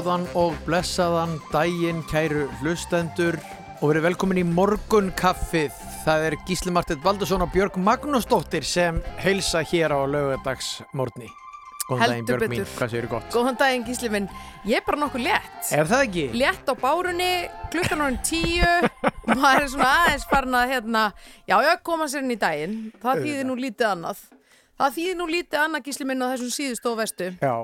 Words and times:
Góðan 0.00 0.22
og 0.32 0.54
blessaðan 0.64 1.34
daginn, 1.52 1.98
kæru 2.08 2.46
hlustendur 2.62 3.36
og 3.82 3.90
verið 3.90 4.06
velkomin 4.06 4.38
í 4.40 4.44
morgun 4.48 5.10
kaffið. 5.12 5.74
Það 6.06 6.22
er 6.24 6.36
Gísli 6.48 6.72
Martið 6.72 7.02
Baldursson 7.04 7.42
og 7.44 7.50
Björg 7.52 7.74
Magnúsdóttir 7.76 8.64
sem 8.64 9.02
heilsa 9.20 9.60
hér 9.60 9.92
á 9.92 10.00
lögadagsmorgni. 10.08 11.28
Góðan 11.84 12.00
daginn 12.00 12.14
Heldur 12.16 12.40
Björg 12.40 12.48
mín, 12.54 12.62
betur. 12.62 12.78
hvað 12.78 12.92
séu 12.94 12.96
þér 13.02 13.08
gott? 13.12 13.26
Góðan 13.34 13.58
daginn 13.60 13.84
Gísli 13.90 14.08
minn, 14.14 14.28
ég 14.70 14.80
er 14.80 14.86
bara 14.86 15.00
nokkuð 15.02 15.24
létt 15.26 15.72
Er 15.76 15.90
það 15.90 16.04
ekki? 16.06 16.24
Létt 16.40 16.70
á 16.72 16.74
bárunni, 16.80 17.28
klukkan 17.74 18.04
orðin 18.06 18.20
tíu 18.24 18.70
maður 19.42 19.66
er 19.66 19.68
svona 19.74 19.90
aðeins 20.06 20.24
farin 20.30 20.56
að 20.62 20.72
hérna, 20.72 21.02
já 21.44 21.58
já, 21.66 21.74
koma 21.90 22.06
sér 22.08 22.24
inn 22.24 22.32
í 22.32 22.38
daginn 22.40 22.78
það 23.04 23.20
þýðir 23.26 23.50
nú 23.50 23.58
lítið 23.66 23.90
annað 23.90 24.24
það 24.80 24.96
þýðir 24.96 25.20
nú 25.20 25.28
lítið 25.34 25.60
annað 25.66 25.84
Gísli 25.90 26.08
minn 26.08 26.24
á 26.24 26.32
þessum 26.32 26.54
síðustu 26.56 26.92
og 26.94 26.98
vestu 27.02 27.28
Já, 27.36 27.54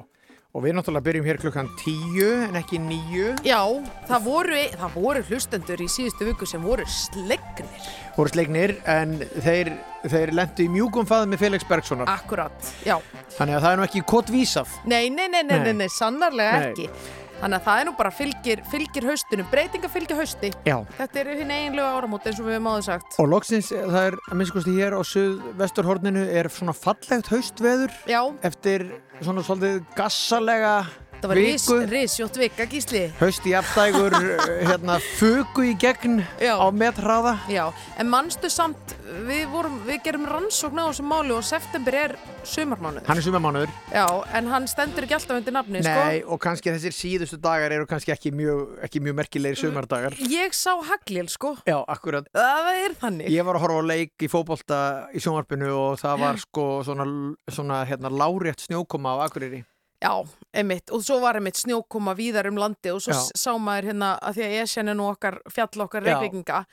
og 0.57 0.63
við 0.65 0.73
náttúrulega 0.79 1.05
byrjum 1.05 1.27
hér 1.29 1.39
klukkan 1.43 1.67
tíu 1.77 2.29
en 2.47 2.57
ekki 2.57 2.79
níu. 2.81 3.35
Já, 3.45 3.61
það 4.09 4.23
voru, 4.25 4.61
það 4.81 4.95
voru 4.97 5.23
hlustendur 5.29 5.83
í 5.85 5.89
síðustu 5.93 6.29
viku 6.31 6.49
sem 6.49 6.63
voru 6.65 6.87
slegnir 6.89 7.75
Voru 8.17 8.33
slegnir 8.33 8.73
en 8.89 9.19
þeir, 9.45 9.75
þeir 10.09 10.33
lendu 10.33 10.65
í 10.65 10.71
mjúkum 10.73 11.05
faðum 11.09 11.35
með 11.35 11.43
Felix 11.45 11.67
Bergssonar. 11.69 12.09
Akkurat, 12.09 12.73
já 12.87 12.97
Þannig 13.37 13.59
að 13.59 13.67
það 13.67 13.71
er 13.75 13.77
nú 13.83 13.85
ekki 13.91 14.05
kottvísað. 14.09 14.73
Nei, 14.89 15.11
nei, 15.13 15.27
nei, 15.29 15.43
nei, 15.45 15.59
Nei. 15.59 15.65
nei, 15.69 15.77
nei 15.85 15.93
sannarlega 15.93 16.63
Nei. 16.63 16.71
ekki 16.73 16.89
Þannig 17.37 17.59
að 17.59 17.67
það 17.67 17.81
er 17.81 17.87
nú 17.87 17.93
bara 17.99 18.11
fylgir, 18.17 18.61
fylgir 18.71 19.07
haustunum, 19.11 19.49
breytinga 19.53 19.91
fylgir 19.93 20.21
hausti. 20.21 20.51
Já. 20.65 20.77
Þetta 20.97 21.21
er 21.21 21.31
hinn 21.37 21.53
eiginlega 21.53 21.99
áramót 21.99 22.29
eins 22.29 22.41
og 22.41 22.49
við 22.49 22.57
hefum 22.57 22.71
áður 22.73 22.87
sagt. 22.87 23.19
Og 23.21 23.29
loksins, 23.29 23.69
það 23.77 23.99
er, 24.01 24.17
að 24.31 24.41
minnst 24.41 24.57
kosti 24.57 24.77
hér 24.79 24.97
á 24.97 25.01
suðvesturhorninu 25.11 26.25
er 26.41 26.49
svona 26.53 26.77
fallegt 26.77 27.29
haustveður 27.33 27.93
Já, 28.09 28.23
eftir 28.47 28.87
svona 29.21 29.45
svolítið 29.45 29.83
gassalega 29.99 30.73
það 31.23 31.33
var 31.33 31.89
risjótt 31.91 32.37
vika, 32.41 32.67
gísli 32.71 33.03
Haust 33.21 33.47
í 33.49 33.55
aftægur, 33.59 34.15
hérna, 34.69 34.99
fugu 35.19 35.65
í 35.71 35.75
gegn 35.81 36.21
Já. 36.43 36.55
á 36.61 36.67
metraða. 36.75 37.37
Já, 37.51 37.65
en 37.99 38.11
manstu 38.13 38.51
samt, 38.53 38.95
við, 39.27 39.45
vorum, 39.53 39.79
við 39.87 40.01
gerum 40.07 40.27
rannsókn 40.31 40.81
á 40.83 40.87
þessu 40.91 41.07
máli 41.07 41.35
og 41.37 41.45
september 41.47 41.97
er 41.97 42.17
sumarmánuð 42.47 43.07
Hann 43.09 43.19
er 43.21 43.27
sumamánuður. 43.27 43.73
Já, 43.91 44.05
en 44.39 44.51
hann 44.53 44.69
stendur 44.71 45.07
ekki 45.07 45.17
alltaf 45.19 45.41
undir 45.41 45.57
nafni, 45.57 45.83
Nei, 45.87 46.21
og 46.23 46.41
kannski 46.43 46.75
þessir 46.75 46.95
síðustu 46.95 47.39
dagar 47.43 47.75
eru 47.75 47.87
kannski 47.91 48.13
ekki 48.15 48.33
mjög, 48.37 48.77
ekki 48.87 49.03
mjög 49.03 49.19
merkilegir 49.23 49.61
sumardagar. 49.61 50.15
sko 50.19 50.31
Ég 50.31 50.55
sá 50.57 50.75
haglil, 50.91 51.27
sko 51.33 51.57
Já, 51.67 51.81
akkurat. 51.91 52.29
Það 52.37 52.73
er 52.85 52.97
þannig 53.01 53.33
Ég 53.35 53.47
var 53.47 53.59
að 53.59 53.67
horfa 53.67 53.83
á 53.83 53.91
leik 53.91 54.27
í 54.27 54.31
fótbolta 54.31 54.81
í 55.17 55.23
sjónvarpinu 55.23 55.73
og 55.75 55.99
það 56.03 56.21
var 56.23 56.43
sko 56.43 56.67
svona, 56.87 57.07
svona 57.51 57.81
hérna, 57.89 58.13
lárétt 58.13 58.63
snjókoma 58.69 59.17
á 59.19 59.27
Akureyri. 59.27 59.65
Já, 60.03 60.13
einmitt, 60.53 60.91
og 60.93 61.01
svo 61.07 61.21
var 61.23 61.39
einmitt 61.39 61.57
snjókoma 61.57 62.13
víðar 62.19 62.51
um 62.51 62.59
landi 62.61 62.91
og 62.93 63.01
svo 63.01 63.15
Já. 63.17 63.23
sá 63.33 63.53
maður 63.57 63.91
hérna 63.93 64.11
að 64.21 64.37
því 64.37 64.45
að 64.49 64.57
ég 64.59 64.73
sérna 64.75 64.95
nú 64.99 65.07
okkar 65.09 65.39
fjall 65.53 65.87
okkar 65.87 66.05
Já. 66.05 66.11
reykvíkinga 66.19 66.65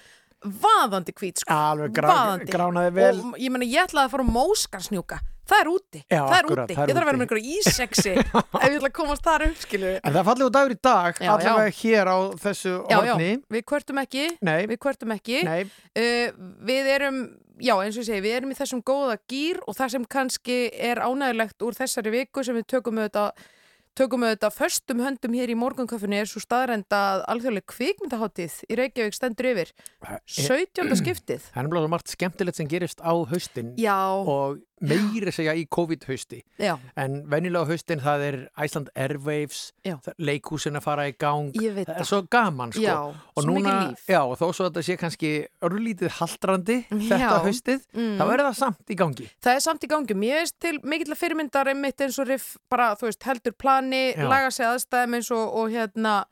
vaðandi 0.44 1.14
hvít, 1.16 1.40
sko. 1.40 1.56
Alveg 1.56 1.94
grá, 1.96 2.10
Vaðandi. 2.12 2.52
gránaði 2.52 2.92
vel. 2.98 3.20
og 3.20 3.38
ég 3.40 3.54
meina 3.54 3.64
ég 3.70 3.86
ætlaði 3.86 4.10
að 4.10 4.12
fara 4.12 4.26
á 4.28 4.34
móskarsnjúka 4.36 5.20
það 5.48 5.60
er 5.60 5.70
úti, 5.72 6.00
Já, 6.08 6.20
það 6.24 6.34
er 6.36 6.46
akkurat, 6.48 6.64
úti. 6.68 6.76
það 6.76 6.84
er 6.84 6.90
ég 6.90 6.96
þarf 6.98 7.04
að 7.04 7.10
vera 7.10 7.18
með 7.20 7.26
einhverja 7.26 7.56
ísexi 7.60 8.12
ef 8.64 8.68
ég 8.68 8.76
ætla 8.78 8.90
að 8.90 8.96
komast 8.96 9.24
þar 9.28 9.46
upp, 9.48 9.58
skilju 9.64 9.92
En 10.00 10.14
það 10.14 10.20
er 10.22 10.28
fallegu 10.30 10.54
dagur 10.58 10.76
í 10.76 10.78
dag, 10.88 11.20
Já, 11.20 11.30
allavega 11.34 11.74
hér 11.80 12.12
á 12.12 12.18
þessu 12.44 12.74
Já, 12.74 12.96
já, 12.96 13.14
horni. 13.14 13.32
við 13.56 13.66
kvörtum 13.72 14.00
ekki. 14.04 14.24
Nei, 14.44 14.60
við 14.72 14.80
kvörtum 14.84 15.16
ekki. 15.16 15.42
Nei, 15.48 15.60
uh, 16.00 16.46
við 16.72 16.92
erum, 16.96 17.20
já 17.62 17.76
eins 17.78 17.98
og 17.98 18.04
ég 18.04 18.10
segi 18.10 18.24
við 18.26 18.38
erum 18.38 18.54
í 18.54 18.58
þessum 18.58 18.84
góða 18.86 19.18
gýr 19.30 19.60
og 19.68 19.78
það 19.78 19.96
sem 19.96 20.08
kannski 20.16 20.60
er 20.74 21.02
ánægilegt 21.04 21.66
úr 21.66 21.78
þessari 21.78 22.14
viku 22.14 22.46
sem 22.46 22.58
við 22.58 22.70
tökum 22.76 23.02
auðvitað 23.02 23.44
tökum 23.98 24.26
auðvitað 24.26 24.56
föstum 24.56 25.02
höndum 25.06 25.36
hér 25.38 25.52
í 25.54 25.58
morgunköfunni 25.60 26.18
er 26.24 26.30
svo 26.30 26.42
staðrenda 26.42 27.00
að 27.12 27.26
alþjóðleg 27.34 27.66
kvikmyndaháttíð 27.70 28.56
í 28.66 28.78
Reykjavík 28.80 29.18
stendur 29.18 29.50
yfir 29.52 29.74
17. 30.26 30.96
skiptið 30.98 31.46
það 31.54 31.60
er 31.62 31.68
náttúrulega 31.68 31.94
margt 31.94 32.14
skemmtilegt 32.16 32.58
sem 32.58 32.70
gerist 32.72 33.04
á 33.06 33.14
haustin 33.14 33.76
Já, 33.78 34.00
og 34.18 34.58
meiri 34.84 35.32
segja 35.32 35.54
í 35.56 35.64
COVID-hausti. 35.72 36.42
En 37.00 37.20
venjulega 37.32 37.66
haustin 37.70 38.02
það 38.04 38.24
er 38.28 38.38
Iceland 38.66 38.90
Airwaves, 39.00 39.72
Já. 39.88 39.96
leikhúsin 40.20 40.76
að 40.80 40.84
fara 40.86 41.08
í 41.10 41.16
gang. 41.18 41.52
Það 41.56 41.94
er 41.98 42.10
svo 42.10 42.22
gaman, 42.30 42.74
sko. 42.76 42.84
Já, 42.84 42.98
og 43.00 43.44
svo 43.44 43.48
núna, 43.50 43.96
já, 44.10 44.20
og 44.28 44.38
þó 44.42 44.46
svo 44.54 44.68
að 44.68 44.72
þetta 44.74 44.86
sé 44.90 44.98
kannski 45.00 45.32
örlítið 45.64 46.10
haldrandi 46.20 46.78
þetta 46.92 47.42
haustið, 47.48 47.82
Mm. 47.94 48.18
þá 48.20 48.24
er 48.34 48.44
það 48.48 48.56
samt 48.60 48.86
í 48.90 48.96
gangi. 48.96 49.30
Það 49.42 49.56
er 49.56 49.60
samt 49.60 49.84
í 49.84 49.88
gangi, 49.88 50.14
mér 50.16 50.40
veist 50.44 50.60
til 50.60 50.80
mikill 50.84 51.16
fyrirmyndar 51.16 51.68
einmitt 51.72 52.02
eins 52.02 52.20
og 52.20 52.28
riff 52.28 52.58
bara, 52.70 52.96
þú 52.96 53.08
veist, 53.10 53.24
heldur 53.24 53.54
plani, 53.58 54.14
laga 54.18 54.52
sig 54.52 54.66
aðstæðum 54.66 55.16
eins 55.16 55.32
og, 55.32 55.54
og 55.56 55.70
hérna 55.72 56.26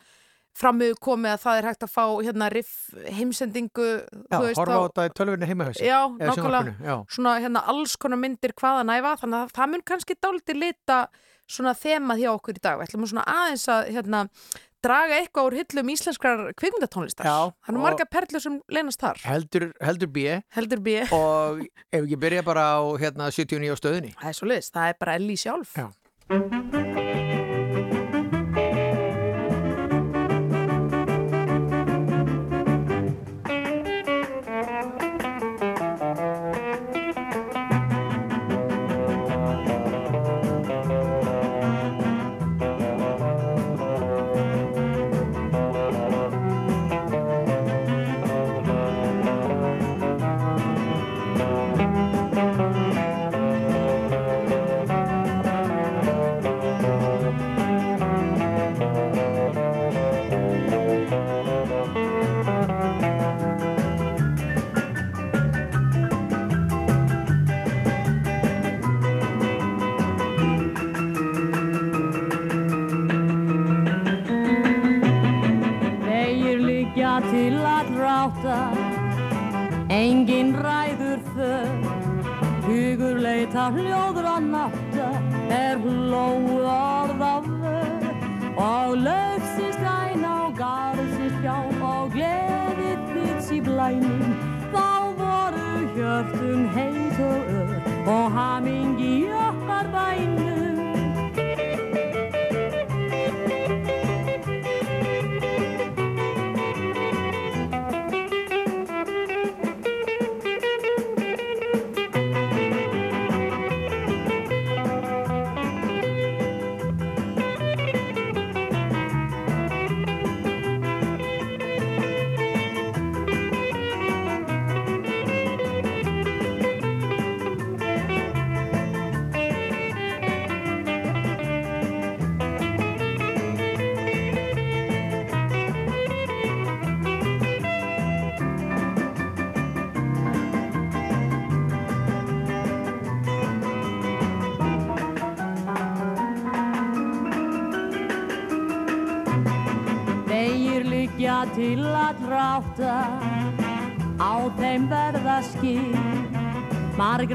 framöðu 0.58 0.96
komið 1.02 1.32
að 1.36 1.44
það 1.46 1.58
er 1.62 1.68
hægt 1.70 1.84
að 1.88 1.92
fá 1.94 2.06
hérna 2.26 2.50
riff 2.52 2.72
heimsendingu, 3.18 3.90
Já, 4.32 4.38
veist, 4.44 4.58
horfa 4.60 4.78
á 4.78 4.84
þetta 4.88 5.06
í 5.08 5.14
tölvunni 5.20 5.48
heimahausi. 5.52 5.86
já, 5.88 6.00
nákvæmlega 6.20 6.98
svona 7.16 7.36
hérna 7.40 7.64
alls 7.72 7.96
konar 7.96 8.20
myndir 8.20 8.54
hvaða 8.60 8.84
næfa, 8.90 9.14
þannig 9.24 9.40
að 9.46 9.54
það 9.56 9.72
mun 9.72 9.86
kannski 9.92 10.18
dálítið 10.20 10.60
lita 10.66 10.98
svona 11.52 11.74
þemað 11.76 12.22
hjá 12.24 12.32
okkur 12.36 12.60
í 12.60 12.62
dag, 12.64 12.78
við 12.80 12.90
ætlum 12.90 13.08
svona 13.12 13.24
aðeins 13.28 13.66
að 13.72 13.90
hérna 13.96 14.26
draga 14.82 15.18
eitthvað 15.22 15.46
úr 15.50 15.56
hillum 15.60 15.90
íslenskrar 15.94 16.40
kvikmyndatónlistar. 16.58 17.28
Já, 17.28 17.52
Það 17.62 17.74
eru 17.76 17.84
margar 17.84 18.08
perlur 18.10 18.42
sem 18.42 18.56
leynast 18.74 19.00
þar. 19.04 19.20
Heldur, 19.28 19.68
heldur 19.84 20.10
B 20.10 20.26
Heldur 20.58 20.82
B. 20.82 20.96
og 21.14 21.62
ef 21.94 22.02
ekki 22.02 22.18
byrja 22.24 22.42
bara 22.44 22.66
á 22.76 22.82
hérna 22.98 23.30
79 23.30 23.72
á 23.72 23.78
stöðinni. 23.78 24.16
Það 24.18 24.34
er 24.34 24.40
svo 24.40 24.50
liðs, 24.50 24.72
það 24.74 24.90
er 24.90 25.00
bara 25.00 25.16
Ellie 25.22 25.38
sjálf. 25.38 25.78
Já. 25.78 27.11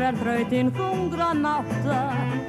Margrar 0.06 0.22
þrautin 0.22 0.68
þungra 0.70 1.32
nátta 1.34 1.96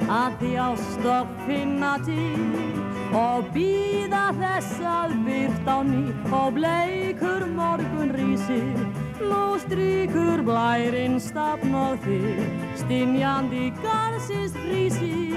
að 0.06 0.34
þjást 0.42 1.06
og 1.10 1.30
finna 1.46 1.96
til 2.06 3.14
og 3.18 3.48
býða 3.50 4.28
þess 4.36 4.82
að 4.86 5.14
byrt 5.26 5.66
á 5.66 5.78
ný 5.82 6.04
og 6.30 6.52
bleikur 6.54 7.46
morgun 7.56 8.12
rísir. 8.14 8.78
Nú 9.18 9.58
stríkur 9.58 10.44
blærinn 10.46 11.18
stafn 11.18 11.74
og 11.74 11.98
þig 12.04 12.38
stinjandi 12.78 13.72
garðsins 13.82 14.54
frísir. 14.54 15.34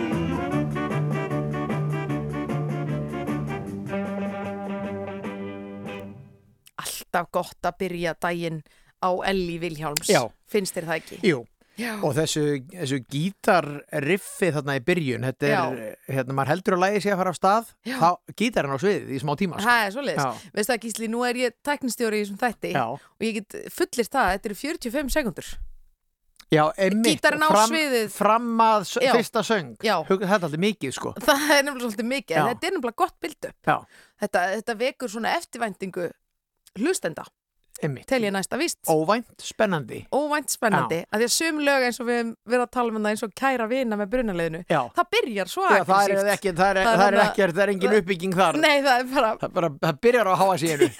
Alltaf 6.77 7.33
gott 7.33 7.65
að 7.65 7.79
byrja 7.81 8.13
daginn 8.13 8.61
á 9.01 9.09
Elli 9.25 9.57
Vilhjálms. 9.57 10.11
Já. 10.11 10.27
Finnst 10.45 10.77
þér 10.77 10.91
það 10.91 11.01
ekki? 11.01 11.19
Jú, 11.25 11.41
Já. 11.79 11.93
og 12.03 12.11
þessu, 12.17 12.41
þessu 12.73 12.97
gítarriffi 13.09 14.51
þarna 14.55 14.75
í 14.77 14.83
byrjun, 14.85 15.23
þetta 15.29 15.47
er, 15.47 15.79
hérna, 16.11 16.35
maður 16.37 16.51
heldur 16.51 16.75
að 16.77 16.83
lægi 16.83 17.01
sig 17.05 17.13
að 17.13 17.21
fara 17.21 17.33
af 17.33 17.39
stað, 17.39 17.71
þá 17.87 18.09
gítarinn 18.41 18.75
á 18.75 18.79
sviðið 18.83 19.09
í 19.15 19.19
smá 19.23 19.33
tíma, 19.39 19.57
sko. 19.57 19.67
Það 19.69 19.83
er 19.87 19.95
svoleiðis. 19.95 20.21
Já. 20.21 20.51
Veistu 20.57 20.73
það 20.73 20.81
Gísli, 20.85 21.09
nú 21.13 21.23
er 21.27 21.39
ég 21.41 21.55
tæknistjóri 21.65 22.19
í 22.21 22.25
þessum 22.25 22.39
þætti 22.43 22.73
Já, 22.75 22.85
og 22.91 23.25
ég 23.27 23.39
get 23.39 23.57
fullir 23.71 24.09
það, 24.11 24.31
þetta 24.35 24.51
eru 24.51 24.59
45 24.61 25.13
sekundur. 25.15 25.51
já, 26.51 26.63
einmitt, 26.83 27.23
á 27.23 27.31
fram, 27.47 27.75
fram 28.11 28.47
að 28.67 28.87
Já. 28.99 29.11
fyrsta 29.15 29.43
söng, 29.47 29.75
þetta 29.79 30.27
er 30.27 30.33
alltaf 30.35 30.57
mikið, 30.59 30.95
sko. 30.97 31.13
Það 31.23 31.45
er 31.55 31.63
nefnilega 31.63 31.85
svolítið 31.87 32.09
mikið, 32.11 32.35
þetta 32.51 32.67
er 32.67 32.75
nefnilega 32.75 32.99
gott 33.05 33.15
build-up. 33.23 33.55
Já, 33.65 33.77
Þetta, 34.21 34.41
þetta 34.59 34.73
vekur 34.77 35.09
svona 35.09 35.31
eftirvæntingu 35.39 36.11
hlustenda. 36.77 37.23
Tel 38.07 38.21
ég 38.23 38.31
næsta 38.35 38.57
víst. 38.61 38.79
Óvænt, 38.89 39.31
spennandi. 39.41 39.99
Óvænt 40.13 40.49
spennandi, 40.53 40.99
að 41.11 41.19
því 41.23 41.27
að 41.27 41.33
sum 41.35 41.59
lög 41.65 41.85
eins 41.87 41.99
og 41.99 42.07
við 42.07 42.33
verið 42.47 42.65
að 42.65 42.71
tala 42.77 42.91
um 42.93 42.99
það 43.01 43.11
eins 43.15 43.23
og 43.27 43.33
kæra 43.41 43.67
vina 43.71 43.97
með 43.99 44.11
brunaleginu, 44.13 44.63
Já, 44.69 44.81
það 44.95 45.09
byrjar 45.15 45.47
svo 45.51 45.63
já 45.69 45.83
það 45.83 46.11
er 46.15 46.31
ekki, 46.35 46.53
það 46.57 46.69
er, 46.69 46.81
Það 46.81 46.91
er 46.91 46.91
er 46.91 47.01
þarna- 47.05 47.25
ekkert, 47.31 47.55
það 47.55 47.63
er 47.67 47.73
engin 47.75 47.97
uppbygging 48.01 48.35
þar. 48.37 48.59
Nei, 48.61 48.77
það 48.81 48.99
er 48.99 49.09
bara, 49.15 49.31
Það, 49.41 49.53
bara, 49.53 49.69
það 49.87 49.99
byrjar 50.07 50.27
á 50.29 50.35
háa 50.41 50.57
síðinu. 50.61 50.91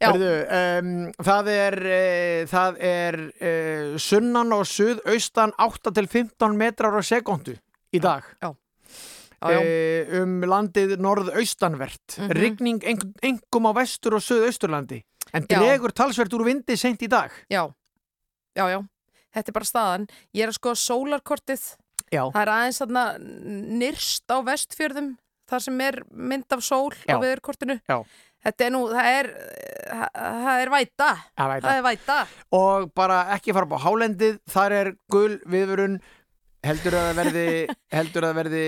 Já. 0.00 0.08
Herðu, 0.14 0.28
um, 0.56 0.92
það 1.28 1.48
er, 1.52 1.74
uh, 1.84 2.46
það 2.48 2.78
er 2.88 3.16
uh, 3.20 3.98
sunnan 4.00 4.54
og 4.56 4.62
suðaustan 4.64 5.52
8 5.60 5.92
til 5.98 6.06
15 6.08 6.56
metrar 6.56 6.96
á 6.96 7.02
sekundu 7.04 7.52
í 7.92 8.00
dag. 8.00 8.24
já, 8.40 8.48
já, 9.44 9.58
uh, 9.60 10.22
um 10.22 10.40
landið 10.48 10.96
norðaustanvert 11.04 12.16
Mhm. 12.16 12.32
rigning 12.32 12.80
ein, 12.88 12.98
engum 13.22 13.68
á 13.68 13.72
vestur 13.76 14.16
og 14.16 14.24
suðausturlandi 14.24 15.02
en 15.32 15.46
Já. 15.48 15.58
dregur 15.60 15.92
talsvert 15.92 16.32
úr 16.38 16.44
vindi 16.48 16.76
seint 16.80 17.02
í 17.02 17.08
dag 17.10 17.30
já, 17.50 17.64
já, 18.56 18.64
já, 18.74 18.78
þetta 19.34 19.52
er 19.52 19.56
bara 19.60 19.68
staðan. 19.68 20.08
Ég 20.34 20.42
er 20.46 20.50
að 20.52 20.58
skoða 20.58 20.80
sólarkortið, 20.84 21.64
já, 22.10 22.22
Það 22.34 22.40
er 22.42 22.52
aðeins 22.56 22.80
þarna 22.82 23.04
nyrst 23.80 24.26
á 24.32 24.36
vestfjörðum 24.48 25.12
þar 25.50 25.62
sem 25.66 25.80
er 25.82 26.00
mynd 26.14 26.52
af 26.54 26.60
sól 26.62 26.92
Já. 27.06 27.14
á 27.14 27.22
veðurkortinu. 27.22 27.80
Já. 27.90 27.98
Þetta 28.40 28.64
er 28.64 28.70
nú, 28.72 28.78
það 28.88 29.08
er, 29.18 29.26
það, 29.90 30.20
það 30.46 30.60
er 30.64 30.70
væta. 30.72 31.08
að 31.36 31.50
væta. 31.50 31.66
Það 31.66 31.78
er 31.80 31.82
væta. 31.84 32.18
og 32.56 32.86
bara 32.96 33.18
ekki 33.36 33.52
fara 33.52 33.66
upp 33.68 33.74
á 33.76 33.84
hálendið 33.84 34.38
þar 34.48 34.74
er 34.78 34.90
gul 35.12 35.34
viðvörun 35.50 35.98
heldur 36.64 36.96
að 36.96 37.04
það 37.10 37.18
verði 37.20 37.44
heldur 37.98 38.24
að 38.26 38.30
það 38.32 38.40
verði 38.40 38.64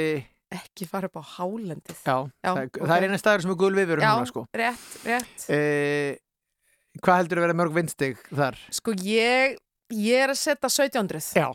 Ekki 0.53 0.85
fara 0.91 1.08
upp 1.08 1.17
á 1.17 1.25
hálendið. 1.38 1.97
já, 2.05 2.17
Já, 2.44 2.50
það, 2.53 2.58
ok. 2.67 2.76
það 2.85 2.94
er 2.99 3.06
eina 3.08 3.20
staður 3.23 3.44
sem 3.47 3.55
er 3.55 3.61
gul 3.62 3.73
viðvörun 3.79 4.05
Já, 4.05 4.12
núna, 4.12 4.29
sko. 4.29 4.43
rétt, 4.53 4.85
rétt. 5.08 5.47
uh, 5.49 6.11
hvað 7.00 7.21
heldur 7.23 7.41
að 7.41 7.47
verða 7.49 7.59
mörg 7.62 7.77
vindstig 7.79 8.19
þar 8.37 8.59
Sko 8.71 8.94
ég, 9.06 9.56
ég 9.97 10.25
er 10.27 10.33
að 10.35 10.41
setja 10.43 10.69
1700. 10.69 11.33
já, 11.39 11.47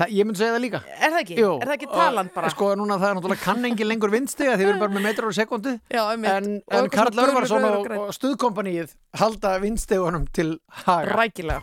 það, 0.00 0.14
ég 0.18 0.26
myndi 0.28 0.40
segja 0.42 0.54
það 0.56 0.64
líka 0.64 0.80
Er 0.98 1.12
það 1.14 1.20
ekki? 1.22 1.36
Jú, 1.38 1.50
er 1.60 1.68
það 1.70 1.76
ekki 1.78 1.88
og, 1.90 1.94
talan 2.00 2.30
bara? 2.34 2.50
sko 2.54 2.70
núna 2.80 2.98
það 3.02 3.08
er 3.12 3.18
náttúrulega 3.20 3.44
kann 3.44 3.68
engin 3.70 3.90
lengur 3.92 4.14
vindstiga 4.14 4.56
því 4.56 4.64
við 4.64 4.72
erum 4.72 4.82
bara 4.84 4.96
með 4.96 5.06
metrar 5.10 5.30
á 5.30 5.34
sekundu 5.38 5.76
Já, 5.92 6.02
einmitt. 6.14 6.30
en, 6.34 6.58
Og 6.72 6.80
en 6.80 6.90
Karl 6.96 7.22
Örvarsson 7.26 7.68
og, 7.70 7.78
og 7.90 8.02
og 8.08 8.16
stuðkompaníið 8.18 8.96
halda 9.22 9.54
vindstegunum 9.62 10.26
til 10.34 10.56
haga 10.84 11.14
Rækilega. 11.14 11.62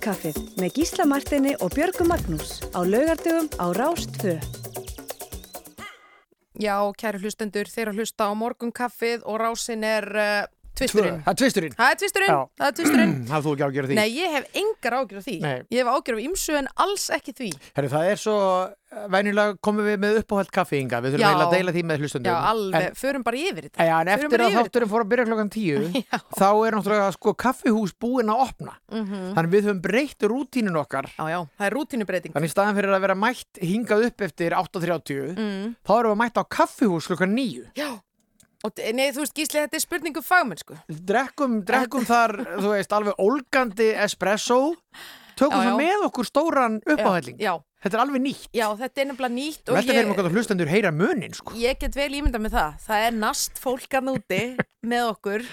Morgunkaffið 0.00 0.54
með 0.56 0.76
Gísla 0.78 1.04
Martini 1.04 1.50
og 1.60 1.74
Björgu 1.76 2.06
Magnús 2.08 2.62
á 2.72 2.80
laugardögum 2.80 3.50
á 3.60 3.68
Rást 3.76 4.14
2. 4.22 4.32
Já, 6.56 6.88
kæri 6.96 7.20
hlustendur, 7.20 7.68
þeir 7.68 7.90
að 7.90 8.00
hlusta 8.00 8.24
á 8.24 8.32
morgunkaffið 8.32 9.26
og 9.28 9.36
rásin 9.42 9.84
er 9.84 10.08
uh, 10.08 10.48
tvisturinn. 10.80 11.20
það 11.24 11.32
er 11.34 11.38
tvisturinn 11.42 11.76
Það 11.80 11.92
er 11.94 12.00
tvisturinn, 12.00 12.34
það 12.60 12.66
er 12.70 12.74
tvisturinn. 12.80 13.14
Það 13.30 13.46
þú 13.46 13.54
ekki 13.54 13.66
ágjör 13.70 13.88
því 13.90 13.98
Nei, 14.00 14.08
ég 14.16 14.34
hef 14.36 14.60
engar 14.64 14.96
ágjur 15.00 15.20
af 15.20 15.24
því. 15.28 15.36
Nei. 15.44 15.56
Ég 15.70 15.78
hef 15.84 15.94
ágjur 15.94 16.18
af 16.18 16.26
ymsu 16.26 16.58
en 16.60 16.68
alls 16.84 17.06
ekki 17.16 17.34
því. 17.40 17.50
Herri, 17.76 17.90
það 17.92 18.08
er 18.10 18.20
svo, 18.20 18.36
eh, 18.90 19.04
venjulega 19.14 19.56
komum 19.62 19.86
við 19.86 19.98
með 20.02 20.18
uppáhald 20.22 20.50
kaffiinga, 20.56 21.00
við 21.04 21.14
þurfum 21.14 21.26
eiginlega 21.28 21.46
að 21.46 21.54
deila 21.56 21.74
því 21.76 21.82
með 21.90 22.02
hlustundum 22.04 22.30
Já, 22.32 22.38
alveg, 22.50 22.86
en, 22.90 22.96
förum 23.00 23.24
bara 23.26 23.40
yfir 23.40 23.66
þetta. 23.68 23.86
Já, 23.90 23.94
en 24.00 24.10
Förum 24.10 24.30
eftir 24.30 24.44
að 24.46 24.56
þátturinn 24.58 24.90
fór 24.90 25.04
að 25.04 25.10
byrja 25.12 25.26
klokkan 25.30 25.52
tíu 25.54 25.78
þá 26.40 26.48
er 26.66 26.76
náttúrulega 26.78 27.10
sko 27.14 27.34
kaffihús 27.44 27.94
búin 28.00 28.32
að 28.34 28.44
opna 28.48 28.74
Mhm. 28.90 29.34
þannig 29.36 29.52
við 29.54 29.68
höfum 29.68 29.80
breytt 29.84 30.24
rútínun 30.26 30.76
okkar 30.80 31.06
Já, 31.14 31.24
já, 31.30 31.38
það 31.60 31.66
er 31.68 31.74
rútinubreiting. 31.78 32.32
þannig 32.34 32.50
staðan 32.50 32.74
fyrir 32.80 32.94
að 32.96 33.04
vera 33.06 33.14
mætt 33.14 33.60
hingað 33.62 34.06
upp 34.10 34.20
eftir 34.26 34.50
8.30 34.58 35.36
Mm. 35.38 35.74
þá 35.86 35.92
erum 36.00 36.12
við 36.16 36.20
mætt 36.24 36.40
á 36.40 36.44
kaffihús 36.50 37.06
klokkan 37.06 37.34
9 37.36 37.70
Já, 37.78 37.90
og 38.66 38.82
nei, 38.96 39.06
þú 39.14 39.24
veist, 39.24 39.34
Gísli, 39.36 39.62
þetta 39.64 39.78
er 39.78 39.84
spurningu 39.86 40.22
fagmennsku. 40.24 40.76
drekkum, 40.88 41.60
drekkum 41.64 42.04
þar, 42.08 42.36
þú 42.60 42.74
veist, 42.74 42.92
alveg 42.92 43.18
ólgandi 43.22 43.90
espresso 44.04 44.60
tökum 45.40 45.56
Já, 45.56 45.64
já. 45.64 45.70
það 45.70 45.80
með 45.80 46.06
okkur 46.10 46.28
stóran 46.28 46.74
uppáhælling 46.84 47.38
Já, 47.40 47.52
þetta 47.80 47.96
er 47.96 48.02
alveg 48.02 48.22
nýtt 48.26 48.48
já, 48.52 48.66
þetta 48.76 49.00
er 49.00 49.06
nefnilega 49.08 49.34
nýtt 49.36 49.70
og 49.70 49.78
velta 49.78 49.94
fyrir 49.94 50.10
mig 50.10 50.18
hvað 50.18 50.34
hlustendur 50.36 50.68
heyra 50.70 50.90
munin 50.92 51.36
sko. 51.36 51.54
Ég 51.56 51.78
get 51.80 51.96
vel 51.96 52.10
ímyndað 52.18 52.44
með 52.44 52.56
það. 52.58 52.74
Það 52.84 53.06
er 53.06 53.16
nast 53.22 53.62
fólkan 53.62 54.10
úti 54.12 54.40
með 54.90 55.06
okkur. 55.14 55.46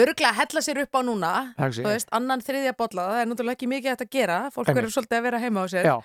Örglega 0.00 0.30
að 0.30 0.38
hella 0.40 0.62
sér 0.64 0.80
upp 0.84 0.96
á 0.96 1.00
núna. 1.04 1.34
Það. 1.58 1.76
Þú 1.82 1.90
veist, 1.90 2.08
annan 2.16 2.44
þriðja 2.46 2.72
bolla. 2.78 3.04
Það 3.10 3.20
er 3.20 3.30
náttúrulega 3.32 3.58
ekki 3.58 3.70
mikið 3.74 3.92
hægt 3.92 4.06
að 4.06 4.10
gera. 4.16 4.38
Fólk 4.54 4.72
verður 4.72 4.96
svolítið 4.96 5.20
að 5.20 5.28
vera 5.28 5.42
heima 5.44 5.64
á 5.64 5.66
sér. 5.74 5.90
Já, 5.92 5.96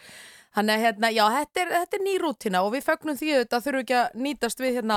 Þannig 0.57 0.73
að 0.73 0.83
hérna, 0.87 1.09
já, 1.13 1.23
þetta 1.29 1.61
er, 1.61 1.71
þetta 1.75 1.97
er 1.99 2.01
ný 2.07 2.13
rútina 2.17 2.61
og 2.65 2.71
við 2.73 2.85
fögnum 2.87 3.17
því 3.19 3.27
auðvitað 3.35 3.65
þurfum 3.67 3.83
ekki 3.83 3.97
að 3.99 4.15
nýtast 4.25 4.63
við 4.63 4.77
hérna 4.79 4.95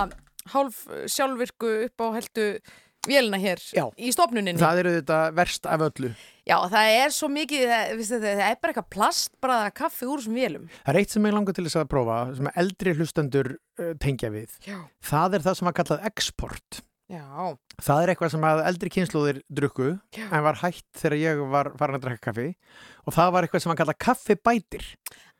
hálf 0.50 0.86
sjálfvirku 1.06 1.70
upp 1.86 2.02
á 2.02 2.06
heldu 2.18 2.46
vélina 3.06 3.38
hér 3.42 3.58
Já. 3.74 3.88
í 3.98 4.12
stofnuninni. 4.14 4.60
það 4.62 4.82
eru 4.82 4.92
þetta 5.00 5.18
verst 5.34 5.66
af 5.66 5.80
öllu 5.88 6.12
Já, 6.42 6.56
það 6.66 6.92
er 6.98 7.12
svo 7.14 7.28
mikið, 7.30 7.64
það, 7.70 7.90
viðstu, 8.00 8.16
það 8.22 8.40
er 8.48 8.56
bara 8.58 8.72
eitthvað 8.72 8.88
plastbraða 8.90 9.66
kaffi 9.78 10.08
úr 10.10 10.18
þessum 10.18 10.34
vélum. 10.34 10.64
Það 10.82 10.90
er 10.90 10.98
eitt 10.98 11.12
sem 11.14 11.28
ég 11.28 11.34
langar 11.36 11.54
til 11.54 11.64
þess 11.68 11.78
að 11.78 11.90
prófa 11.92 12.16
sem 12.34 12.48
eldri 12.64 12.94
hlustendur 12.98 13.50
uh, 13.78 13.92
tengja 14.02 14.30
við 14.34 14.56
Já. 14.66 14.80
það 15.06 15.36
er 15.38 15.44
það 15.46 15.58
sem 15.60 15.68
var 15.70 15.76
kallað 15.78 16.08
export 16.10 16.80
Já, 17.10 17.56
það 17.82 18.00
er 18.00 18.10
eitthvað 18.12 18.30
sem 18.32 18.44
að 18.46 18.60
eldri 18.70 18.90
kynnslóðir 18.94 19.38
drukku 19.52 19.88
Já. 20.14 20.22
en 20.30 20.44
var 20.46 20.60
hætt 20.62 20.86
þegar 21.00 21.16
ég 21.18 21.42
var 21.50 21.68
farin 21.80 21.98
að 21.98 22.06
drekka 22.06 22.30
kaffi. 22.30 22.46
Og 23.02 23.16
það 23.16 23.32
var 23.34 23.46
eitthvað 23.46 23.64
sem 23.64 23.72
var 23.72 23.78
kallað 23.80 23.98
kaffibætir 24.06 24.86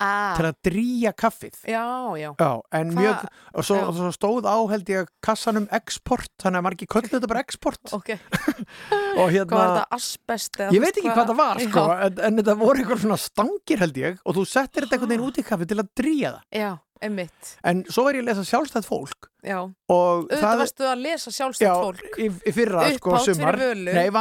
ah, 0.02 0.34
til 0.36 0.48
að 0.50 0.58
drýja 0.68 1.14
kaffið. 1.22 1.56
Já, 1.70 1.86
já. 2.18 2.28
Já, 2.34 2.50
mjög, 2.90 3.24
og 3.54 3.68
svo, 3.68 3.80
og 3.86 3.96
svo 4.00 4.12
stóð 4.18 4.50
á 4.50 4.58
held 4.74 4.92
ég 4.92 5.10
kassanum 5.24 5.70
export, 5.78 6.32
þannig 6.42 6.60
að 6.60 6.68
margir 6.68 6.92
köllu 6.92 7.14
þetta 7.14 7.32
bara 7.32 7.46
export. 7.46 7.94
Ok, 7.96 8.12
hérna, 8.18 9.46
hvað 9.46 9.56
var 9.56 9.72
þetta, 9.72 9.88
asbest? 9.96 10.62
ég 10.66 10.82
veit 10.82 10.96
ekki 10.96 11.08
hvað? 11.08 11.32
það 11.32 11.42
var 11.44 11.66
sko, 11.68 11.88
en, 11.94 12.24
en 12.26 12.40
þetta 12.42 12.60
voru 12.66 12.82
eitthvað 12.82 13.04
svona 13.06 13.22
stangir 13.22 13.86
held 13.86 14.02
ég 14.02 14.24
og 14.26 14.40
þú 14.40 14.48
settir 14.50 14.84
þetta 14.84 14.98
einhvern 14.98 15.14
veginn 15.14 15.28
út 15.30 15.38
í 15.40 15.46
kaffi 15.46 15.70
til 15.70 15.80
að 15.80 15.94
drýja 16.02 16.36
það. 16.36 16.48
Já 16.66 16.72
einmitt, 17.02 17.50
en 17.64 17.82
svo 17.90 18.04
er 18.08 18.18
ég 18.20 18.22
að 18.24 18.28
lesa 18.30 18.44
sjálfstætt 18.48 18.86
fólk 18.86 19.28
já. 19.44 19.58
og 19.62 20.28
Auðvitað 20.30 20.58
varstu 20.62 20.86
að 20.86 21.02
lesa 21.02 21.30
já, 21.30 21.36
sjálfstætt 21.38 21.82
fólk. 21.82 22.18
í, 22.18 22.28
í 22.30 22.52
fyrra 22.54 22.84
sko 22.96 23.10
Upphátt 23.10 23.26
fyrir 23.26 23.36
sumar 23.40 23.58
nei, 23.58 24.06
Já. 24.06 24.12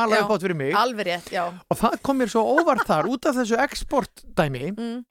rétt, 1.08 1.30
já. 1.32 1.44
og 1.70 1.78
það 1.78 2.02
kom 2.02 2.18
mér 2.22 2.32
svo 2.34 2.44
óvart 2.58 2.86
þar 2.90 3.10
út 3.14 3.26
af 3.30 3.36
þessu 3.42 3.60
export 3.64 4.24
dæmi 4.36 4.72
Mm. 4.72 5.04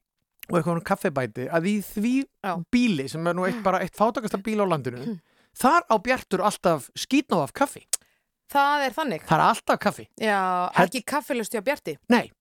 og 0.51 0.57
eitthvað 0.59 0.75
um 0.75 0.81
kaffibæti 0.91 1.47
að 1.49 1.67
í 1.71 1.75
því 1.85 2.13
Já. 2.43 2.53
bíli 2.71 3.07
sem 3.09 3.27
er 3.27 3.33
nú 3.33 3.45
eitt, 3.47 3.63
bara 3.63 3.79
eitt 3.79 3.95
fátakasta 3.95 4.37
bíl 4.43 4.59
á 4.59 4.67
landinu 4.67 5.19
þar 5.55 5.83
á 5.87 5.95
Bjartur 6.01 6.41
alltaf 6.43 6.89
skýtnáð 6.97 7.43
af 7.47 7.53
kaffi 7.53 7.85
Það 8.51 8.81
er 8.85 8.91
þannig. 8.91 9.21
það 9.23 9.37
er 9.39 9.43
alltaf 9.47 9.79
kaffi, 9.79 10.07
Já, 10.19 10.69
ekki 10.75 11.03
kaffilust 11.07 11.53
hjá 11.55 11.61
Bjarti. 11.63 11.97
nei 12.09 12.31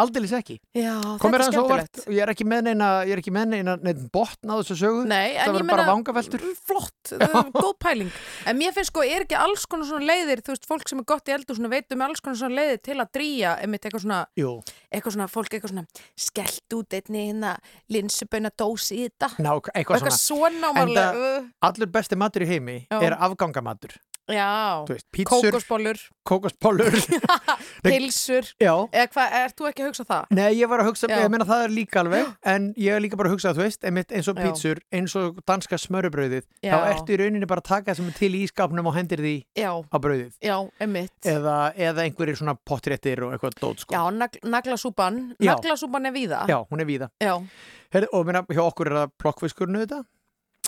aldeilis 0.00 0.32
ekki, 0.32 0.56
Já, 0.72 0.94
þetta 1.20 1.28
er 1.28 1.34
óvart 1.36 1.52
skemmtilegt. 1.52 1.98
og 2.06 2.12
ég 2.16 2.22
er 2.24 2.30
ekki 2.32 2.46
með 2.48 2.62
neina, 2.68 2.86
ég 3.04 3.12
er 3.12 3.20
ekki 3.20 3.32
með 3.34 3.46
neina, 3.52 3.74
neina 3.82 4.06
botn 4.14 4.48
á 4.48 4.54
þessu 4.62 4.76
sögu 4.80 5.02
Nei, 5.10 5.34
en 5.36 5.50
það 5.50 5.58
ég 5.60 5.66
meina- 5.68 5.86
vangaveltur 5.90 6.44
Flott, 6.62 7.10
það 7.20 7.36
er 7.42 7.50
góð 7.56 7.74
pæling. 7.82 8.12
En 8.48 8.56
mér 8.58 8.72
finnst 8.76 8.92
sko, 8.92 9.02
er 9.04 9.26
ekki 9.26 9.36
alls 9.36 9.66
konar 9.68 9.86
svona 9.90 10.06
leiðir, 10.08 10.40
þú 10.46 10.54
veist, 10.54 10.68
fólk 10.70 10.88
sem 10.88 11.02
er 11.02 11.08
gott 11.12 11.28
í 11.28 11.34
eldur 11.36 11.58
svona 11.58 11.72
veitum 11.74 12.04
alls 12.06 12.20
konar 12.24 12.38
svona 12.40 12.56
leiðir 12.62 12.80
til 12.88 12.96
að 13.04 13.10
drýja, 13.18 13.52
einmitt 13.60 13.84
eitthvað 13.88 14.04
svona, 14.06 14.20
Jú, 14.40 14.52
eitthvað 14.92 15.16
svona, 15.18 15.28
fólk 15.32 15.52
eitthvað 15.58 15.74
svona, 15.74 15.84
skellt 16.16 16.78
út 16.78 16.96
einni 17.00 17.26
hérna 17.28 17.52
linsuböna 17.92 18.50
dósi 18.56 19.02
í 19.02 19.08
þetta. 19.10 19.28
ná, 19.44 19.52
eitthvað 19.58 19.76
eitthvað 19.82 20.06
svona 20.06 20.22
svona 20.22 20.72
ámarlega. 20.72 21.34
allur 21.68 21.92
besti 21.92 22.16
matur 22.16 22.46
í 22.46 22.48
heimi 22.48 22.78
Já. 22.88 23.02
er 23.02 23.18
afgangamatur 23.18 23.98
Já, 24.30 24.84
veist, 24.86 25.06
pítsur, 25.10 25.48
kókosbollur, 25.50 25.98
kókospollur 26.22 26.94
Nei. 27.82 27.90
pilsur, 27.90 28.46
já, 28.62 28.70
eða 28.94 29.08
hvað, 29.10 29.32
ert 29.40 29.56
þú 29.58 29.66
ekki 29.68 29.82
að 29.82 29.88
hugsa 29.90 30.04
það? 30.06 30.28
Nei, 30.38 30.50
ég 30.60 30.70
var 30.70 30.82
að 30.84 30.88
hugsa, 30.92 31.08
Já. 31.10 31.16
ég 31.24 31.32
meina 31.34 31.46
það 31.48 31.64
er 31.66 31.74
líka 31.74 32.00
alveg 32.04 32.28
en 32.52 32.68
ég 32.78 32.94
er 32.94 33.02
líka 33.02 33.18
bara 33.18 33.32
að 33.32 33.34
hugsa, 33.34 33.52
þú 33.58 33.64
veist, 33.64 33.82
einmitt 33.90 34.14
eins 34.14 34.30
og 34.30 34.38
Já. 34.38 34.44
pítsur, 34.46 34.80
eins 34.94 35.16
og 35.18 35.42
danska 35.50 35.80
smörubrauðið 35.82 36.46
þá 36.62 36.78
ertu 36.92 37.16
í 37.16 37.18
rauninni 37.24 37.50
bara 37.50 37.64
að 37.64 37.68
taka 37.72 37.96
sem 37.98 38.06
er 38.12 38.16
til 38.20 38.30
í 38.38 38.44
ískapnum 38.46 38.92
og 38.92 38.96
hendir 38.96 39.24
því 39.26 39.34
Já, 39.58 39.70
á 39.82 39.96
brauðið 39.98 40.38
já, 40.38 40.56
einmitt. 40.86 41.18
eða, 41.34 41.58
eða 41.90 42.06
einhverjir 42.06 42.38
svona 42.44 42.54
pottréttir 42.62 43.26
og 43.26 43.34
eitthvað 43.34 43.58
dót 43.58 43.82
sko. 43.82 43.98
Já, 43.98 44.06
nagl, 44.22 44.38
naglasúpan, 44.46 45.20
naglasúpan 45.42 46.06
er 46.08 46.14
víða. 46.14 46.44
Já, 46.46 46.60
hún 46.70 46.80
er 46.86 46.88
víða. 46.88 47.10
Já, 47.20 47.34
Herri, 47.92 48.06
og 48.14 48.24
meina, 48.30 48.46
hjá 48.48 48.62
okkur 48.70 48.88
er 48.88 49.00
það 49.02 49.10
plokkfiskurnu 49.20 49.82
þetta, 49.82 50.04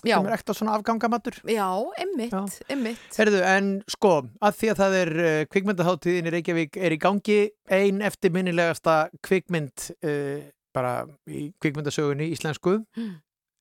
já, 0.06 0.16
sem 0.18 0.26
er 0.30 0.36
ekta 0.38 0.54
svona 0.54 0.74
afgangamatur. 0.78 1.34
já, 1.48 1.68
einmitt, 1.98 2.32
Já. 2.32 2.44
einmitt. 2.70 3.04
Herðu, 3.18 3.42
en 3.42 3.82
sko, 3.88 4.14
að 4.42 4.56
því 4.60 4.70
að 4.72 4.80
það 4.82 4.96
er 5.00 5.12
uh, 5.24 5.44
kvikmyndaháttíðin 5.52 6.26
í 6.30 6.34
Reykjavík 6.36 6.76
er 6.76 6.92
í 6.92 6.98
gangi 7.02 7.38
ein 7.70 8.00
eftirminnilegasta 8.02 8.96
kvikmynd 9.24 9.90
uh, 10.04 10.40
bara 10.74 10.94
í 11.28 11.52
kvikmyndasögunni 11.62 12.32
íslensku 12.34 12.80
Mm. 12.96 13.14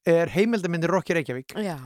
er 0.05 0.27
heimildamindir 0.33 0.89
Rokki 0.91 1.13
Reykjavík 1.15 1.53
Já, 1.63 1.77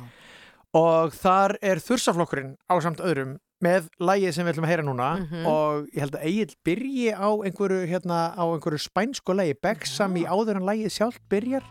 og 0.77 1.11
þar 1.13 1.57
er 1.61 1.77
þursaflokkurinn 1.83 2.55
á 2.69 2.73
samt 2.81 2.99
öðrum 3.03 3.37
með 3.63 3.87
lægið 3.99 4.33
sem 4.35 4.45
við 4.45 4.53
ætlum 4.53 4.65
að 4.67 4.71
heyra 4.71 4.83
núna 4.85 5.05
Mhm. 5.17 5.45
og 5.49 5.87
ég 5.93 5.99
held 6.03 6.15
að 6.15 6.25
Egil 6.29 6.55
byrji 6.65 7.07
á 7.13 7.29
einhverju, 7.41 7.87
hérna, 7.89 8.19
á 8.37 8.43
einhverju 8.45 8.77
spænsku 8.85 9.33
lægi 9.33 9.55
Begsam 9.61 10.13
í 10.17 10.25
áður 10.29 10.57
en 10.61 10.67
lægið 10.69 10.93
sjálft 10.93 11.21
byrjar 11.29 11.63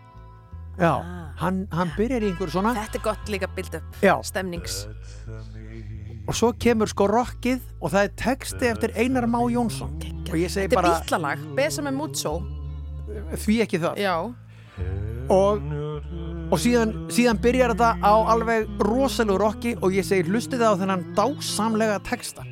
Já, 0.78 0.92
Ah. 1.00 1.32
hann, 1.40 1.66
hann 1.72 1.90
byrjar 1.96 2.22
í 2.22 2.30
einhverju 2.32 2.52
svona 2.52 2.74
Þetta 2.76 2.98
er 2.98 3.02
gott 3.04 3.28
líka 3.32 3.48
build 3.54 3.74
up 3.74 3.82
Já, 4.02 4.14
stemnings. 4.24 4.86
Og 6.28 6.34
svo 6.34 6.52
kemur 6.58 6.88
sko 6.90 7.06
rockið 7.08 7.60
og 7.80 7.92
það 7.92 8.02
er 8.04 8.12
texti 8.18 8.66
eftir 8.70 8.92
Einar 8.96 9.26
Má 9.30 9.38
Jónsson. 9.52 9.92
Og 10.28 10.34
ég 10.34 10.50
segi 10.50 10.66
Þetta 10.68 10.78
er 10.78 10.82
bara 10.82 11.00
bítlalag, 11.00 11.38
Besame 11.56 11.92
Mucho. 11.94 12.42
Því 13.32 13.60
ekki 13.62 13.78
það. 13.78 13.96
Já, 14.02 14.16
og, 15.30 15.62
og 16.52 16.58
síðan, 16.58 16.92
síðan 17.14 17.38
byrjar 17.40 17.72
þetta 17.76 17.92
á 18.02 18.14
alveg 18.34 18.66
rosalegu 18.82 19.38
rocki 19.38 19.76
og 19.80 19.92
ég 19.94 20.04
segi 20.04 20.26
hlustið 20.28 20.60
á 20.66 20.74
þennan 20.76 21.06
dásamlega 21.14 22.00
texta. 22.02 22.42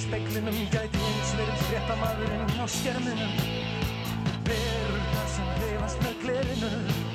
speiklinum 0.00 0.54
gæti 0.70 1.02
eins 1.02 1.34
verið 1.34 1.60
fréttamaðurinn 1.66 2.62
á 2.62 2.66
skerminum. 2.78 3.34
Verurnar 4.46 5.30
sem 5.34 5.54
reyfast 5.58 5.98
með 6.06 6.14
glerinu 6.22 7.09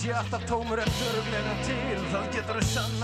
sé 0.00 0.12
alltaf 0.16 0.44
tómur 0.48 0.80
en 0.80 0.92
þöruglega 0.96 1.54
til. 1.66 1.96
Það 2.12 2.28
getur 2.36 2.58
þau 2.60 2.68
sannað 2.70 2.99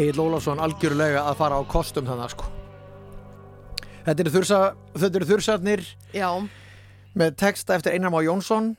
Egil 0.00 0.20
Ólafsson 0.22 0.60
algjörlega 0.62 1.26
að 1.28 1.38
fara 1.42 1.60
á 1.60 1.62
kostum 1.68 2.08
þannig 2.08 2.32
sko. 2.32 2.48
Þetta 4.06 4.22
eru, 4.24 4.32
þursa, 4.32 4.60
eru 5.10 5.28
þursarnir 5.28 5.82
já, 6.16 6.28
með 7.20 7.34
texta 7.42 7.76
eftir 7.76 7.96
Einar 7.96 8.12
Má 8.14 8.22
Jónsson 8.24 8.72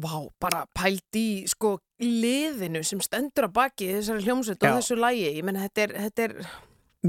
vá, 0.00 0.14
bara 0.40 0.64
pælt 0.72 1.18
í 1.20 1.44
sko 1.50 1.76
liðinu 2.00 2.80
sem 2.86 3.02
stendur 3.04 3.50
að 3.50 3.56
baki 3.58 3.90
þessari 3.98 4.24
hljómsveit 4.24 4.64
og 4.64 4.78
þessu 4.78 4.96
lægi 4.96 5.26
ég 5.28 5.44
menn 5.46 5.60
þetta 5.60 5.84
er, 5.84 5.92
þetta 6.06 6.24
er, 6.24 6.34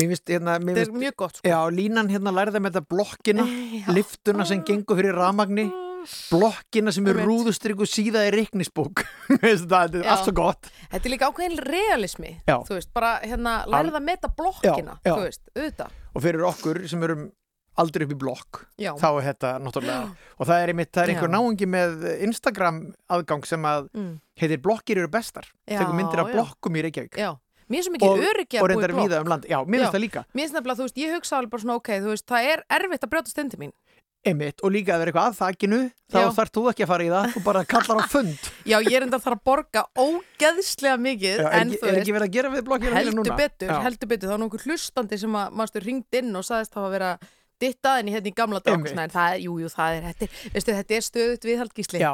finnst, 0.04 0.28
hérna, 0.28 0.58
þetta 0.60 0.84
er 0.84 0.94
mjög 1.06 1.16
gott 1.24 1.40
sko. 1.40 1.48
Já, 1.48 1.60
línan 1.72 2.12
hérna 2.12 2.36
lærði 2.36 2.60
með 2.60 2.76
þetta 2.76 2.92
blokkina 2.92 3.48
Já. 3.80 3.88
liftuna 3.96 4.48
sem 4.50 4.66
gengur 4.68 5.00
fyrir 5.00 5.16
ramagni 5.18 5.70
blokkina 6.32 6.92
sem 6.96 7.08
er 7.12 7.20
rúðustrygg 7.24 7.84
og 7.86 7.90
síða 7.90 8.26
í 8.28 8.34
reiknisbók 8.36 9.04
finnst 9.44 9.68
þetta 9.70 10.02
er 10.02 10.10
allt 10.14 10.26
svo 10.28 10.36
gott. 10.38 10.72
Þetta 10.92 11.06
er 11.10 11.14
líka 11.16 11.30
ákveðin 11.32 11.62
realismi 11.68 12.34
veist, 12.70 12.92
bara 12.96 13.16
hérna 13.24 13.62
lærið 13.70 14.00
að 14.00 14.06
meta 14.10 14.32
blokkina 14.34 14.98
Já, 15.00 15.08
já. 15.10 15.14
þú 15.16 15.24
veist, 15.28 15.88
og 16.14 16.22
fyrir 16.26 16.46
okkur 16.50 16.84
sem 16.90 17.04
erum 17.08 17.30
aldrei 17.82 18.06
upp 18.06 18.12
í 18.14 18.18
blokk 18.22 18.60
Já. 18.78 18.92
þá 19.02 19.08
er 19.18 19.24
þetta 19.32 19.52
náttúrulega 19.66 20.10
og 20.40 20.46
það 20.50 20.60
er 20.62 20.72
einmitt, 20.74 20.92
það 20.94 21.04
er 21.08 21.14
einhver 21.16 21.32
Já. 21.32 21.34
náungi 21.38 21.70
með 21.74 22.04
Instagram 22.28 22.82
aðgang 23.16 23.48
sem 23.50 23.66
að 23.70 23.88
Mm. 23.94 24.12
heitir 24.40 24.62
blokkir 24.62 24.98
eru 25.02 25.10
bestar. 25.14 25.46
Tekur 25.70 25.94
myndir 25.98 26.22
já. 26.30 26.34
blokkum 26.34 26.78
í 26.78 26.82
Reykjavík. 26.86 27.18
Já, 27.22 27.34
mér 27.70 27.78
er 27.80 27.86
svo 27.86 27.94
mikið 27.94 28.10
að 28.10 28.24
í 28.24 28.62
reyndar 28.70 28.94
blokk. 28.94 29.22
um 29.22 29.50
já, 29.50 29.58
mér 29.66 29.80
finnst 29.84 29.94
það 29.94 30.04
líka. 30.04 30.24
Mér 30.34 30.42
finnst 30.44 30.56
nefnilega, 30.58 30.78
þú 30.80 30.86
veist, 30.88 30.98
ég 31.04 31.14
hugsa 31.14 31.38
alveg 31.38 31.52
bara 31.54 31.62
svona, 31.64 31.76
ok, 31.82 31.90
þú 32.02 32.10
veist, 32.14 32.26
það 32.30 32.48
er 32.54 32.64
erfitt 32.78 33.06
að 33.06 33.12
brjóta 33.14 33.34
stundi 33.34 33.60
mín 33.62 33.74
Einmitt, 34.24 34.62
og 34.64 34.72
líka 34.72 34.94
að 34.96 35.02
vera 35.04 35.12
eitthvað 35.12 35.30
að 35.30 35.38
þakkinu 35.42 35.80
þá 36.14 36.18
Já. 36.22 36.28
þarf 36.38 36.52
þú 36.56 36.62
ekki 36.72 36.86
að 36.86 36.92
fara 36.94 37.04
í 37.04 37.10
það, 37.12 37.26
þú 37.34 37.42
bara 37.44 37.64
kallar 37.74 38.00
á 38.00 38.04
fund. 38.14 38.50
Já, 38.64 38.78
ég 38.80 38.96
er 38.96 39.06
enda 39.08 39.20
að 39.20 39.26
þarf 39.26 39.40
að 39.42 39.46
borga 39.50 39.84
ógeðslega 40.00 40.98
mikið 41.04 41.44
Já, 41.44 41.48
en 41.60 41.74
ekki, 41.74 41.80
þú 41.82 41.88
er 41.90 41.92
veist, 41.92 42.02
ekki 42.06 42.16
verið 42.18 42.30
að 42.30 42.36
gera 42.38 42.52
við 42.54 42.66
blokkir 42.70 42.98
heldur 42.98 43.38
betur, 43.44 43.74
heldur 43.84 44.12
betur. 44.14 44.32
Þá 44.32 44.36
er 44.38 44.44
nokkuð 44.46 44.68
hlustandi 44.70 45.20
sem 45.20 45.40
að 45.42 45.58
mannstu 45.60 45.84
ringd 45.84 46.20
inn 46.22 46.40
og 46.40 46.48
sagðist 46.48 46.76
þá 46.78 46.86
að 46.86 46.94
vera 46.96 47.12
dittað 47.64 48.00
en 48.02 48.10
í 48.10 48.14
hérna 48.16 48.32
í 48.32 48.34
gamla 48.36 48.60
dag. 48.64 48.88
En 48.92 49.12
það 49.14 49.36
er, 49.36 49.44
jú, 49.44 49.54
jú, 49.62 49.70
það 49.72 49.98
er, 49.98 50.08
þetta, 50.10 50.28
veistu, 50.56 50.74
þetta 50.80 50.96
er 50.98 51.06
stöðut 51.06 51.46
viðhald 51.48 51.76
gísli. 51.78 52.02
Já, 52.02 52.12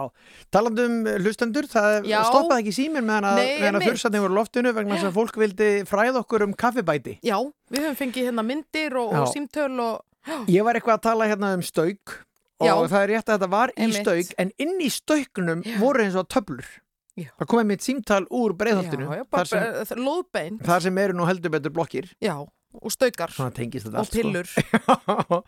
talandi 0.54 0.86
um 0.90 0.98
hlustendur, 1.24 1.70
það 1.70 2.10
Já. 2.10 2.20
stoppaði 2.28 2.66
ekki 2.66 2.76
síminn 2.76 3.08
meðan 3.08 3.30
að, 3.32 3.42
meðan 3.62 3.80
að 3.80 3.88
þursatni 3.88 4.22
voru 4.26 4.38
loftinu 4.38 4.74
vegna 4.78 4.98
þess 4.98 5.10
að 5.10 5.18
fólk 5.18 5.40
vildi 5.42 5.70
fræða 5.90 6.22
okkur 6.22 6.46
um 6.46 6.54
kaffibæti. 6.60 7.18
Já, 7.26 7.38
við 7.74 7.88
höfum 7.88 7.98
fengið 8.04 8.30
hérna 8.30 8.46
myndir 8.46 9.00
og, 9.02 9.16
og 9.24 9.32
símtöl 9.34 9.74
og 9.86 10.06
Ég 10.56 10.68
var 10.68 10.80
eitthvað 10.80 11.00
að 11.00 11.08
tala 11.08 11.30
hérna 11.30 11.54
um 11.58 11.64
stauk 11.66 12.20
og 12.60 12.68
Já. 12.68 12.76
það 12.92 13.02
er 13.02 13.12
rétt 13.14 13.26
að 13.30 13.34
þetta 13.38 13.52
var 13.54 13.74
í 13.74 13.82
Einmitt. 13.86 14.04
stauk 14.04 14.38
en 14.44 14.54
inn 14.60 14.78
í 14.84 14.92
stauknum 14.92 15.66
voru 15.80 16.06
eins 16.06 16.18
og 16.20 16.28
töflur. 16.32 16.68
Já. 17.20 17.32
Það 17.40 17.50
komið 17.52 17.68
mitt 17.72 17.84
símtal 17.84 18.22
úr 18.32 18.54
breiðholtinu 18.60 19.10
já, 19.10 19.20
já, 19.20 19.26
þar, 19.28 19.50
sem, 19.50 19.66
bara, 19.66 19.86
sem... 19.90 20.02
lóðbein 20.06 20.60
þar 20.64 20.86
sem 20.86 21.04
eru 21.04 21.18
nú 21.20 21.28
heldur 21.28 21.54
betur 21.56 21.74
blokkir. 21.76 22.08
Já, 22.24 22.36
og 22.80 22.94
staukar 22.94 23.32
Svona 23.34 23.54
tengist 23.56 23.88
þetta 23.88 23.98
og 23.98 24.04
allt, 24.04 24.14
sko. 24.14 24.22
pillur 24.22 25.44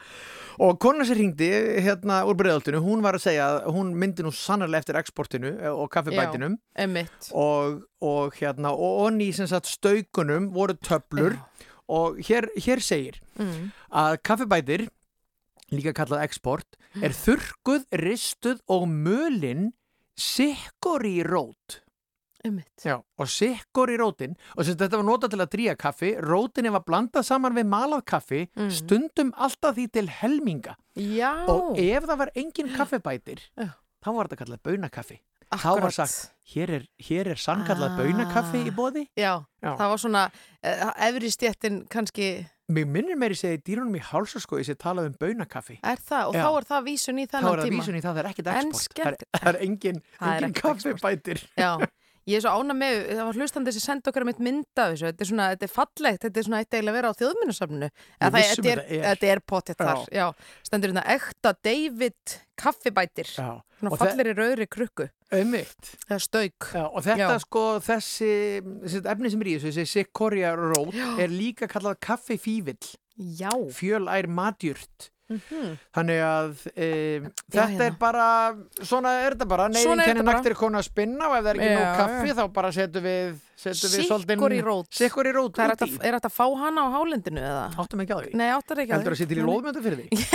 og 0.66 0.80
kona 0.82 1.06
sem 1.08 1.20
ringdi 1.20 1.50
hérna 1.86 2.22
úr 2.28 2.38
breiðholtinu, 2.40 2.82
hún 2.84 3.04
var 3.06 3.18
að 3.18 3.26
segja 3.28 3.48
að 3.60 3.70
hún 3.76 3.94
myndi 4.02 4.26
nú 4.26 4.34
sannarlega 4.36 4.84
eftir 4.84 5.00
exportinu 5.00 5.54
eh, 5.54 5.70
og 5.70 5.92
kaffibætinum 5.94 6.58
Emmitt 6.82 7.30
og, 7.38 7.84
og 8.02 8.40
hérna 8.40 8.74
og 8.74 9.06
onni 9.06 9.30
sem 9.38 9.50
sagt 9.52 9.70
staukunum 9.70 10.50
voru 10.56 10.76
töflur 10.82 11.38
og 11.92 12.20
hér, 12.24 12.48
hér 12.56 12.82
segir 12.84 13.20
mm. 13.36 13.70
að 13.92 14.18
kaffibætir 14.28 14.88
líka 15.72 15.94
kallað 15.96 16.26
export 16.26 16.78
er 17.00 17.14
þurrkuð, 17.16 17.86
ristuð 18.02 18.60
og 18.72 18.88
mölin 18.92 19.70
sikkur 20.20 21.06
í 21.08 21.22
rót 21.28 21.82
Já, 22.82 22.96
og 23.22 23.28
sikkur 23.30 23.92
í 23.94 23.98
rótin 24.02 24.32
og 24.58 24.66
sem 24.66 24.74
þetta 24.80 24.98
var 24.98 25.06
notað 25.06 25.34
til 25.36 25.42
að 25.44 25.52
dríja 25.54 25.76
kaffi 25.78 26.10
rótinni 26.26 26.72
var 26.74 26.82
blandað 26.88 27.28
saman 27.28 27.54
við 27.54 27.68
malað 27.70 28.02
kaffi 28.10 28.40
Mm. 28.56 28.72
stundum 28.74 29.30
alltaf 29.38 29.76
því 29.78 29.86
til 29.94 30.08
helminga. 30.10 30.76
Já, 30.98 31.46
og 31.48 31.78
ef 31.78 32.04
það 32.10 32.18
var 32.18 32.32
engin 32.36 32.74
kaffibætir 32.78 33.44
þá 34.02 34.10
var 34.10 34.28
þetta 34.28 34.42
kallað 34.42 34.64
baunakaffi 35.52 35.58
þá 35.60 35.68
akkurat. 35.68 35.84
var 35.84 35.92
sagt, 35.92 36.32
hér 36.56 36.70
er, 36.78 36.84
hér 37.10 37.28
er 37.34 37.36
sannkallað 37.36 37.92
Ah. 37.92 37.98
baunakaffi 38.00 38.64
í 38.68 38.72
bóði 38.76 39.04
Já, 39.18 39.44
Já. 39.64 39.76
það 39.78 39.88
var 39.94 39.98
svona 40.06 40.24
uh, 40.32 40.92
efri 41.08 41.32
stjettin 41.32 41.86
kannski 41.92 42.32
Mér 42.72 42.86
minnir 42.88 43.18
meiri 43.20 43.36
segja 43.36 43.58
í 43.58 43.64
dýrunum 43.68 43.96
í 43.98 44.00
hálsaskói 44.00 44.64
sem 44.64 44.76
talað 44.80 45.10
um 45.10 45.16
baunakaffi. 45.20 45.80
er 45.84 45.98
það 46.00 46.28
og 46.30 46.36
Já. 46.36 46.44
þá 46.46 46.50
er 46.62 46.68
það 46.70 46.86
vísun 46.88 47.20
í 47.20 47.26
Þá 47.28 47.32
þennan 47.36 47.52
er 47.52 47.60
það 47.60 47.66
tíma 47.68 47.82
vísun 47.84 47.96
í 47.98 48.02
það, 48.02 48.14
það 48.16 48.22
er 48.24 48.30
ekkit 48.32 48.48
En 48.48 48.70
export. 48.72 48.96
Það 49.02 49.12
er, 49.12 49.18
það 49.42 49.50
er 49.52 49.60
engin, 49.66 50.00
engin 50.22 50.46
ekkert 50.48 50.62
kaffibætir. 50.62 51.42
Já, 51.60 51.72
ég 52.30 52.38
er 52.38 52.44
svo 52.46 52.52
ána 52.62 52.76
með, 52.78 52.98
það 53.16 53.26
var 53.28 53.38
hlustandi 53.40 53.72
sem 53.74 53.82
sendi 53.86 54.10
okkar 54.12 54.26
mitt 54.28 54.40
mynda 54.44 54.86
þessu, 54.92 55.08
þetta 55.10 55.24
er 55.26 55.30
svona, 55.32 55.48
þetta 55.56 55.68
er 55.68 55.72
fallegt, 55.74 56.22
þetta 56.26 56.40
er 56.42 56.46
svona 56.48 56.60
eitt 56.62 56.76
eiginlega 56.76 56.92
að 56.94 57.00
vera 57.00 57.10
á 57.10 57.16
vissum 58.38 58.66
þetta 58.68 58.74
er, 58.76 58.82
þetta 59.08 59.28
er. 59.28 59.32
er 59.32 59.44
potið 59.52 59.80
þar, 59.82 60.04
já. 60.14 60.26
Stendur 60.68 60.92
hérna 60.94 61.06
ekta 61.16 61.54
David 61.66 62.36
kaffibætir, 62.62 63.32
Já, 63.34 63.50
svona 63.80 63.92
og 63.92 63.98
þe- 63.98 64.02
fallir 64.06 64.30
í 64.30 64.36
rauðri 64.38 64.68
krukku, 64.70 65.08
auðvitað. 65.34 65.94
það 66.06 66.16
er 66.18 66.26
stauk. 66.28 66.68
Já, 66.76 66.84
og 66.86 67.02
þetta 67.08 67.32
Já. 67.32 67.40
sko, 67.42 67.64
þessi, 67.82 68.32
þessi 68.86 69.02
efni 69.16 69.32
sem 69.34 69.42
er 69.42 69.50
í 69.50 69.56
þessu, 69.58 69.72
þessi 69.80 69.88
Sikoria 69.96 70.54
rót, 70.60 70.94
er 71.18 71.28
líka 71.34 71.68
kallað 71.72 71.98
kaffifívill, 72.06 72.92
Já. 73.18 73.50
fjölær 73.74 74.30
matjurt. 75.32 75.52
Mhm. 75.52 75.78
Þannig 75.98 76.22
að 76.28 76.66
e, 76.76 76.90
Já, 77.22 77.30
þetta 77.52 77.68
er 77.68 77.78
hérna. 77.82 78.00
bara, 78.00 78.28
svona 78.82 79.14
er 79.26 79.36
þetta 79.36 79.48
bara, 79.54 79.70
neyðin 79.70 80.04
kenni 80.04 80.22
þetta 80.22 80.28
naktir 80.32 80.58
konu 80.60 80.82
að 80.82 80.88
spinna 80.90 81.30
og 81.30 81.38
ef 81.38 81.44
það 81.46 81.52
er 81.54 81.62
ekki 81.62 81.72
Já, 81.72 81.80
nóg 81.80 81.98
kaffi 82.02 82.28
já. 82.32 82.36
þá 82.42 82.44
bara 82.60 82.72
setjum 82.76 83.08
við, 83.08 83.40
Sikkur 83.62 84.54
í 84.56 84.62
rót. 84.66 84.88
Sikkur 84.90 85.28
í 85.30 85.34
rót 85.36 85.54
Það 85.54 85.76
er 85.76 85.86
í. 85.86 85.98
að, 86.02 86.16
að 86.26 86.34
fá 86.34 86.46
hana 86.58 86.82
á 86.82 86.88
hálendinu 86.96 87.42
eða? 87.46 87.66
Áttum 87.78 88.02
ekki 88.02 88.16
á 88.18 88.20
því. 88.24 88.32
Nei, 88.40 88.48
áttar 88.50 88.82
ekki 88.82 88.96
Heldur 88.96 89.14
að 89.14 89.20
sé 89.22 89.28
til 89.30 89.38
í 89.38 89.46
lóðmyndu 89.46 89.84
fyrir 89.86 90.00
því? 90.02 90.30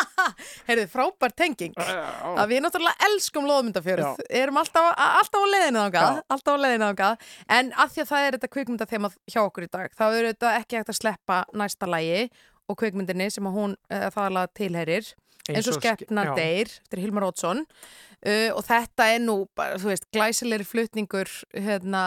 Heyrðu, 0.68 0.86
frábær 0.92 1.34
tenging. 1.36 1.74
að 1.76 2.52
við 2.52 2.62
náttúrulega 2.64 3.08
elskum 3.08 3.46
loðmyndafjörð 3.48 4.22
erum 4.40 4.60
alltaf, 4.60 4.90
alltaf 4.96 5.44
á 5.44 5.48
leiðinu 5.52 5.82
þangað 5.84 6.18
Já. 6.18 6.22
alltaf 6.36 6.56
á 6.56 6.62
leiðinu 6.64 6.88
þangað 6.90 7.24
en 7.58 7.72
að 7.84 7.94
því 7.94 8.02
að 8.04 8.10
það 8.12 8.26
er 8.26 8.36
þetta 8.36 8.50
kvikmyndathema 8.56 9.10
hjá 9.32 9.40
okkur 9.44 9.66
í 9.66 9.70
dag 9.72 9.96
þá 9.96 10.04
er 10.10 10.28
þetta 10.30 10.52
ekki 10.60 10.80
hægt 10.80 10.92
að 10.94 10.98
sleppa 11.00 11.40
næsta 11.56 11.88
lægi 11.90 12.22
og 12.70 12.78
kvikmyndinni 12.80 13.26
sem 13.34 13.48
hún 13.50 13.74
uh, 13.90 14.06
þaðalega 14.14 14.52
tilherir 14.60 15.10
eins 15.50 15.66
og 15.70 15.76
ske- 15.80 15.96
skeppna 15.96 16.28
já. 16.28 16.34
deyr 16.38 16.68
eftir 16.70 17.02
Hilmar 17.02 17.26
Ótsson 17.26 17.64
uh, 17.66 18.50
og 18.54 18.62
þetta 18.68 19.08
er 19.16 19.22
nú 19.24 19.36
bara, 19.58 19.80
þú 19.82 19.90
veist, 19.90 20.06
glæsilegri 20.14 20.68
flutningur 20.68 21.32
hérna, 21.56 22.04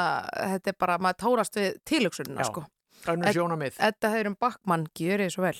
þetta 0.56 0.72
er 0.74 0.80
bara, 0.80 1.00
maður 1.04 1.20
tárast 1.26 1.60
við 1.60 1.76
tilöksunina 1.90 2.46
Já. 2.46 2.50
sko. 2.52 2.66
Þetta 3.82 4.14
hefur 4.16 4.32
um 4.32 4.40
Backmann, 4.40 4.88
gjör 4.96 5.26
ég 5.28 5.34
svo 5.36 5.44
vel 5.44 5.58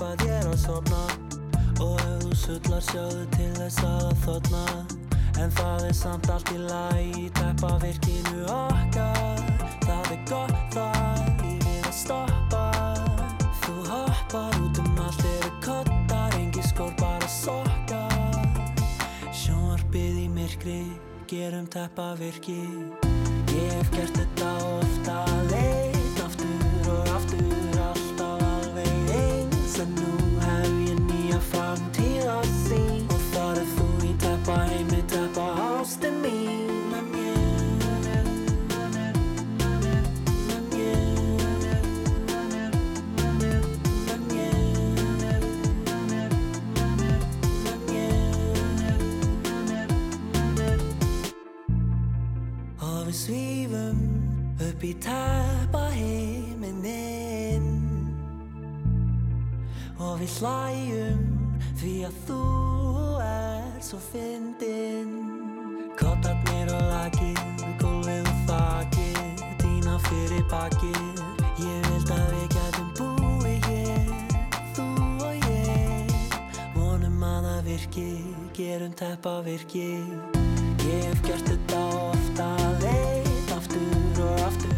til 0.00 0.06
að 0.06 0.16
hjálpa 0.16 0.24
þér 0.24 0.46
að 0.48 0.60
sofna. 0.60 1.02
Og 1.80 2.00
ef 2.00 2.22
þú 2.22 2.36
sullar 2.36 2.82
sjáðu 2.84 3.24
til 3.36 3.52
þess 3.56 3.84
að 3.84 4.12
þotna 4.24 4.64
En 5.40 5.50
það 5.56 5.84
er 5.88 5.94
samt 5.94 6.28
allt 6.28 6.50
í 6.52 6.58
lagi 6.58 7.24
í 7.24 7.28
teppa 7.32 7.78
virkinu 7.80 8.44
okkar. 8.44 9.40
Það 9.86 10.10
er 10.12 10.22
gott 10.28 10.74
þar, 10.74 11.22
lífið 11.40 11.86
að 11.88 11.94
stoppa. 11.96 12.64
Þú 13.62 13.76
hoppar 13.88 14.58
út 14.60 14.80
um 14.82 15.00
allt 15.00 15.24
eru 15.24 15.52
kottar 15.64 16.36
Engi 16.36 16.64
skór 16.68 16.92
bara 17.00 17.28
sokkar. 17.28 18.66
Sjónvarpið 19.32 20.24
í 20.24 20.28
myrkri, 20.28 20.80
gerum 21.30 21.68
teppa 21.72 22.12
virki 22.20 22.60
Ég 23.50 23.72
hef 23.78 23.94
gert 23.96 24.20
þetta 24.20 24.52
ofta 24.80 25.22
leit 25.48 25.89
upp 54.90 54.96
í 54.96 54.96
teppa 54.98 55.90
heiminin 55.94 57.66
Og 60.00 60.18
við 60.20 60.32
hlæjum 60.40 61.20
því 61.78 61.94
að 62.08 62.14
þú 62.26 62.40
er 63.22 63.82
svo 63.84 63.98
fyndin 64.10 65.12
Kottarnir 65.98 66.72
og 66.74 66.82
lakið, 66.90 67.38
gólfið 67.80 68.26
og 68.30 68.40
þakið 68.48 69.44
Dýna 69.60 69.98
fyrir 70.08 70.44
bakið, 70.50 71.22
ég 71.60 71.88
vild 71.90 72.10
að 72.16 72.26
við 72.34 72.48
gætum 72.56 72.90
búið 72.98 73.68
hér 73.68 74.10
Þú 74.74 74.88
og 75.28 75.50
ég, 75.50 76.14
vonum 76.74 77.22
að 77.22 77.50
það 77.50 77.62
virki, 77.68 78.10
gerum 78.56 78.96
teppa 78.96 79.40
virki 79.46 79.90
Ég 80.80 81.04
hef 81.10 81.22
gert 81.28 81.46
þetta 81.52 81.84
ofta 82.08 82.50
leit 82.80 83.54
Aftur 83.54 84.24
og 84.24 84.44
aftur 84.48 84.69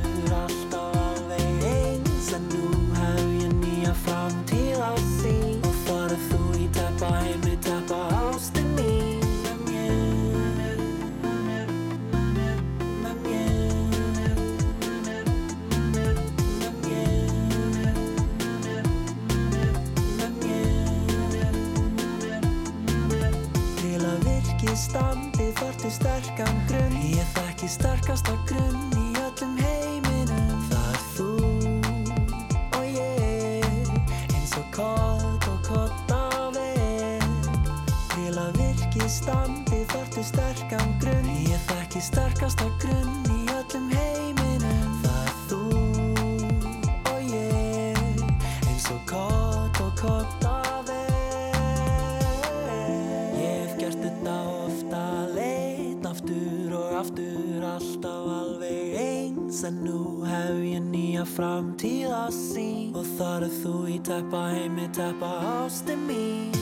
Ég 27.63 27.69
þekki 27.69 27.79
sterkasta 27.79 28.33
grunn 28.49 28.95
í 28.99 29.11
öllum 29.23 29.53
heiminum 29.63 30.63
Það 30.67 30.89
er 30.89 31.05
þú 31.15 31.27
og 32.75 32.89
ég. 32.91 33.93
Eins 34.35 34.57
og 34.59 34.67
kott 34.75 35.47
og 35.47 35.61
kottaver 35.69 37.23
Til 38.17 38.35
að 38.35 38.59
virkið 38.59 39.07
standi 39.15 39.85
þarftu 39.95 40.27
sterkan 40.33 40.99
grunn. 40.99 41.31
Ég 41.47 41.63
þekki 41.71 42.03
sterkasta 42.03 42.67
grunn 42.83 43.31
í 43.31 43.47
öllum 43.55 43.91
heiminum 43.95 45.01
Það 45.07 45.23
er 45.23 45.35
þú 45.47 45.65
og 47.15 47.27
ég. 47.31 48.07
Eins 48.67 48.91
og 48.91 49.05
kott 49.07 49.85
og 49.87 49.95
kottaver 50.03 50.42
eins 59.63 59.65
En 59.65 59.85
nú 59.85 60.25
hef 60.27 60.59
ég 60.65 60.83
nýja 60.83 61.25
framtíð 61.25 62.11
að 62.11 62.35
sín 62.35 62.97
Og 62.99 63.07
þar 63.19 63.47
er 63.47 63.55
þú 63.63 63.75
í 63.89 64.01
teppa 64.03 64.43
heimi, 64.51 64.89
teppa 64.95 65.33
ástin 65.63 66.07
mín 66.09 66.62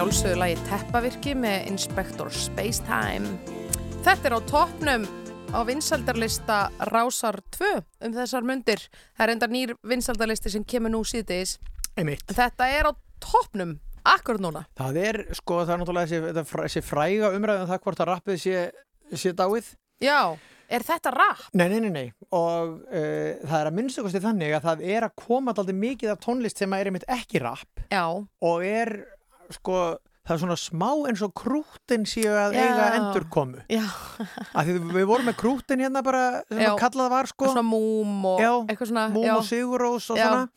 sjálfsögðu 0.00 0.36
lagi 0.40 0.54
Teppavirki 0.64 1.32
með 1.36 1.66
Inspector 1.68 2.30
Spacetime. 2.32 3.34
Þetta 4.00 4.30
er 4.30 4.32
á 4.32 4.40
toppnum 4.48 5.02
á 5.52 5.60
vinsaldarlista 5.68 6.60
Rásar 6.88 7.36
2 7.52 7.68
um 8.08 8.14
þessar 8.14 8.46
mundir. 8.48 8.80
Það 9.12 9.24
er 9.26 9.32
enda 9.34 9.48
nýr 9.52 9.74
vinsaldarlisti 9.84 10.54
sem 10.54 10.64
kemur 10.64 10.94
nú 10.94 11.02
síðdeis. 11.04 11.58
Einmitt. 12.00 12.24
Þetta 12.32 12.70
er 12.78 12.88
á 12.88 12.92
toppnum 13.20 13.76
akkur 14.14 14.40
núna. 14.40 14.64
Það 14.80 15.02
er, 15.02 15.20
sko, 15.36 15.60
það 15.66 15.74
er 15.74 15.82
náttúrulega 15.84 16.12
þessi, 16.14 16.48
þessi 16.48 16.84
fræga 16.86 17.34
umræðum 17.36 17.68
það 17.68 17.84
hvort 17.84 18.00
að 18.00 18.10
rappið 18.14 18.42
sé, 18.46 18.64
sé 19.12 19.36
dáið. 19.36 19.70
Já, 20.00 20.32
er 20.72 20.88
þetta 20.94 21.12
rap? 21.12 21.44
Nei, 21.52 21.66
nei, 21.74 21.78
nei, 21.84 21.92
nei. 21.98 22.06
Og 22.32 22.80
uh, 22.88 23.36
það 23.44 23.56
er 23.60 23.68
að 23.74 23.76
minnstu 23.82 24.08
kosti 24.08 24.24
þannig 24.24 24.56
að 24.56 24.68
það 24.72 24.88
er 24.96 25.10
að 25.10 25.16
koma 25.26 25.52
alltaf 25.52 25.76
mikið 25.84 26.16
af 26.16 26.24
tónlist 26.24 26.64
sem 26.64 26.80
er 26.80 26.88
einmitt 26.88 27.08
ekki 27.10 27.44
rapp 27.44 27.88
Já, 27.92 28.06
og 28.16 28.64
er, 28.64 28.96
sko, 29.56 29.76
það 30.26 30.34
er 30.36 30.40
svona 30.42 30.56
smá 30.60 30.88
eins 31.10 31.22
og 31.26 31.32
krútin 31.34 32.04
séu 32.06 32.30
að 32.36 32.54
Já. 32.54 32.64
eiga 32.66 32.88
endurkomu. 32.98 33.62
já, 33.72 33.84
Af 34.54 34.66
því 34.68 34.76
við 34.94 35.06
vorum 35.10 35.26
með 35.30 35.38
krútin 35.40 35.80
hérna 35.82 36.02
bara, 36.06 36.42
sem 36.48 36.60
að 36.66 36.76
kallað 36.82 37.10
var, 37.10 37.30
sko, 37.32 37.48
svona 37.50 37.64
múm 37.66 38.24
og 38.34 38.40
Já, 38.44 38.52
eitthvað 38.68 38.92
svona. 38.92 39.08
Múm 39.14 39.30
og 39.36 39.44
Sigurós 39.48 40.10
og 40.12 40.20
svona, 40.20 40.48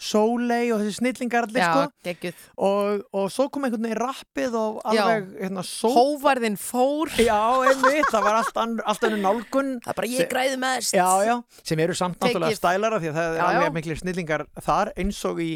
Sóley 0.00 0.70
og 0.72 0.80
þessi 0.80 0.94
snillingar 0.96 1.44
allir, 1.44 1.60
Já, 1.60 1.72
sko. 1.76 2.30
Og, 2.64 3.02
og 3.12 3.26
svo 3.32 3.46
kom 3.52 3.66
einhvern 3.68 3.84
veginn 3.84 3.98
rappið 4.00 4.54
og 4.56 4.78
alveg, 4.88 5.26
hérna, 5.42 5.64
sól... 5.66 5.92
Hóvarðin 5.92 6.56
fór. 6.60 7.12
Já, 7.20 7.36
einmitt, 7.68 8.08
það 8.08 8.24
var 8.24 8.38
allt, 8.40 8.60
allt 8.88 9.04
önnur 9.10 9.20
nálgun 9.26 9.68
Það 9.84 9.92
er 9.92 9.98
bara 10.00 10.10
ég 10.14 10.30
græði 10.32 10.60
mest. 10.62 10.94
Já, 10.96 11.08
já, 11.28 11.34
sem 11.68 11.82
eru 11.84 11.96
samt 11.98 12.16
náttúrulega 12.22 12.56
stælara 12.56 13.00
því 13.02 13.12
að 13.12 13.18
það 13.20 13.28
er 13.28 13.38
Já, 13.42 13.44
alveg 13.50 13.76
miklir 13.76 14.00
snillingar 14.00 14.46
þar 14.64 14.92
eins 14.96 15.20
og 15.28 15.42
í 15.44 15.50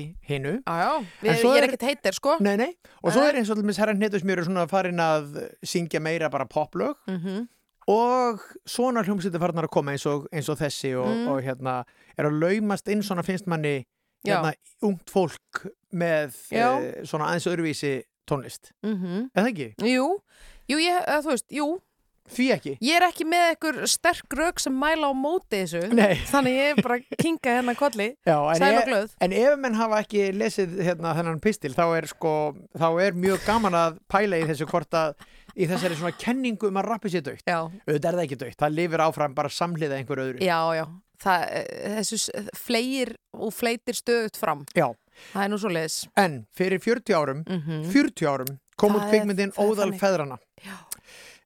svo 1.40 1.54
ég 1.54 1.62
er 1.62 1.64
er- 1.64 1.68
ekkert 1.70 1.88
heitir, 1.88 2.18
sko. 2.20 2.36
Nei, 2.44 2.54
nei, 2.60 2.70
og 3.00 3.10
svo 3.16 3.24
Nei. 3.24 3.30
er 3.32 3.40
eins 3.40 3.50
og 3.54 3.56
til 3.62 3.64
mis 3.72 3.80
herra 3.80 3.96
hnetusmjör 3.96 4.44
svona 4.44 4.68
farin 4.68 5.00
að 5.00 5.40
syngja 5.64 6.04
meira 6.04 6.28
bara 6.32 6.44
poplög 6.44 6.94
Mm 7.08 7.48
og 7.86 8.40
svona 8.64 9.02
hljómsveitir 9.04 9.36
farnar 9.42 9.66
að 9.68 9.72
koma 9.74 9.92
eins 9.92 10.06
og, 10.08 10.22
eins 10.32 10.46
og 10.48 10.56
þessi 10.56 10.94
og, 10.96 11.04
Mm. 11.04 11.26
og 11.28 11.42
hérna 11.44 11.74
er 12.16 12.24
að 12.30 12.38
laumast 12.40 12.88
inn 12.88 13.02
svona 13.04 13.20
finnst 13.22 13.44
manni. 13.46 13.84
Hérna, 14.24 14.52
ungt 14.84 15.10
fólk 15.12 15.64
með 15.94 16.36
e, 16.50 16.66
svona 17.06 17.30
aðeins 17.30 17.48
öðruvísi 17.52 17.94
tónlist 18.28 18.72
Mm 18.84 19.28
eða 19.34 19.50
ekki? 19.50 19.72
Jú, 19.84 20.06
jú, 20.70 20.78
ég, 20.80 21.02
eða, 21.04 21.20
þú 21.26 21.34
veist, 21.34 21.50
jú, 21.52 21.66
Því 22.24 22.44
ekki? 22.54 22.70
ég 22.80 22.96
er 22.96 23.04
ekki 23.04 23.26
með 23.28 23.42
einhver 23.50 23.78
sterk 23.92 24.32
rauk 24.38 24.60
sem 24.62 24.72
mæla 24.80 25.10
á 25.10 25.12
móti 25.12 25.58
þessu. 25.60 25.82
Nei. 25.92 26.14
Þannig 26.30 26.54
ég 26.56 26.70
er 26.72 26.78
bara 26.80 26.96
að 26.96 27.18
kinga 27.20 27.56
hérna 27.58 27.74
kolli. 27.76 28.06
Já, 28.30 28.38
en, 28.48 28.62
Sæl 28.62 28.78
og 28.78 28.88
glöð. 28.88 29.12
en 29.20 29.34
ef 29.36 29.58
menn 29.60 29.76
hafa 29.76 29.98
ekki 30.00 30.22
lesið 30.32 30.78
hérna, 30.86 31.12
þennan 31.18 31.42
pistil 31.44 31.74
þá 31.76 31.84
er, 31.98 32.08
sko, 32.08 32.32
þá 32.80 32.88
er 33.04 33.18
mjög 33.26 33.44
gaman 33.44 33.76
að 33.76 34.00
pæla 34.08 34.40
í 34.40 34.48
þessu 34.48 34.70
hvort 34.72 34.96
að 34.96 35.18
í 35.54 35.68
þessari 35.70 35.98
svona 36.00 36.16
kenningu 36.18 36.70
um 36.70 36.80
að 36.80 36.88
rappi 36.88 37.12
sér 37.12 37.22
dögt 37.28 37.46
auðvitað 37.52 38.08
er 38.08 38.16
það 38.16 38.24
ekki 38.24 38.38
dögt, 38.40 38.58
það 38.58 38.74
lifir 38.78 39.02
áfram 39.04 39.36
bara 39.36 39.52
samhliða 39.54 40.00
einhver 40.00 40.22
öðru 40.24 40.40
já, 40.42 40.58
já. 40.80 40.84
Það, 41.22 41.44
eh, 41.50 42.00
þessu 42.00 42.44
fleir 42.58 43.14
og 43.32 43.52
fleitir 43.54 43.94
stöðut 43.98 44.36
fram. 44.40 44.64
Já. 44.74 44.88
Það 45.32 45.44
er 45.44 45.48
nú 45.52 45.58
svo 45.62 45.70
leiðis. 45.70 45.98
en 46.18 46.40
fyrir 46.56 46.80
40 46.82 47.14
árum 47.14 47.44
Mm 47.46 47.84
40 47.92 48.26
árum 48.26 48.58
kom 48.76 48.96
út 48.96 49.12
er 49.14 49.52
Óðal 49.62 49.92
feðrana 49.98 50.38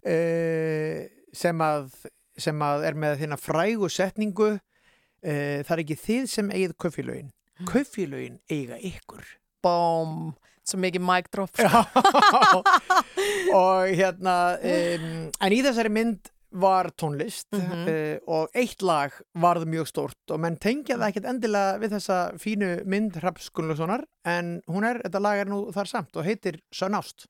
uh, 0.09 1.07
sem 1.33 1.59
að 1.61 1.90
sem 2.38 2.59
að 2.62 2.85
er 2.88 2.94
með 2.94 3.18
þína 3.20 3.37
frægu 3.37 3.88
setningu 3.92 4.48
uh, 4.54 5.59
það 5.66 5.74
er 5.74 5.83
ekki 5.85 5.96
þið 6.07 6.26
sem 6.33 6.50
eigið 6.50 6.76
kaufélögin 6.78 7.33
Mm. 7.59 7.66
kaufélögin 7.66 8.37
eiga 8.54 8.76
ykkur. 8.78 9.24
Bóm, 9.66 10.28
svo 10.62 10.78
mikið 10.78 11.02
mic 11.02 11.26
drop. 11.35 11.50
Og 13.59 13.88
hérna 13.98 14.35
um, 14.62 15.09
en 15.42 15.57
í 15.57 15.59
þessari 15.66 15.90
mynd 15.90 16.31
var 16.52 16.90
tónlist 16.96 17.46
Mhm. 17.52 17.88
uh, 17.88 18.18
og 18.26 18.48
eitt 18.54 18.82
lag 18.82 19.12
varð 19.37 19.66
mjög 19.68 19.87
stórt 19.90 20.30
og 20.32 20.40
menn 20.40 20.56
tengja 20.56 20.96
það 20.96 21.08
ekkert 21.12 21.28
endilega 21.34 21.78
við 21.82 21.90
þessa 21.98 22.18
fínu 22.40 22.70
mynd 22.87 23.16
Hrafs 23.20 23.50
Gunnlaugssonar 23.50 24.04
en 24.24 24.62
hún 24.68 24.84
er, 24.88 25.02
þetta 25.04 25.20
lag 25.20 25.38
er 25.38 25.46
nú 25.46 25.66
þar 25.72 25.87
samt 25.87 26.16
og 26.16 26.24
heitir 26.24 26.61
Sönn 26.72 26.96
Ást 26.98 27.26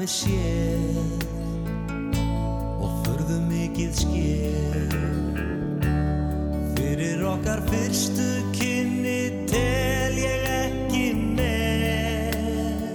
hafi 0.00 0.08
séð 0.08 0.96
og 2.80 2.92
furðu 3.04 3.36
mikið 3.50 3.90
skéð 3.98 4.94
Fyrir 6.78 7.20
okkar 7.28 7.60
fyrstu 7.68 8.28
kynni 8.56 9.44
tel 9.50 10.16
ég 10.16 10.46
ekki 10.54 11.04
með. 11.36 12.88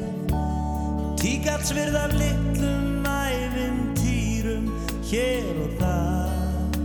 Tíkatsvirðar 1.21 2.17
litlum 2.17 3.05
ævintýrum 3.05 4.65
hér 5.05 5.63
og 5.67 5.71
þar. 5.83 6.79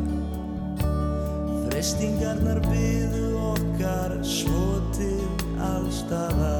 Freistingarnar 1.65 2.61
byðu 2.69 3.27
okkar 3.55 4.19
svo 4.21 4.67
til 4.93 5.25
allstaðar 5.73 6.60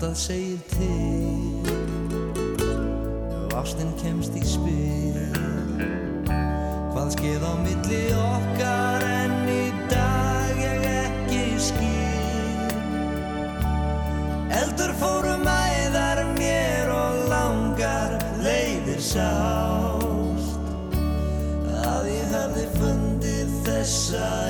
Hjartað 0.00 0.16
segir 0.16 0.60
til 0.72 1.60
Ef 3.36 3.52
ástin 3.52 3.90
kemst 4.00 4.32
í 4.32 4.40
spil. 4.48 5.18
Hvað 6.94 7.10
skeð 7.12 7.44
á 7.44 7.52
milli 7.60 7.98
okkar 8.16 9.04
en 9.04 9.34
í 9.52 9.66
dag 9.92 10.56
ég 10.56 10.86
ekki 10.88 11.42
skil. 11.60 12.72
Eldur 14.62 14.96
fórum 15.02 15.44
æðar 15.44 16.24
mér 16.38 16.88
og 16.96 17.20
langar 17.28 18.16
leiðir 18.40 19.04
sást. 19.04 20.56
Að 21.76 22.08
ég 22.08 22.32
hefði 22.38 22.64
fundið 22.78 23.52
þessa 23.68 24.49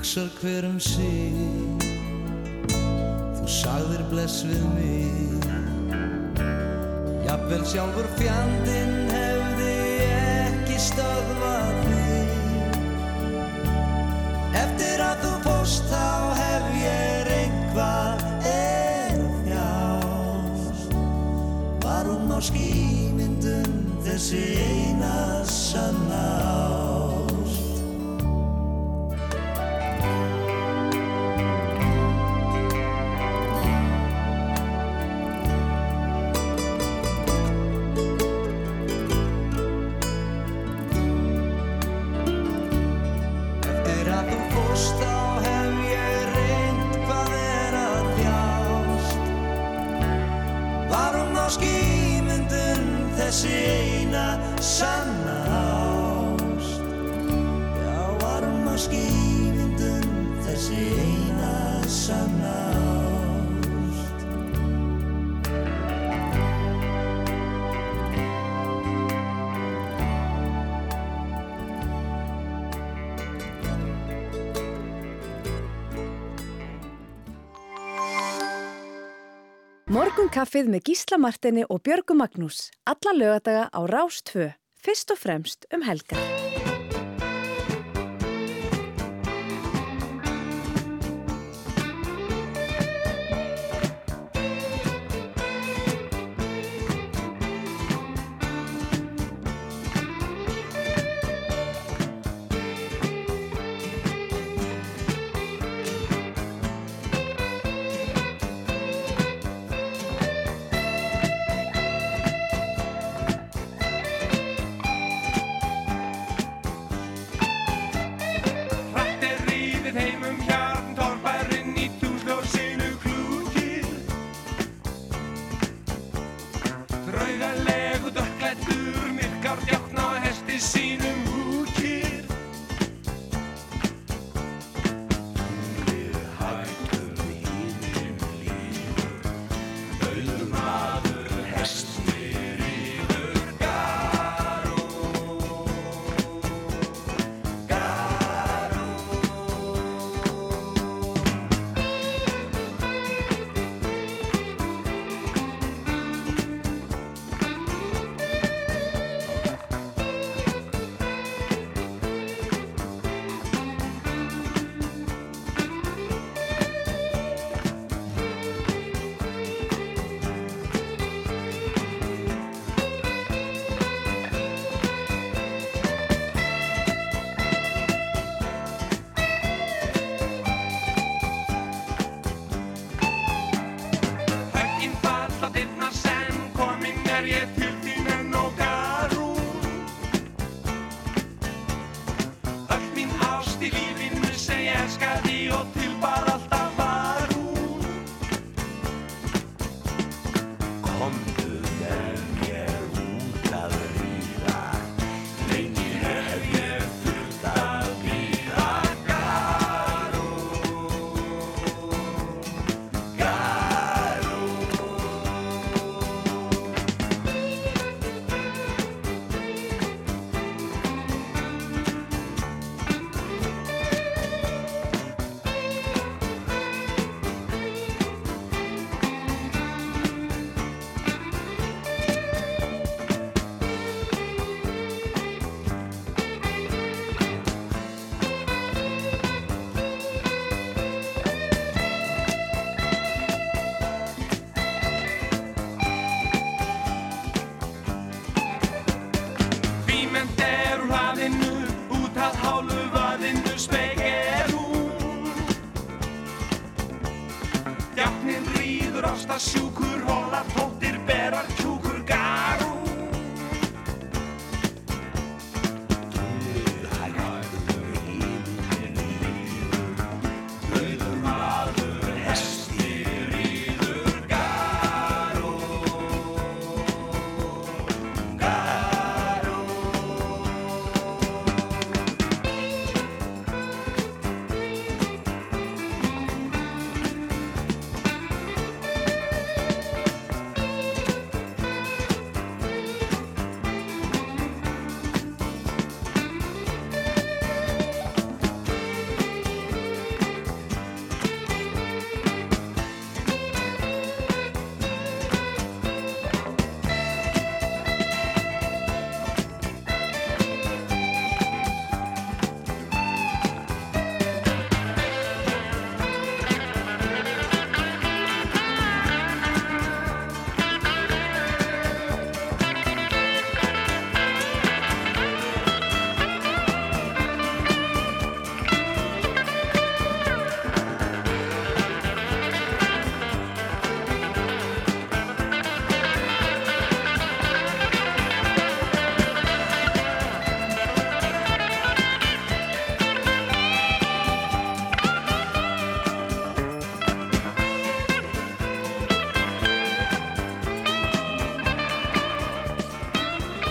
Hugsar 0.00 0.30
hver 0.40 0.64
um 0.64 0.80
sig. 0.80 1.34
Þú 3.36 3.48
sagðir 3.52 4.00
bless 4.08 4.38
við 4.48 4.62
mig. 4.72 5.44
Jafnvel 7.26 7.66
sjálfur 7.68 8.08
fjandinn 8.16 9.12
hefði 9.12 9.74
ekki 10.06 10.78
stöðvað 10.86 11.82
þig 11.90 12.32
Eftir 14.62 15.04
að 15.04 15.20
þú 15.26 15.34
fórst 15.44 15.92
þá 15.92 16.08
hef 16.40 16.72
ég 16.80 17.30
einhvað 17.36 18.24
er 18.54 19.20
þjást 19.50 20.96
Var 21.84 22.08
hún 22.08 22.32
á 22.32 22.40
skýmyndum 22.48 24.00
þessi 24.08 24.46
eina 24.64 25.44
sanna 25.44 26.29
Morgunkaffið 80.30 80.68
með 80.70 80.84
Gísla 80.86 81.16
Martini 81.18 81.64
og 81.66 81.80
Björgu 81.82 82.14
Magnús. 82.14 82.68
Alla 82.86 83.16
lögadaga 83.18 83.64
á 83.74 83.80
Rás 83.90 84.22
2. 84.30 84.52
Fyrst 84.78 85.10
og 85.10 85.18
fremst 85.18 85.66
um 85.74 85.82
helgar. 85.82 86.49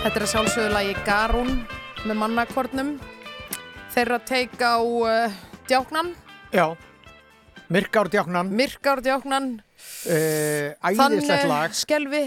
Þetta 0.00 0.16
er 0.16 0.24
að 0.24 0.30
sjálfsögðu 0.32 0.68
lagi 0.72 0.92
Garún 1.04 1.50
með 2.08 2.16
mannakornum. 2.22 2.92
Þeirra 3.92 4.16
teik 4.24 4.54
á 4.62 4.80
uh, 4.80 5.34
djáknan, 5.68 6.14
Já, 6.54 6.64
Myrkár 7.70 8.08
djáknan, 8.10 8.48
myrkár 8.58 9.02
djáknan, 9.04 9.50
uh, 10.08 10.70
æðislegt 10.82 11.46
lag 11.50 11.74
skelfi. 11.76 12.24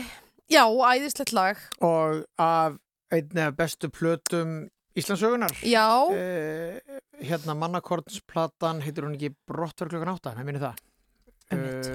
Já, 0.51 0.63
æðislegt 0.69 1.33
lag. 1.35 1.59
og 1.81 2.21
af 2.37 2.77
einni 3.11 3.41
af 3.47 3.55
bestu 3.57 3.89
plötum 3.89 4.69
Íslandsögunar. 4.95 5.51
Já, 5.65 5.87
Uh, 6.13 6.77
hérna 7.23 7.55
mannakornsplatan 7.57 8.83
heitir 8.85 9.07
hún 9.07 9.17
ekki 9.17 9.33
Brottverð 9.49 9.95
klukkan 9.95 10.13
átta, 10.13 10.35
það 10.37 10.45
minni 10.45 10.61
það. 10.61 10.77
Einmitt. 11.49 11.89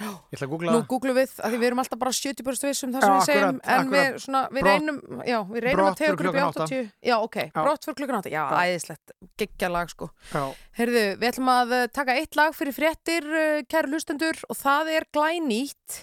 Ég 0.00 0.36
ætla 0.38 0.46
að 0.46 0.52
googla 0.54 0.72
nú 0.72 0.80
googlum 0.88 1.16
við 1.18 1.32
að 1.44 1.52
því 1.52 1.58
við 1.60 1.66
erum 1.68 1.80
alltaf 1.82 1.98
bara 2.00 2.12
70% 2.16 2.68
vissum 2.70 2.92
það 2.94 3.02
Já, 3.04 3.08
sem 3.10 3.16
við 3.20 3.26
segjum, 3.30 3.58
en 3.74 3.90
við, 3.92 4.06
svona, 4.24 4.40
við 4.48 4.62
Brott- 4.64 4.70
reynum, 4.70 4.98
já, 5.28 5.38
við 5.50 5.60
reynum 5.66 5.80
Brott 5.80 5.90
að 5.92 6.00
fyrir 6.00 6.18
klukkan 6.20 6.46
átta. 6.46 6.64
80. 6.70 6.88
Já, 7.10 7.16
ok, 7.26 7.36
Já. 7.44 7.60
brott 7.60 7.84
fyrir 7.84 7.98
klukkan 8.00 8.18
8. 8.20 8.30
Já, 8.32 8.40
Já. 8.40 8.56
æðislegt, 8.64 9.12
geggjalag 9.42 9.92
sko. 9.92 10.08
Já, 10.32 10.42
Herðu, 10.80 11.02
við 11.20 11.26
ætlum 11.30 11.50
að 11.52 11.74
uh, 11.76 11.82
taka 12.00 12.16
eitt 12.16 12.38
lag 12.40 12.56
fyrir 12.56 12.74
fréttir, 12.78 13.28
uh, 13.28 13.60
kæru 13.68 13.92
hlustendur, 13.92 14.40
og 14.48 14.56
það 14.56 14.84
er 14.96 15.04
glænýtt. 15.12 15.98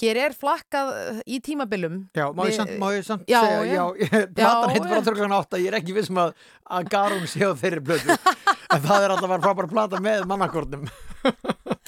Hér 0.00 0.16
er 0.26 0.32
flakkað 0.36 0.86
uh, 0.96 1.20
í 1.28 1.40
tímabilum. 1.44 2.00
já, 2.16 2.26
má 2.32 2.40
ég 2.46 2.52
Við- 2.54 2.56
samt, 2.62 2.72
má 2.80 2.88
ég 2.96 3.04
samt 3.04 3.28
Já, 3.28 3.40
segja, 3.44 3.76
já. 3.76 3.84
platan 4.36 4.72
heitir 4.72 4.88
já. 4.88 4.92
Brottverð 4.94 5.18
klukkan 5.20 5.36
átta, 5.36 5.60
ég 5.60 5.68
er 5.68 5.76
ekki 5.82 5.92
vissum 5.96 6.16
að, 6.24 6.32
að 6.72 6.88
Garún 6.92 7.28
sé 7.28 7.44
á 7.44 7.52
þeirri 7.52 7.84
plötu. 7.84 8.16
en 8.72 8.80
það 8.88 9.04
er 9.04 9.10
alltaf 9.12 9.36
að 9.36 10.90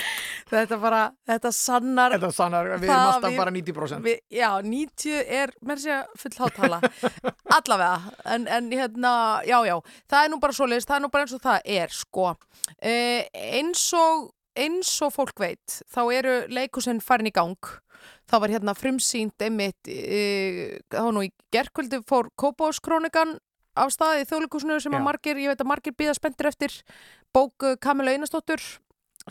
Þetta 0.50 0.76
bara, 0.78 0.98
þetta 1.26 1.50
sannar, 1.56 2.12
Þetta 2.14 2.28
sannar, 2.36 2.66
við 2.76 2.84
erum 2.90 3.06
alltaf 3.14 3.30
við- 3.32 3.38
bara 3.40 3.52
90%. 3.54 4.04
við, 4.04 4.18
já, 4.36 4.48
90 4.62 5.22
er, 5.40 5.52
mér 5.64 5.80
sé 5.82 5.94
að 5.96 6.12
full 6.20 6.34
hátala, 6.38 6.78
allavega, 7.56 8.12
en, 8.34 8.44
en 8.58 8.68
hérna, 8.70 9.14
já, 9.48 9.56
já, 9.66 9.76
það 10.12 10.26
er 10.26 10.30
nú 10.34 10.38
bara 10.44 10.56
svoleiðist, 10.58 10.90
það 10.90 10.96
er 11.00 11.04
nú 11.06 11.10
bara 11.14 11.26
eins 11.26 11.34
og 11.38 11.42
það 11.46 11.70
er, 11.78 11.94
sko. 11.96 12.26
Uh, 12.76 13.22
eins 13.32 13.86
og, 13.98 14.28
eins 14.54 14.92
og 15.02 15.14
fólk 15.16 15.40
veit, 15.42 15.80
þá 15.90 16.00
eru 16.20 16.36
leikusinn 16.52 17.00
farin 17.02 17.32
í 17.32 17.34
gang. 17.34 17.72
Það 18.28 18.40
var 18.44 18.52
hérna 18.52 18.76
frumsýnt 18.76 19.42
einmitt, 19.48 19.80
uh, 19.88 20.76
það 20.92 21.08
var 21.08 21.16
nú 21.16 21.24
í 21.26 21.32
gerkvöldi 21.56 22.02
fór 22.06 22.28
Kópáskrónikan 22.40 23.38
af 23.80 23.90
staði 23.90 24.22
í 24.22 24.26
þjóðleikusinu 24.30 24.76
sem 24.78 24.92
Já. 24.94 25.00
að 25.00 25.06
margir, 25.08 25.40
ég 25.42 25.50
veit 25.50 25.62
að 25.64 25.66
margir 25.72 25.96
býða 25.98 26.12
spenntir 26.14 26.46
eftir 26.52 26.76
bók 27.34 27.64
uh, 27.66 27.74
Kamilu 27.82 28.12
Einarsdóttur, 28.12 28.62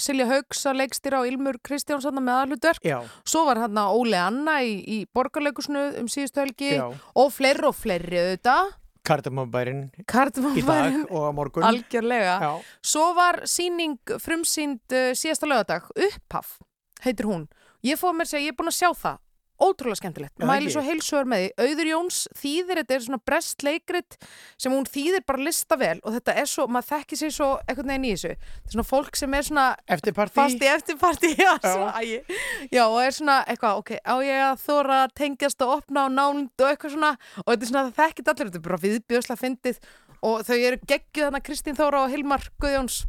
Silja 0.01 0.25
Haugs 0.25 0.63
að 0.65 0.79
leikstýra 0.81 1.19
á 1.21 1.27
Ilmur 1.29 1.59
Kristjánsson 1.61 2.17
með 2.17 2.37
aðhlutverk. 2.41 2.85
Já, 2.87 2.99
Svo 3.29 3.43
var 3.45 3.59
hann 3.61 3.77
Óli 3.77 4.17
Anna 4.17 4.55
í, 4.65 4.79
í 4.81 4.97
borgarleikusnu 5.13 5.83
um 6.01 6.07
síðustu 6.09 6.41
helgi 6.41 6.71
já. 6.79 6.87
og 6.89 7.29
fleiri 7.33 7.67
og 7.69 7.75
fleiri 7.77 8.21
auðvitað. 8.23 8.71
Kardamabærin 9.03 9.81
í 9.91 9.99
dag 9.99 10.05
Kardamannbærin, 10.07 11.01
og 11.11 11.25
á 11.27 11.31
morgun. 11.35 11.63
algjörlega. 11.67 12.35
Já, 12.39 12.51
Svo 12.81 13.09
var 13.17 13.41
síning 13.45 13.97
frumsýnd 14.07 14.79
uh, 14.95 15.11
síðasta 15.13 15.49
lögadag, 15.49 15.89
Upphaf, 15.93 16.55
heitir 17.03 17.27
hún. 17.27 17.49
Ég 17.83 17.99
fóð 17.99 18.15
mér 18.15 18.29
að 18.29 18.31
segja, 18.31 18.45
ég 18.47 18.53
er 18.55 18.57
búin 18.61 18.71
að 18.71 18.77
sjá 18.79 18.89
það. 18.95 19.19
Ótrúlega 19.63 19.99
skemmtilegt. 20.01 20.33
Já, 20.35 20.45
Mæli 20.49 20.71
svo 20.73 20.83
heilsugur 20.83 21.29
með 21.29 21.43
því. 21.43 21.49
Auður 21.63 21.89
Jóns 21.89 22.19
þýðir, 22.39 22.81
þetta 22.81 22.95
er 22.97 23.05
svona 23.05 23.19
brest 23.23 23.63
leikrit 23.63 24.17
sem 24.59 24.75
hún 24.75 24.87
þýðir 24.89 25.23
bara 25.29 25.45
lista 25.47 25.77
vel 25.79 25.95
og 26.03 26.17
þetta 26.17 26.35
er 26.43 26.49
svo, 26.51 26.67
maður 26.67 26.89
þekki 26.91 27.19
sig 27.21 27.33
svo 27.35 27.49
eitthvað 27.63 27.89
neginn 27.91 28.07
í 28.09 28.13
þessu. 28.13 28.33
Þetta 28.43 28.71
er 28.71 28.75
svona 28.75 28.87
fólk 28.89 29.19
sem 29.19 29.37
er 29.39 29.47
svona 29.47 29.65
eftirparti. 29.97 30.35
fast 30.37 30.63
í 30.67 30.71
eftirparti 30.73 31.33
já, 31.45 31.51
svo, 31.63 31.89
æ, 31.89 32.37
já, 32.73 32.83
og 32.85 32.99
er 33.03 33.17
svona 33.17 33.39
eitthvað, 33.47 33.81
ok, 33.83 33.93
á 34.03 34.15
ég 34.27 34.45
að 34.49 34.63
þóra 34.67 35.01
tengjast 35.15 35.65
og 35.65 35.75
opna 35.79 36.05
á 36.05 36.07
nánd 36.11 36.51
og 36.59 36.69
eitthvað 36.69 36.97
svona 36.97 37.13
og 37.43 37.49
þetta 37.53 37.63
er 37.63 37.71
svona 37.71 37.85
það 37.87 37.99
þekkit 38.03 38.33
allir, 38.33 38.51
þetta 38.51 38.61
er 38.61 38.67
bara 38.67 38.83
viðbjöðslega 38.83 39.43
fyndið 39.43 39.83
og 40.23 40.45
þau 40.47 40.55
eru 40.57 40.79
geggjuð 40.87 41.27
þarna 41.27 41.43
Kristín 41.43 41.77
Þóra 41.79 42.05
og 42.05 42.13
Hilmar 42.13 42.47
Guðjóns 42.61 43.03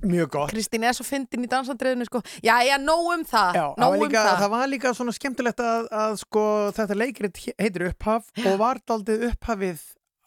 Mjög 0.00 0.30
gott. 0.32 0.50
Kristín 0.54 0.84
er 0.88 0.94
svo 0.96 1.04
fyndin 1.04 1.44
í 1.44 1.48
dansandriðinu 1.50 2.06
sko. 2.08 2.22
já, 2.40 2.54
já, 2.64 2.76
nóg 2.80 3.04
um 3.14 3.24
það, 3.28 3.50
Já, 3.58 3.64
það 3.74 3.80
nóg 3.82 3.90
var, 3.90 3.96
um 3.96 4.00
líka, 4.06 4.20
það, 4.24 4.36
það 4.40 4.50
var 4.54 4.68
líka 4.72 4.88
svona 4.96 5.12
skemmtilegt 5.16 5.60
að, 5.60 5.82
að 6.02 6.12
sko, 6.22 6.44
þetta 6.78 6.94
leikrit 6.96 7.36
heitir 7.60 7.82
upphaf 7.90 8.24
og 8.46 8.54
var 8.62 8.76
daldið 8.88 9.18
upphafið 9.30 9.80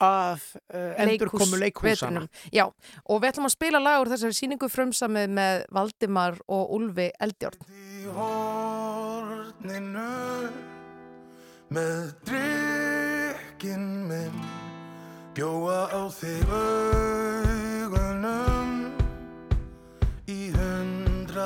að 0.04 0.42
uh, 0.74 0.94
endur 1.00 1.30
komu 1.32 1.56
leikhúsana. 1.62 2.26
vetrinum. 2.26 2.28
Já, 2.52 2.66
og 3.08 3.22
við 3.24 3.30
ætlum 3.32 3.48
að 3.48 3.54
spila 3.56 3.80
lag 3.82 4.02
úr 4.04 4.10
þessari 4.12 4.36
síningu 4.36 4.68
frumsamið 4.70 5.28
með 5.38 5.64
Valdimar 5.78 6.34
og 6.52 6.64
Úlfi 6.78 7.08
Eldjórn 7.24 7.62
í 7.72 8.04
horninu 8.18 10.10
með 11.74 12.12
drikkin 12.30 13.88
minn 14.12 14.38
bjóa 15.38 15.80
á 15.90 16.02
þig 16.14 16.44
augunum 16.52 18.53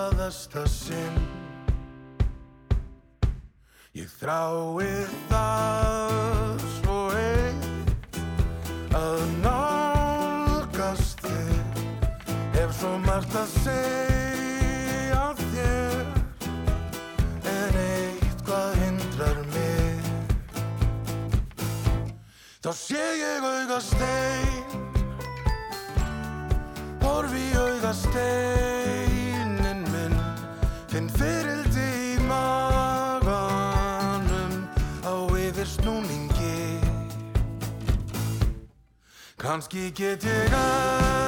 hundraðasta 0.07 0.63
sinn. 0.67 1.17
Ég 3.97 4.07
þrái 4.19 4.87
það 5.27 6.63
svo 6.77 6.97
eitt 7.17 8.19
að 8.95 9.23
nálgast 9.43 11.23
þig. 11.25 11.81
Hef 12.55 12.75
svo 12.77 12.93
margt 13.03 13.35
að 13.35 13.51
segja 13.65 15.25
þér 15.41 16.05
en 17.51 17.79
eitthvað 17.83 18.79
hindrar 18.83 19.43
mig. 19.51 20.11
Þá 22.63 22.71
sé 22.75 23.03
ég 23.19 23.43
auga 23.43 23.81
stein 23.81 24.63
horfi 27.03 27.43
í 27.43 27.53
auga 27.57 27.93
Kanski 39.47 39.91
get 39.95 40.23
ég 40.27 40.51
elskað 40.51 41.26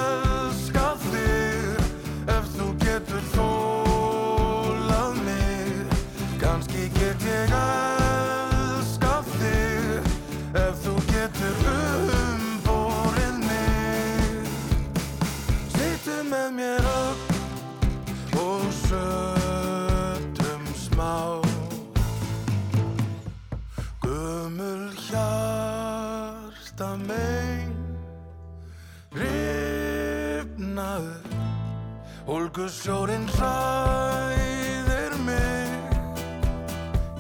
Þungu 32.60 32.76
sjórin 32.76 33.24
hræðir 33.38 35.14
mig, 35.24 35.72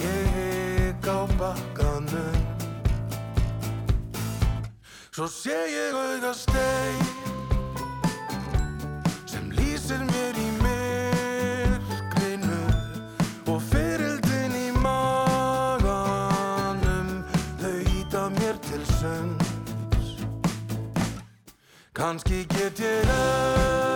ég 0.03 0.27
higg 0.35 0.99
á 1.07 1.23
bakkanum. 1.39 2.35
Svo 5.15 5.31
sé 5.31 5.55
ég 5.71 5.95
auða 5.95 6.35
stein 6.35 7.07
sem 9.23 9.47
lýsir 9.55 10.03
mér 10.11 10.35
í 10.35 10.51
myrkrinu 10.59 12.59
og 13.47 13.63
fyrildin 13.71 14.51
í 14.59 14.75
maganum 14.83 16.03
þau 17.63 17.79
íta 17.95 18.27
mér 18.41 18.59
til 18.67 18.83
sönds. 18.99 20.19
Kanski 21.95 22.43
get 22.43 22.75
ég 22.83 23.07
auð 23.07 23.88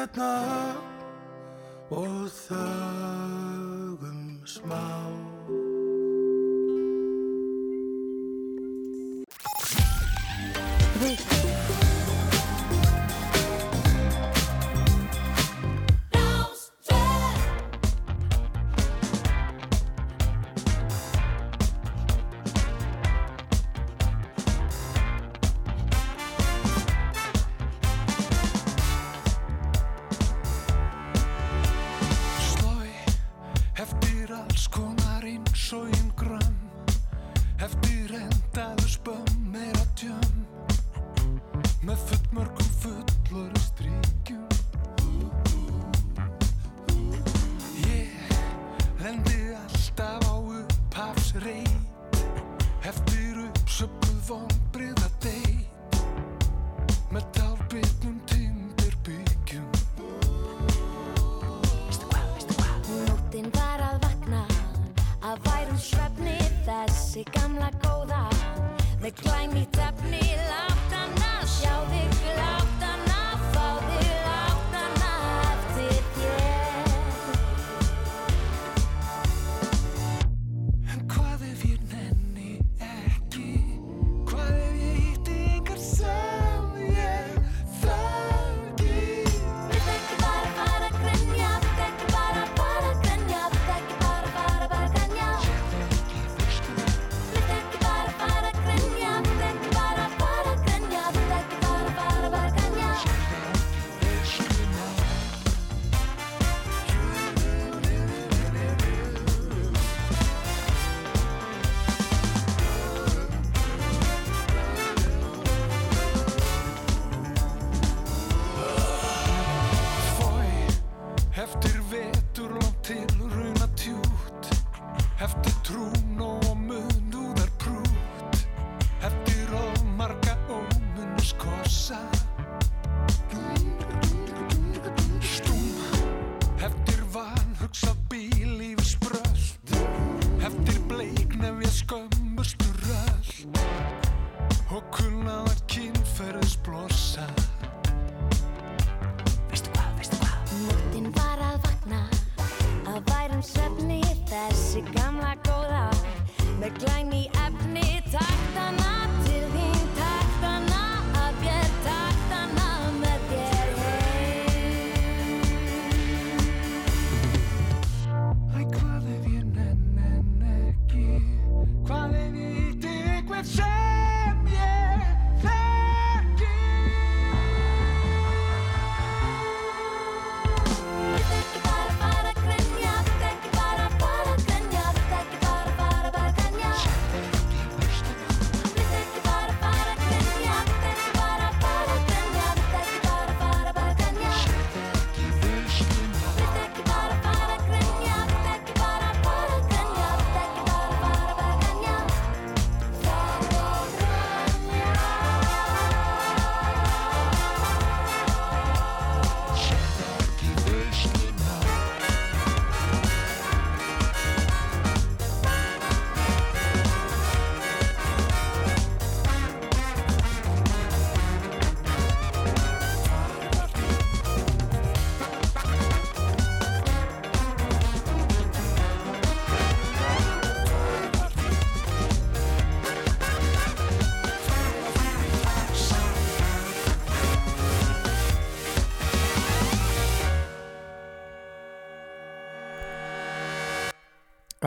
jedna 0.00 0.79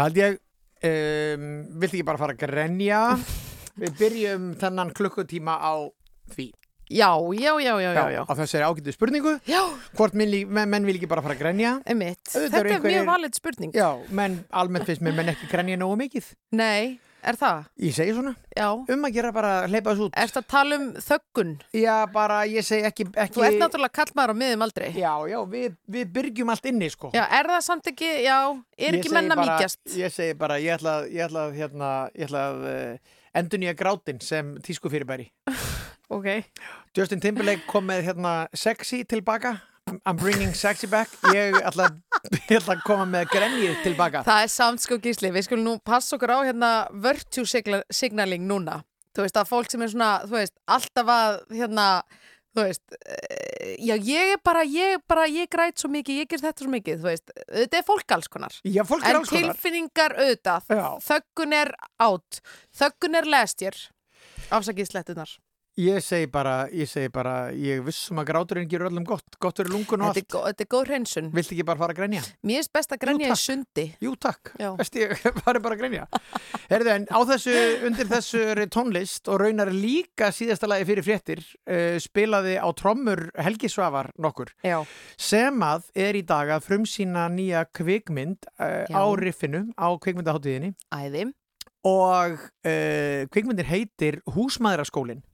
held 0.01 0.17
ég, 0.17 0.39
um, 0.89 1.47
viltu 1.79 1.99
ekki 1.99 2.05
bara 2.07 2.17
fara 2.17 2.33
að 2.33 2.41
grenja? 2.47 3.01
Við 3.81 3.95
byrjum 3.99 4.51
þennan 4.61 4.91
klukkutíma 4.93 5.55
á 5.61 5.73
því. 6.33 6.51
Já, 6.93 7.07
já, 7.33 7.53
já, 7.63 7.73
já, 7.81 7.89
já, 7.95 8.03
já. 8.13 8.21
Á 8.27 8.33
þessari 8.37 8.65
ágættu 8.67 8.91
spurningu. 8.93 9.31
Já, 9.49 9.61
Hvort 9.97 10.13
menn, 10.19 10.33
menn, 10.69 10.85
vil 10.85 10.97
ekki 10.99 11.07
bara 11.09 11.23
fara 11.25 11.33
að 11.33 11.39
grenja? 11.41 11.71
einmitt. 11.89 12.19
Auðvitað 12.27 12.43
Þetta 12.43 12.59
eru 12.59 12.69
er 12.69 12.75
einhverjir- 12.75 12.99
mjög 12.99 13.07
valid 13.09 13.37
spurning. 13.39 13.71
Já, 13.73 13.87
menn 14.13 14.35
almennt 14.51 14.85
finnst 14.85 15.01
mér 15.01 15.15
menn 15.17 15.31
ekki 15.33 15.47
grenja 15.49 15.77
nógu 15.79 15.97
mikið. 16.03 16.27
Nei, 16.59 16.99
er 17.29 17.37
það? 17.39 17.63
Ég 17.87 17.93
segi 17.95 18.13
svona. 18.17 18.33
Já. 18.57 18.67
Um 18.93 19.07
að 19.07 19.13
gera 19.15 19.31
bara 19.35 19.51
að 19.63 19.67
hleypa 19.73 19.93
þessu 19.93 20.07
út. 20.09 20.17
Ertu 20.23 20.41
að 20.41 20.47
tala 20.53 20.77
um 20.79 20.85
þöggun? 21.07 21.53
Já, 21.79 21.95
bara 22.13 22.37
ég 22.49 22.67
segi 22.67 22.85
ekki... 22.89 23.07
ekki 23.15 23.37
Þú 23.37 23.45
ert 23.47 23.59
náttúrulega 23.63 23.95
kallmaður 23.99 24.33
á 24.33 24.35
miðum 24.43 24.65
aldrei. 24.67 24.89
Já, 24.97 25.11
já, 25.31 25.39
við, 25.55 25.75
við 25.97 26.11
byrgjum 26.17 26.53
allt 26.53 26.69
inni, 26.71 26.89
sko. 26.93 27.11
Já, 27.15 27.23
er 27.39 27.49
það 27.53 27.65
samt 27.69 27.89
ekki, 27.93 28.11
já, 28.27 28.37
er 28.77 28.87
Ég 28.89 28.99
ekki 28.99 29.09
segi 29.11 29.17
menn 29.19 29.31
að 29.35 29.41
bara- 29.41 29.57
mýkjast? 29.57 29.81
Ég 30.03 30.15
segi 30.19 30.37
bara, 30.43 30.59
ég 30.63 30.75
ætla 30.77 30.95
að, 31.01 31.09
ég 31.15 31.25
ætla 31.27 31.45
að, 31.47 31.57
hérna, 31.61 31.91
ég 32.13 32.27
ætla 32.29 32.45
að 32.51 32.65
uh, 32.69 33.13
endur 33.41 33.63
nýja 33.63 33.75
grátin 33.83 34.21
sem 34.23 34.55
tísku 34.65 34.91
fyrirbæri. 34.93 35.29
Ok. 36.13 36.27
Justin 36.93 37.21
Timberlake 37.23 37.63
kom 37.65 37.87
með 37.89 38.03
hérna 38.11 38.31
sexy 38.53 38.99
tilbaka. 39.09 39.55
I'm 40.05 40.19
bringing 40.19 40.51
sexy 40.53 40.85
back. 40.91 41.09
Ég 41.33 41.55
ætla, 41.65 41.87
að- 41.89 42.12
ég 42.49 42.57
ætla 42.59 42.77
að 42.77 42.83
koma 42.87 43.05
með 43.09 43.29
grenjið 43.33 43.79
tilbaka. 43.83 44.23
Það 44.27 44.43
er 44.45 44.51
samt 44.53 44.83
sko 44.83 44.97
gísli, 45.03 45.31
við 45.35 45.47
skulum 45.47 45.65
nú 45.67 45.77
passa 45.83 46.15
okkur 46.17 46.31
á 46.31 46.39
hérna 46.47 46.71
virtue 47.03 47.45
signaling 47.91 48.45
núna. 48.47 48.81
Þú 49.13 49.25
veist 49.25 49.37
að 49.37 49.49
fólk 49.51 49.69
sem 49.69 49.83
er 49.85 49.91
svona, 49.93 50.11
þú 50.25 50.37
veist, 50.39 50.55
alltaf 50.73 51.09
að 51.13 51.35
hérna, 51.53 51.87
þú 52.55 52.63
veist, 52.65 52.95
eh, 53.05 53.75
já 53.85 53.93
ég 53.99 54.31
er 54.33 54.41
bara, 54.41 54.63
ég 54.65 54.95
er 54.95 55.03
bara, 55.09 55.27
ég 55.29 55.51
græt 55.53 55.77
svo 55.83 55.91
mikið, 55.93 56.23
ég 56.23 56.31
ger 56.31 56.41
þetta 56.47 56.65
svo 56.65 56.71
mikið, 56.73 57.03
þú 57.03 57.09
veist, 57.11 57.35
þetta 57.51 57.77
er 57.81 57.85
fólk 57.91 58.15
alls 58.17 58.31
konar. 58.33 58.55
Já, 58.65 58.81
fólk 58.89 59.05
er 59.05 59.11
En 59.11 59.19
alls 59.21 59.29
konar. 59.29 59.53
tilfinningar 59.53 60.15
auðvitað, 60.17 60.73
þöggun 61.05 61.57
er 61.59 61.73
átt, 62.07 62.41
þöggun 62.81 63.19
er 63.21 63.29
last 63.35 63.61
year, 63.61 63.77
afsakið 64.49 64.89
slettunar. 64.95 65.35
Ég 65.81 66.03
segi 66.05 66.27
bara, 66.29 66.67
ég 66.69 66.85
segi 66.85 67.09
bara, 67.09 67.47
ég 67.57 67.79
vissum 67.81 68.19
að 68.21 68.27
gráturinn 68.29 68.67
gerur 68.69 68.91
öllum 68.91 69.05
gott, 69.09 69.25
gott 69.41 69.57
fyrir 69.57 69.71
lungun 69.73 70.03
og 70.05 70.11
Þetta 70.13 70.21
er, 70.21 70.37
allt. 70.37 70.49
þetta 70.51 70.63
er 70.65 70.69
góð 70.69 70.83
hreinsun. 70.91 71.31
Viltu 71.33 71.55
ekki 71.55 71.65
bara 71.65 71.81
fara 71.81 71.95
að 71.95 71.97
grenja? 71.97 72.21
Mér 72.45 72.59
finnst 72.59 72.73
best 72.77 72.93
að 72.93 73.01
grenja 73.01 73.31
í 73.33 73.37
sundi. 73.41 73.85
Jú, 74.05 74.11
takk. 74.21 74.51
Já. 74.61 74.67
Veist 74.77 74.99
ég, 75.01 75.15
bara 75.47 75.63
bara 75.63 75.73
að 75.73 75.81
grenja. 75.81 76.05
Herðu, 76.69 76.91
en 76.93 77.07
á 77.09 77.19
þessu, 77.31 77.55
undir 77.89 78.11
þessu 78.11 78.43
tónlist 78.77 79.31
og 79.33 79.41
raunar 79.41 79.73
líka 79.73 80.29
síðasta 80.29 80.69
lagi 80.69 80.85
fyrir 80.91 81.07
fréttir 81.09 81.41
uh, 81.41 81.97
spilaði 82.05 82.59
á 82.61 82.69
trommur 82.77 83.25
Helgi 83.41 83.73
Svavar 83.73 84.11
nokkur 84.21 84.53
Já. 84.61 84.77
sem 85.17 85.57
að 85.65 85.89
er 86.05 86.21
í 86.21 86.23
dag 86.29 86.53
að 86.53 86.67
frumsýna 86.69 87.25
nýja 87.33 87.65
kvikmynd 87.73 88.45
uh, 88.61 88.85
á 88.93 89.03
riffinu 89.17 89.65
á 89.73 89.89
kvikmyndaháttíðinni 89.97 90.75
Æði. 90.93 91.31
og 91.89 92.37
uh, 92.37 93.25
kvikmyndir 93.33 93.73
heitir 93.73 94.21
Húsmaðraskólin 94.37 95.25
Já. 95.25 95.32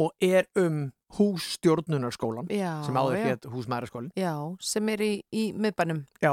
Og 0.00 0.12
er 0.22 0.48
um 0.58 0.88
hússtjórnunarskólan 1.14 2.48
Já, 2.50 2.82
sem 2.86 2.96
áður 2.98 3.18
já. 3.18 3.24
hétt 3.28 3.46
Húsmaðraskólin. 3.50 4.10
Já, 4.18 4.34
sem 4.60 4.88
er 4.90 5.04
í, 5.04 5.12
í 5.30 5.44
miðbænum. 5.54 6.04
Já, 6.22 6.32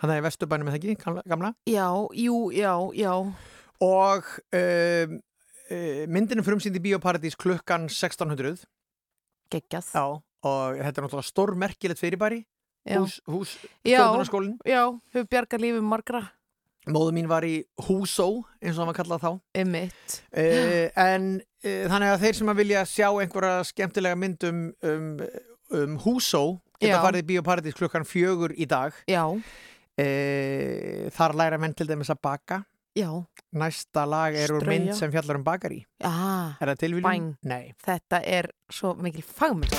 hann 0.00 0.12
er 0.12 0.20
í 0.20 0.24
Vesturbænum 0.26 0.70
eða 0.70 0.80
ekki, 0.80 0.96
gamla-. 1.30 1.54
Já, 1.70 1.86
jú, 2.18 2.50
já, 2.54 2.72
já. 2.96 3.12
og 3.86 4.32
um, 4.58 5.16
uh, 5.70 6.02
myndinu 6.10 6.42
frumsýndi 6.46 6.82
Bíóparadís 6.82 7.38
klukkan 7.38 7.86
1600 7.90 8.66
Geggjað. 9.52 9.92
Já, 9.94 10.06
og 10.46 10.78
þetta 10.80 10.98
er 10.98 11.06
náttúrulega 11.06 11.30
stórmerkilegt 11.30 12.02
fyrirbæri 12.02 12.42
Já. 12.86 13.00
hús, 13.00 13.20
hús 13.26 13.52
Já, 13.86 13.98
stjórnunarskólinn 14.00 14.58
já, 14.66 14.82
hefur 15.14 15.30
bjargað 15.30 15.62
lífið 15.62 15.86
margra. 15.86 16.22
Móðu 16.86 17.12
mín 17.16 17.26
var 17.26 17.42
í 17.42 17.64
Húsó 17.88 18.44
eins 18.62 18.76
og 18.76 18.84
hann 18.84 18.90
var 18.92 18.98
kallað 19.00 19.22
þá 19.24 19.30
Emmitt. 19.58 20.20
uh, 20.30 20.86
en 21.02 21.24
uh, 21.40 21.84
þannig 21.90 22.12
að 22.12 22.20
þeir 22.22 22.36
sem 22.38 22.52
að 22.52 22.60
vilja 22.62 22.84
sjá 22.86 23.08
einhverja 23.10 23.64
skemmtilega 23.72 24.18
mynd 24.22 24.46
um, 24.46 24.60
um, 24.86 25.08
um 25.80 25.96
Húsó 26.04 26.44
geta 26.78 26.94
Já. 26.98 27.02
farið 27.02 27.24
í 27.24 27.28
Bíóparadís 27.32 27.74
klukkan 27.78 28.06
fjögur 28.06 28.54
í 28.54 28.68
dag 28.70 28.94
Já. 29.10 29.24
uh, 29.26 31.10
þar 31.16 31.36
læra 31.42 31.58
menn 31.60 31.74
til 31.74 31.88
dæmis 31.90 32.12
að 32.14 32.22
baka 32.28 32.62
Já. 32.96 33.10
næsta 33.52 34.06
lag 34.08 34.36
er 34.38 34.54
úr 34.56 34.64
mynd 34.70 34.94
sem 34.96 35.10
fjallar 35.12 35.36
um 35.40 35.44
bakari 35.44 35.82
Ah, 36.00 36.54
er 36.62 36.70
það 36.72 36.82
tilvíljum? 36.86 37.10
Bæn. 37.10 37.32
Nei 37.44 37.74
þetta 37.84 38.22
er 38.24 38.52
svo 38.72 38.94
mikil 38.94 39.26
fagmynd. 39.26 39.74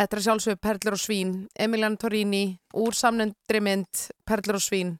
Þetta 0.00 0.16
er 0.16 0.24
sjálfsög 0.24 0.60
Perlur 0.64 0.94
og 0.96 1.00
svín, 1.02 1.32
Emilian 1.60 1.98
Torini, 2.00 2.54
úr 2.80 2.94
samnendri 2.96 3.60
mynd 3.60 4.06
Perlur 4.24 4.56
og 4.56 4.62
svín. 4.64 4.94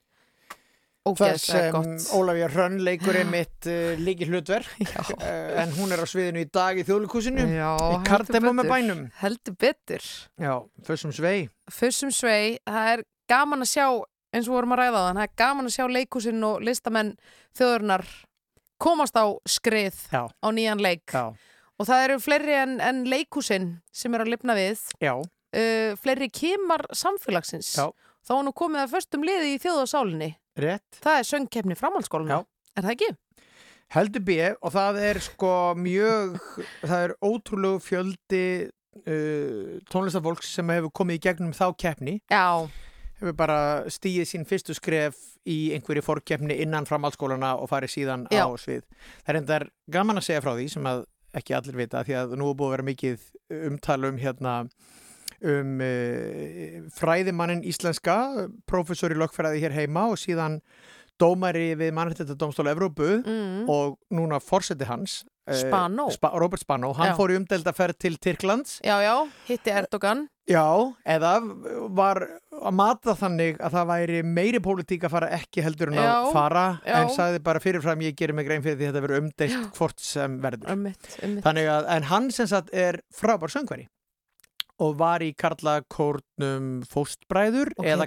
Það 1.09 1.39
sem 1.41 1.71
gott. 1.73 2.03
Ólafía 2.13 2.51
Hrönn 2.53 2.83
leikur 2.85 3.17
einmitt 3.17 3.65
uh, 3.73 3.95
líki 3.97 4.29
hlutverk 4.29 4.69
uh, 4.85 5.63
en 5.63 5.73
hún 5.79 5.95
er 5.97 6.03
á 6.05 6.07
sviðinu 6.07 6.43
í 6.45 6.51
dag 6.53 6.77
í 6.77 6.85
þjóðlíkusinu 6.85 7.47
í 7.49 7.97
Kardemó 8.05 8.53
með 8.59 8.69
bænum 8.69 9.01
Heldur 9.23 9.57
betur. 9.57 10.05
Já, 10.37 10.53
þessum 10.85 11.17
svei 11.17 11.49
Fussum 11.73 12.13
svei, 12.13 12.61
það 12.69 12.93
er 12.93 13.05
gaman 13.33 13.65
að 13.65 13.73
sjá, 13.73 13.87
eins 14.37 14.51
og 14.53 14.59
vorum 14.59 14.77
að 14.77 14.83
ræða 14.85 15.05
þann, 15.07 15.23
það 15.23 15.31
er 15.31 15.37
gaman 15.47 15.71
að 15.71 15.77
sjá 15.79 15.87
leikusinn 15.97 16.49
og 16.51 16.61
listamenn 16.69 17.15
þjóðurnar 17.57 18.05
komast 18.85 19.17
á 19.17 19.25
skrið 19.49 19.97
Já. 20.13 20.29
á 20.29 20.49
nýjan 20.53 20.85
leik. 20.85 21.09
Já, 21.09 21.33
Og 21.81 21.89
það 21.89 22.03
eru 22.05 22.19
fleiri 22.21 22.57
en, 22.61 22.77
en 22.85 23.05
leikusinn 23.09 23.71
sem 23.97 24.13
er 24.13 24.25
að 24.27 24.35
lifna 24.35 24.57
við, 24.59 24.83
já, 25.01 25.15
uh, 25.17 25.93
fleiri 26.03 26.29
kemar 26.29 26.85
samfélagsins. 26.93 27.73
Já. 27.79 27.87
Þá 28.27 28.35
er 28.37 28.45
nú 28.45 28.53
komið 28.53 28.83
að 28.83 28.93
förstum 28.93 29.25
liði 29.25 29.55
í 29.55 29.61
þjóðasálinni. 29.63 30.35
rétt 30.61 30.99
Það 31.01 31.19
er 31.23 31.29
söngkefni 31.31 31.77
framhaldsskólinu. 31.81 32.37
Já. 32.37 32.75
Er 32.77 32.85
það 32.85 32.93
ekki? 32.97 33.11
Heldur 33.91 34.23
B 34.23 34.37
og 34.61 34.75
það 34.75 34.99
er 35.03 35.19
sko 35.25 35.55
mjög 35.81 36.37
það 36.85 37.01
er 37.07 37.15
ótrúlegu 37.27 37.81
fjöldi 37.83 38.45
uh, 38.69 39.81
tónlistafólks 39.91 40.53
sem 40.55 40.71
hefur 40.77 40.93
komið 41.01 41.19
í 41.19 41.23
gegnum 41.25 41.57
þá 41.57 41.65
keppni 41.81 42.21
Já. 42.31 42.69
hefur 43.19 43.35
bara 43.41 43.59
stíið 43.91 44.29
sín 44.31 44.47
fyrstu 44.47 44.77
skref 44.79 45.19
í 45.49 45.73
einhverju 45.75 46.05
fórkeppni 46.07 46.61
innan 46.63 46.87
framhaldsskólana 46.87 47.57
og 47.59 47.73
farið 47.73 47.97
síðan 47.97 48.29
Já. 48.31 48.45
á 48.47 48.49
svið. 48.61 48.85
Það 49.25 49.33
er 49.33 49.41
endar 49.41 49.67
gaman 49.91 50.21
að 50.21 50.29
segja 50.29 50.45
frá 50.45 50.53
því 50.53 50.69
sem 50.77 50.87
að 50.93 51.03
ekki 51.35 51.55
allir 51.57 51.77
vita 51.79 52.03
því 52.07 52.17
að 52.25 52.37
nú 52.41 52.51
er 52.51 52.57
búið 52.59 52.69
að 52.71 52.75
vera 52.77 52.89
mikið 52.91 53.27
umtalum 53.71 54.17
hérna 54.19 54.55
um 55.41 55.77
uh, 55.81 56.89
fræðimannin 56.97 57.63
íslenska, 57.65 58.17
prófessor 58.69 59.15
í 59.15 59.19
lögfræði 59.21 59.63
hér 59.63 59.73
heima 59.79 60.09
og 60.13 60.19
síðan 60.21 60.59
dómari 61.21 61.75
við 61.77 61.93
mannréttindadómstóla 61.97 62.73
Evrópu 62.75 63.09
Mm. 63.25 63.69
og 63.69 63.99
núna 64.11 64.39
forseti 64.41 64.85
hans 64.89 65.25
eh, 65.47 65.55
Spano. 65.55 66.09
Spa, 66.11 66.31
Robert 66.39 66.61
Spano, 66.63 66.93
hann 66.97 67.13
Já. 67.13 67.17
fór 67.19 67.33
í 67.35 67.37
umdelda 67.37 67.73
ferð 67.77 67.99
til 68.01 68.17
Tyrklands 68.19 68.81
Já, 68.85 68.97
já, 69.05 69.17
hitti 69.49 69.71
Erdogan. 69.71 70.29
Já, 70.51 70.67
eða 71.15 71.33
var 71.95 72.21
að 72.61 72.75
mata 72.75 73.15
þannig 73.19 73.61
að 73.63 73.77
það 73.77 73.87
væri 73.93 74.23
meiri 74.27 74.61
pólitík 74.65 75.07
að 75.07 75.15
fara 75.15 75.31
ekki 75.37 75.63
heldur 75.65 75.93
en 75.93 76.01
að 76.03 76.33
fara 76.35 76.65
já. 76.83 76.97
en 76.99 77.13
sagði 77.15 77.43
bara 77.47 77.63
fyrirfram 77.63 78.03
ég 78.05 78.19
gerir 78.19 78.37
mig 78.37 78.49
grein 78.49 78.65
fyrir 78.65 78.81
því 78.81 78.89
þetta 78.89 79.05
verður 79.07 79.25
umdeilt 79.25 79.79
hvort 79.79 80.03
sem 80.03 80.37
verður. 80.43 80.75
Ummitt, 80.75 81.09
ummitt. 81.23 81.45
Þannig 81.47 81.71
að, 81.77 81.89
en 81.95 82.11
hann 82.11 82.29
sem 82.35 82.51
sagt 82.51 82.75
er 82.75 83.01
frábær 83.15 83.55
söngveri 83.55 83.87
og 84.81 84.95
var 85.01 85.23
í 85.23 85.31
karlakórnum 85.37 86.71
fóstbræður 86.89 87.75
Ok, 87.77 87.85
eða, 87.85 88.07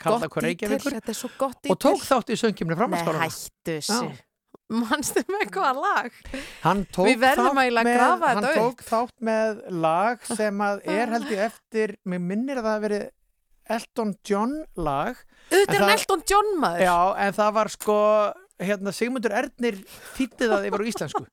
karlakór 0.00 0.46
Reykjavíkur 0.46 0.96
og 0.96 1.82
tók 1.82 2.06
þátt 2.06 2.32
í 2.32 2.38
söngkjumni 2.40 2.78
framhaldsskólanum. 2.78 3.20
Nei, 3.20 3.28
hættu 3.28 3.76
þessu. 3.76 4.14
Manstu 4.66 5.22
með 5.30 5.44
hvað 5.54 5.76
lag? 5.78 6.14
Hann 6.64 6.80
tók 6.90 7.06
að 7.06 7.84
með- 7.86 8.00
Hann 8.26 8.46
tók 8.56 8.80
þátt 8.82 9.20
með 9.28 9.60
lag 9.70 10.24
sem 10.26 10.58
að 10.66 10.80
er 10.96 11.12
held 11.14 11.28
ég 11.30 11.44
eftir, 11.46 11.94
mér 12.04 12.18
minnir 12.24 12.58
að 12.58 12.66
það 12.66 12.74
hafi 12.74 12.86
verið 12.88 13.04
Elton 13.76 14.10
John 14.26 14.56
lag 14.76 15.16
En 15.52 15.62
er 15.62 15.78
það- 15.78 15.92
Elton 15.94 16.22
John 16.30 16.50
maður. 16.62 16.82
Já, 16.82 16.98
en 17.26 17.32
það 17.38 17.52
var 17.60 17.68
sko 17.76 17.98
hérna 18.58 18.92
Sigmundur 18.96 19.32
Ernir 19.36 19.78
þýtti 20.16 20.48
það 20.50 20.66
yfir 20.70 20.82
á 20.82 20.88
íslensku 20.90 21.26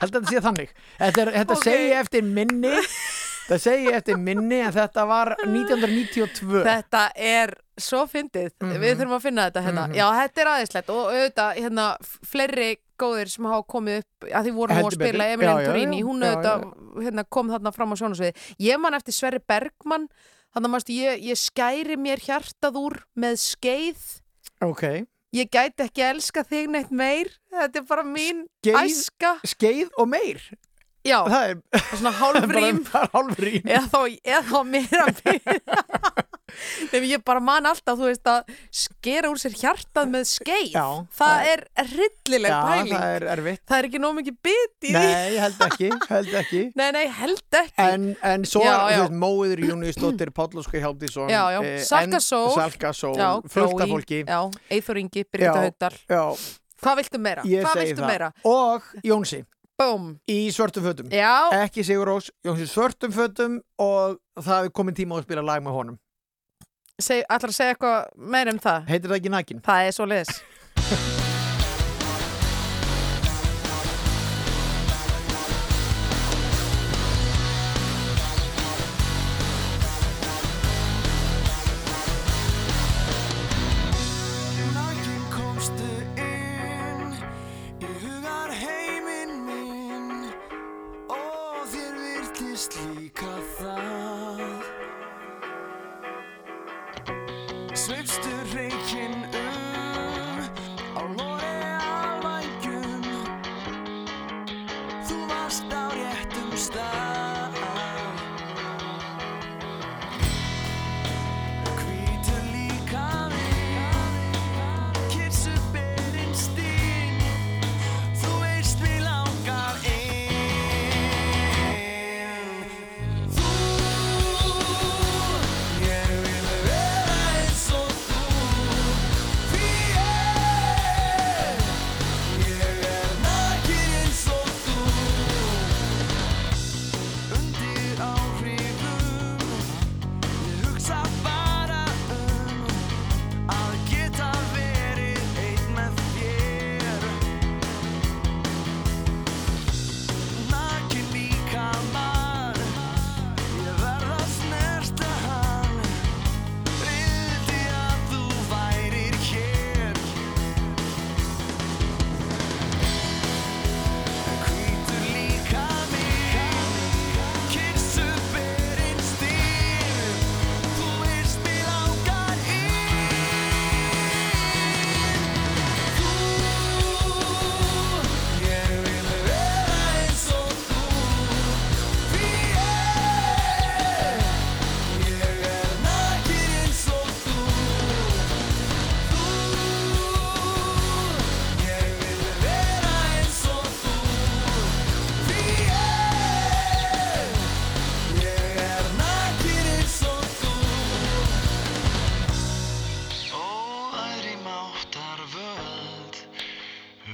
held 0.00 0.12
að 0.14 0.20
þetta 0.20 0.30
sé 0.30 0.40
þannig 0.46 0.70
Þetta, 1.00 1.20
er, 1.24 1.30
þetta 1.40 1.56
Ok. 1.56 1.64
segi 1.64 1.90
eftir 1.96 2.22
minni 2.22 2.74
það 3.50 3.62
segi 3.64 3.92
eftir 3.96 4.18
minni 4.20 4.58
en 4.62 4.72
þetta 4.76 5.06
var 5.08 5.34
1992 5.46 6.62
Þetta 6.66 7.04
er 7.16 7.54
svo 7.84 8.04
fyndið. 8.10 8.50
Mhm. 8.60 8.80
Við 8.82 8.96
þurfum 9.00 9.16
að 9.18 9.24
finna 9.26 9.46
þetta 9.50 9.64
hérna. 9.66 9.86
Mhm. 9.88 9.94
Já, 10.00 10.06
þetta 10.20 10.40
er 10.44 10.52
aðeinslegt 10.54 10.90
og 10.94 11.02
auðvitað 11.14 11.60
hérna 11.60 11.86
fleiri 12.26 12.70
góðir 13.00 13.28
sem 13.32 13.44
hafa 13.48 13.64
komið 13.64 14.02
upp 14.02 14.26
að 14.28 14.44
því 14.44 14.52
voru 14.58 14.74
nú 14.76 14.84
að 14.86 14.98
spila 14.98 15.30
já, 15.30 15.54
Torini, 15.64 16.02
hún 16.04 16.20
auðvitað 16.20 16.66
hérna, 17.00 17.24
kom 17.30 17.48
þarna 17.48 17.72
fram 17.72 17.92
á 17.92 17.96
sjónasviði. 17.96 18.34
Ég 18.60 18.78
man 18.80 18.94
eftir 18.94 19.16
Sverri 19.16 19.40
Bergmann 19.40 20.08
þannig 20.54 20.66
að 20.70 20.74
mástu, 20.74 20.96
ég, 20.96 21.20
ég 21.30 21.38
skæri 21.38 21.96
mér 22.00 22.22
hjartað 22.24 22.78
úr 22.80 22.98
með 23.18 23.38
skeið 23.42 24.06
Ok, 24.66 24.82
ég 25.36 25.50
gæti 25.52 25.86
ekki 25.86 26.04
elska 26.08 26.44
þig 26.46 26.72
neitt 26.74 26.90
meir 26.90 27.30
þetta 27.54 27.80
er 27.82 27.86
bara 27.88 28.04
mín 28.06 28.42
Skeið? 28.64 28.80
æska 28.82 29.34
skeið 29.54 29.94
og 29.96 30.10
meir 30.10 30.42
já, 31.06 31.20
það 31.24 31.46
er 31.46 31.86
svona 31.94 32.14
hálfrým 32.18 32.82
eða 33.76 33.86
þá, 33.88 34.00
þá 34.50 34.58
meira 34.66 35.06
Nefnir 36.90 37.06
ég 37.14 37.22
bara 37.26 37.40
man 37.44 37.66
alltaf, 37.70 37.98
þú 38.00 38.08
veist, 38.10 38.26
að 38.30 38.50
skera 38.82 39.30
úr 39.32 39.38
sér 39.40 39.54
hjartað 39.60 40.10
með 40.12 40.24
skeið. 40.30 40.70
Já, 40.74 40.86
það 41.20 41.50
er 41.52 41.62
hryllileg 41.90 42.50
Já, 42.54 42.60
pæling. 42.70 42.94
það 42.94 43.14
er 43.16 43.26
erfitt 43.34 43.62
Það 43.70 43.78
er 43.82 43.88
ekki 43.90 44.00
nóg 44.04 44.16
mikið 44.20 44.38
bit 44.48 44.88
í 44.88 44.90
því. 44.90 44.94
Nei, 44.96 45.36
held 45.44 45.64
ekki, 45.68 45.90
held 46.10 46.34
ekki 46.42 46.62
Nei, 46.80 46.88
nei, 46.96 47.04
held 47.20 47.58
ekki. 47.60 47.86
En, 47.86 48.08
en 48.32 48.46
svo 48.48 48.64
Já, 48.64 48.72
er, 48.72 48.80
þú 48.80 48.96
já. 48.96 49.02
veist, 49.04 49.18
Móiður 49.24 49.64
Júniusdóttir, 49.68 50.32
Páll 50.36 50.60
Óskar 50.62 50.82
Hjálmdísson 50.84 51.30
Já, 51.32 51.42
já. 51.56 51.60
Salka 51.88 52.20
Sól. 52.24 52.50
Salka 52.56 52.92
Sól, 52.96 53.14
Já, 53.20 53.30
fullt 53.50 53.80
af 53.84 53.88
fólki 53.94 54.22
Já, 54.26 54.40
Eithor 54.70 55.00
Ingi, 55.02 55.24
Birgitta 55.24 55.60
Já, 55.60 55.68
Haugdal. 55.68 55.96
Já, 56.10 56.24
Hvað 56.80 56.96
viltu 57.02 57.18
meira? 57.20 57.42
ég 57.44 57.64
Hvað 57.66 57.80
segi 57.82 57.96
það 57.98 58.06
meira? 58.08 58.28
Og 58.48 58.86
Jónsi 59.04 59.42
Búm. 59.80 60.06
í 60.28 60.38
svörtum 60.52 60.84
fötum 60.84 61.10
Já, 61.12 61.32
ekki 61.62 61.84
Sigur 61.84 62.08
Rós, 62.08 62.30
Jónsi 62.44 62.66
svörtum 62.68 63.12
fötum 63.16 63.58
og 63.80 64.18
það 64.40 64.66
er 64.68 64.72
komin 64.76 64.96
tíma 64.96 65.16
að 65.20 65.24
spila 65.28 65.44
lag 65.44 65.60
með 65.64 65.76
honum 65.76 65.98
ætlar 67.00 67.52
að 67.52 67.56
segja 67.56 67.76
eitthvað 67.76 68.28
meira 68.36 68.52
um 68.54 68.60
það? 68.62 68.84
heitir 68.90 69.10
það 69.10 69.20
ekki 69.22 69.34
Nakin? 69.36 69.64
Það 69.70 69.86
er 69.88 69.96
svo 69.96 70.10
liðs. 70.10 70.36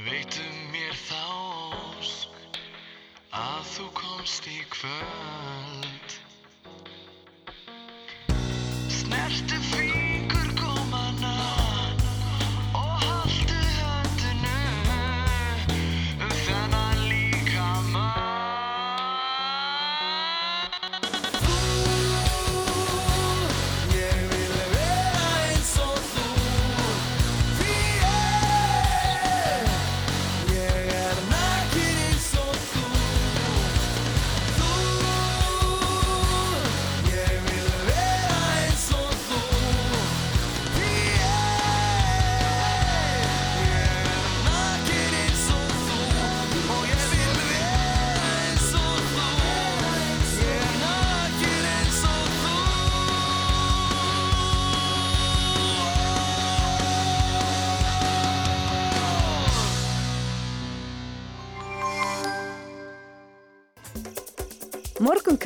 veitum 0.07 0.59
mér 0.71 0.95
þá 1.09 1.23
ósk 1.99 2.37
að 3.35 3.65
þú 3.73 3.87
komst 3.99 4.47
í 4.53 4.61
kvöld. 4.71 6.26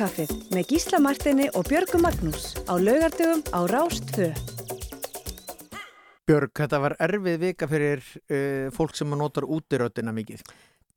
Morgunkaffið 0.01 0.55
með 0.55 0.63
Gísla 0.71 0.97
Martini 0.97 1.43
og 1.53 1.67
Björgu 1.69 1.99
Magnús 2.01 2.55
á 2.65 2.73
laugardögum 2.73 3.43
á 3.53 3.59
Rást 3.69 4.07
2. 4.15 4.31
Björg, 6.25 6.49
þetta 6.57 6.79
var 6.81 6.95
erfið 7.05 7.37
vika 7.43 7.67
fyrir 7.69 8.01
uh, 8.01 8.71
fólk 8.73 8.97
sem 8.97 9.13
notar 9.13 9.45
útiröddina 9.45 10.09
mikið. 10.15 10.41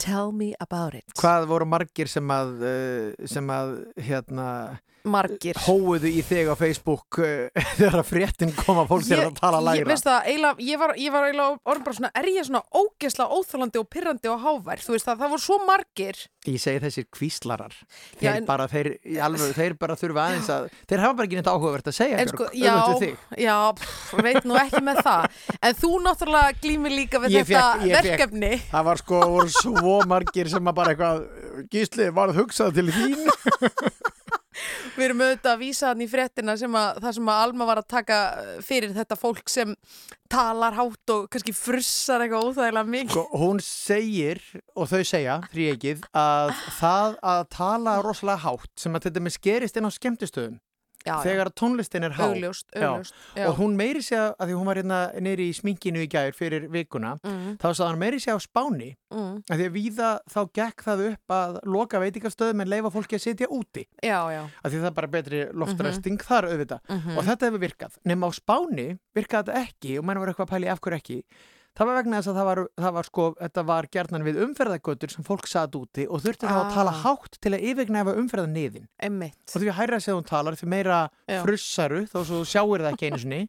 Tell 0.01 0.33
me 0.33 0.55
about 0.57 0.97
it. 0.97 1.05
Hvað 1.21 1.45
voru 1.53 1.69
margir 1.69 2.09
sem 2.09 2.33
að, 2.33 2.55
uh, 2.65 3.29
sem 3.29 3.53
að 3.53 3.75
hérna, 4.09 4.49
Margir. 5.05 5.59
hóuðu 5.67 6.09
í 6.09 6.23
þig 6.25 6.49
á 6.49 6.55
Facebook 6.57 7.19
uh, 7.21 7.49
þegar 7.79 8.03
fréttin 8.09 8.55
kom 8.57 8.79
að 8.83 8.89
fólk 8.93 9.05
þegar 9.09 9.27
að 9.31 9.41
tala 9.41 9.59
Ég, 9.61 9.67
lægra? 9.69 9.91
veist 9.93 10.07
það, 10.09 10.29
eiginlega, 10.31 10.67
ég 10.69 10.81
var, 10.81 10.95
ég 11.01 11.13
var 11.15 11.27
eiginlega 11.29 11.59
orðin 11.73 11.85
bara 11.89 11.99
svona, 11.99 12.11
er 12.21 12.29
ég 12.33 12.47
svona 12.49 12.63
ógesla 12.81 13.27
óþólandi 13.37 13.83
og 13.83 13.89
pirrandi 13.93 14.31
og 14.33 14.41
hávær, 14.47 14.81
þú 14.85 14.95
veist 14.97 15.09
það, 15.11 15.21
það 15.25 15.35
voru 15.35 15.45
svo 15.49 15.59
margir 15.69 16.23
Ég 16.45 16.61
segi 16.61 16.77
þessir 16.83 17.07
kvíslarar. 17.09 17.73
Þeir, 18.21 18.27
en- 18.35 18.45
bara, 18.45 18.67
þeir, 18.69 18.91
alveg, 19.25 19.55
þeir 19.57 19.75
bara 19.81 19.95
þurfa 19.97 20.25
aðeins 20.27 20.51
að, 20.53 20.67
þeir 20.91 21.01
hafa 21.01 21.15
bara 21.17 21.25
ekki 21.31 21.39
neitt 21.39 21.49
áhugavert 21.49 21.89
að 21.89 21.97
segja, 21.97 22.19
En 22.21 22.29
Björg, 22.29 22.35
sko, 22.35 22.49
við 22.53 22.61
já, 22.61 22.75
já, 23.47 23.55
pff, 23.79 24.13
veit 24.27 24.45
nú 24.45 24.59
ekki 24.61 24.83
með 24.85 25.01
það 25.07 25.39
En 25.65 25.79
þú 25.81 25.93
náttúrulega 26.05 26.59
glýmir 26.61 26.93
líka 26.99 27.23
við 27.25 27.39
Ég 27.39 27.49
þetta 27.49 27.89
ég 27.89 27.97
fékk- 27.97 28.11
verkefni 28.11 28.53
Það 28.75 28.85
var 28.91 29.01
sko, 29.01 29.23
voru 29.39 29.55
svo 29.57 29.97
margir 30.13 30.53
sem 30.53 30.69
að 30.69 30.77
bara 30.83 30.93
eitthvað, 30.93 31.25
gísli, 31.73 32.11
þín. 32.93 33.25
Við 34.95 35.05
erum 35.09 35.23
auðvitað 35.25 35.53
að 35.53 35.63
vísa 35.63 35.91
hann 35.91 36.05
í 36.05 36.09
fréttina 36.11 36.57
sem 36.59 36.77
að 36.79 37.01
það 37.05 37.17
sem 37.19 37.31
að 37.33 37.41
Alma 37.47 37.69
var 37.71 37.81
að 37.81 37.89
taka 37.95 38.19
fyrir 38.65 38.95
þetta 38.95 39.19
fólk 39.19 39.51
sem 39.51 39.75
talar 40.31 40.77
hátt 40.79 41.15
og 41.15 41.27
kannski 41.33 41.55
frussar 41.57 42.25
eitthvað 42.25 42.51
óþægilega 42.51 42.93
mikið. 42.95 43.15
Sko, 43.15 43.41
hún 43.43 43.63
segir, 43.65 44.41
og 44.75 44.89
þau 44.91 45.03
segja, 45.07 45.39
þrýegið, 45.53 46.07
að 46.17 46.55
það 46.79 47.19
að 47.35 47.43
tala 47.55 47.97
rosalega 48.05 48.45
hátt, 48.47 48.73
sem 48.81 48.97
að 48.97 49.09
þetta 49.09 49.25
með 49.27 49.37
skerist 49.39 49.79
inn 49.79 49.91
á 49.91 49.93
skemmtistöðum, 49.99 50.57
Já, 51.05 51.19
já. 51.21 51.23
þegar 51.27 51.51
tónlistin 51.53 52.05
er 52.05 52.13
há. 52.17 52.25
Augljóst, 52.31 52.67
Já. 52.75 52.89
augljóst, 52.89 53.15
já. 53.37 53.47
Og 53.49 53.57
hún 53.59 53.77
meiri 53.77 54.01
sé 54.01 54.17
að, 54.17 54.35
því 54.41 54.55
hún 54.57 54.65
var 54.71 54.77
hérna 54.81 55.01
neyri 55.21 55.51
í 55.51 55.55
sminkinu 55.55 56.01
í 56.01 56.09
gær 56.09 56.33
fyrir 56.33 56.69
vikuna, 56.73 57.19
Mm. 57.23 57.59
þá 57.61 57.69
sagði 57.75 57.89
hann 57.91 57.99
meiri 58.01 58.21
sé 58.25 58.33
á 58.33 58.39
Spáni, 58.41 58.97
Mm. 59.13 59.43
að 59.51 59.59
því 59.59 59.67
að 59.69 59.75
víða 59.77 60.19
þá 60.33 60.41
gekk 60.53 60.83
það 60.85 61.13
upp 61.13 61.29
að 61.29 61.59
loka 61.65 61.99
veitingastöðum 62.01 62.61
en 62.63 62.69
leifa 62.69 62.91
fólki 62.91 63.15
að 63.17 63.25
sitja 63.27 63.47
úti. 63.53 63.85
Já, 64.03 64.21
já 64.33 64.49
að 64.65 64.71
því 64.73 64.81
það 64.81 64.87
er 64.87 64.91
bara 65.01 65.07
betri 65.09 65.45
loftræsting 65.53 66.19
þar 66.19 66.49
auðvitað 66.49 66.81
Mhm. 66.89 67.19
og 67.19 67.25
þetta 67.25 67.51
hefur 67.51 67.61
virkað 67.69 67.93
nema 68.07 68.27
á 68.27 68.31
Spáni 68.33 68.99
virkaði 69.15 69.45
þetta 69.45 69.69
ekki 69.69 69.99
og 69.99 70.05
menn 70.05 70.19
var 70.19 70.29
eitthvað 70.33 70.49
að 70.49 70.55
pæli 70.57 70.69
af 70.73 70.81
hverju 70.81 70.97
ekki 71.03 71.23
það 71.75 71.87
var 71.91 71.97
vegna 71.99 72.19
þess 72.21 72.31
að 72.31 72.37
það 72.39 72.47
var, 72.49 72.61
það 72.85 72.93
var 72.99 73.09
sko 73.09 73.25
þetta 73.41 73.65
var 73.67 73.89
gerðnan 73.97 74.25
við 74.29 74.37
umferðagötur 74.45 75.11
sem 75.15 75.25
fólk 75.27 75.49
satt 75.51 75.75
úti 75.79 76.07
og 76.09 76.23
þurfti 76.23 76.47
þá 76.47 76.55
að 76.55 76.65
Ah. 76.69 76.75
tala 76.75 76.93
hátt 77.03 77.39
til 77.41 77.53
að 77.57 77.65
yfirgnæfa 77.71 78.15
umferðan 78.21 78.55
niðin 78.55 78.87
og 79.55 79.59
því 79.59 79.69
að 79.73 79.79
hæra 79.81 80.01
hún 80.21 80.29
talar 80.29 80.55
því 80.61 80.69
meira 80.71 81.01
Já. 81.29 81.43
frussaru 81.43 82.05
þó 82.13 82.19
svo 82.25 82.45
sjáir 82.47 82.85
það 82.87 82.93
ekki 82.95 83.11
einu 83.11 83.19
sinni 83.25 83.43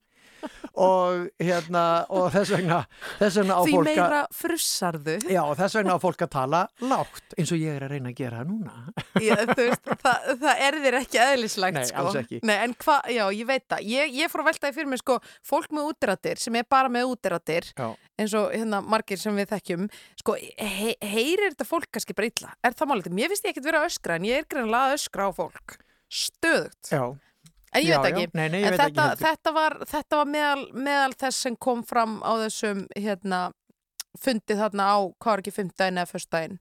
og 0.75 1.27
hérna 1.41 1.83
og 2.13 2.27
þess 2.33 2.51
vegna 2.55 2.79
þess 3.19 3.39
vegna 3.39 3.57
á 3.57 3.61
Því 3.65 3.75
fólk 3.75 3.87
meira 3.89 4.19
að 4.23 4.39
frussarðu 4.39 5.15
Já, 5.31 5.41
þess 5.61 5.77
vegna 5.79 5.95
á 5.95 5.99
fólk 6.03 6.23
að 6.25 6.31
tala 6.35 6.61
lágt 6.83 7.35
eins 7.39 7.53
og 7.55 7.61
ég 7.61 7.77
er 7.77 7.85
að 7.87 7.93
reyna 7.95 8.11
að 8.11 8.19
gera 8.19 8.43
núna 8.47 8.75
Já, 9.23 9.35
þú 9.51 9.59
veist, 9.61 9.91
það, 10.03 10.29
það 10.43 10.63
er 10.67 10.79
þér 10.85 10.97
ekki 10.99 11.21
eðlislegt 11.25 11.79
Nei, 11.79 11.85
sko. 11.89 12.03
alls 12.03 12.19
ekki. 12.21 12.41
Nei, 12.45 12.55
en 12.65 12.75
hvað, 12.83 13.09
já, 13.15 13.23
ég 13.39 13.49
veit 13.49 13.65
það 13.71 13.85
ég, 13.95 14.15
ég 14.19 14.33
fór 14.33 14.43
að 14.43 14.49
veltaði 14.51 14.77
fyrir 14.79 14.91
mig, 14.91 15.01
sko, 15.03 15.17
fólk 15.45 15.75
með 15.75 15.89
útirættir 15.93 16.41
sem 16.43 16.59
er 16.59 16.67
bara 16.75 16.91
með 16.91 17.13
útirættir 17.15 17.71
Já. 17.75 17.87
eins 18.19 18.35
og 18.37 18.51
hérna 18.53 18.81
margir 18.85 19.21
sem 19.21 19.35
við 19.39 19.49
þekkjum 19.55 19.87
sko, 20.21 20.35
he 20.59 20.95
heyrir 21.05 21.53
þetta 21.53 21.67
fólk 21.69 21.89
kannski 21.95 22.15
bara 22.17 22.29
illa 22.31 22.53
er 22.65 22.75
það 22.77 22.91
málið? 22.91 23.15
Mér 23.15 23.31
finnst 23.33 23.47
ég 23.47 23.55
ekkert 23.55 23.69
vera 23.71 23.81
að 23.83 23.89
öskra 23.91 24.19
en 24.19 24.27
ég 24.27 24.41
er 24.43 24.49
greinlega 24.51 24.91
að 24.91 24.97
öskra 24.99 25.27
á 25.27 25.31
fólk 25.35 25.77
stöðugt 26.11 26.91
Já, 26.91 27.03
En 27.75 27.83
ég 27.83 27.89
Já, 27.91 27.99
veit 28.01 28.11
já. 28.15 28.21
ekki, 28.23 28.37
Nei, 28.39 28.47
nei, 28.49 28.59
ég 28.61 28.67
en 28.69 28.75
veit 28.75 28.79
ekki 28.85 28.95
þetta, 28.95 29.07
heldur. 29.09 29.25
þetta 29.27 29.53
var, 29.59 29.77
þetta 29.91 30.19
var 30.21 30.29
meðal, 30.31 30.65
meðal 30.87 31.13
þess 31.25 31.41
sem 31.47 31.55
kom 31.67 31.83
fram 31.83 32.17
á 32.23 32.31
þessum 32.45 32.85
hérna, 32.95 33.41
fundið 34.19 34.61
þarna 34.63 34.85
á, 34.87 34.97
hvað 35.19 35.31
var 35.33 35.43
ekki, 35.43 35.55
fimmtudaginn 35.59 35.99
eða 36.03 36.11
föstudaginn 36.13 36.59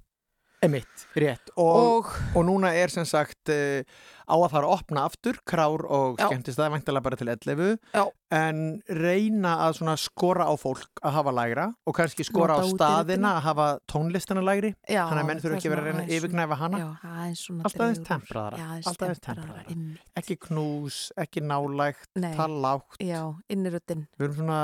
Emitt, 0.64 1.06
rétt. 1.20 1.50
Og, 1.56 2.04
Og- 2.06 2.12
og 2.36 2.44
núna 2.48 2.70
er 2.74 2.88
sem 2.92 3.04
sagt 3.04 3.50
uh, 3.52 3.82
á 4.24 4.34
að 4.34 4.50
fara 4.50 4.66
að 4.68 4.74
opna 4.78 5.02
aftur 5.04 5.36
krár 5.44 5.82
og 5.84 6.16
Já. 6.18 6.26
skemmtist 6.30 6.56
það 6.58 6.72
væntalega 6.78 7.04
bara 7.04 7.16
til 7.20 7.28
11 7.28 7.78
Já. 7.92 8.04
en 8.32 8.60
reyna 8.88 9.52
að 9.66 9.76
svona 9.78 9.96
skora 10.00 10.46
á 10.48 10.54
fólk 10.56 11.02
að 11.04 11.12
hafa 11.18 11.34
lægra 11.36 11.66
og 11.86 11.94
kannski 11.98 12.24
skora 12.24 12.56
Nota 12.56 12.64
á 12.64 13.04
staðina 13.04 13.34
að 13.36 13.42
hafa 13.48 13.66
tónlistina 13.92 14.42
lægri. 14.42 14.72
Já, 14.88 15.04
þannig 15.10 15.22
að 15.22 15.28
menn 15.28 15.42
þurfa 15.44 15.58
ekki 15.58 15.68
að 15.68 15.74
vera 15.74 15.82
að 15.84 15.88
reyna 15.90 16.04
að 16.06 16.14
yfirgnæfa 16.16 16.58
hana. 16.62 16.78
Já, 16.78 16.88
aðeins 17.12 17.42
svona 17.44 17.64
alltaf 17.68 17.84
úr. 17.90 18.04
tempraðara. 18.08 18.56
Já, 18.56 18.68
alltaf 18.88 19.08
aðeins 19.08 19.24
tempraðara, 19.28 19.98
ekki 20.22 20.36
knús, 20.48 21.00
ekki 21.20 21.44
nálægt 21.44 22.08
tala 22.36 22.62
lágt 22.64 22.96
Já, 23.04 23.20
inniröddin 23.52 24.06
við 24.18 24.24
erum 24.30 24.40
svona, 24.40 24.62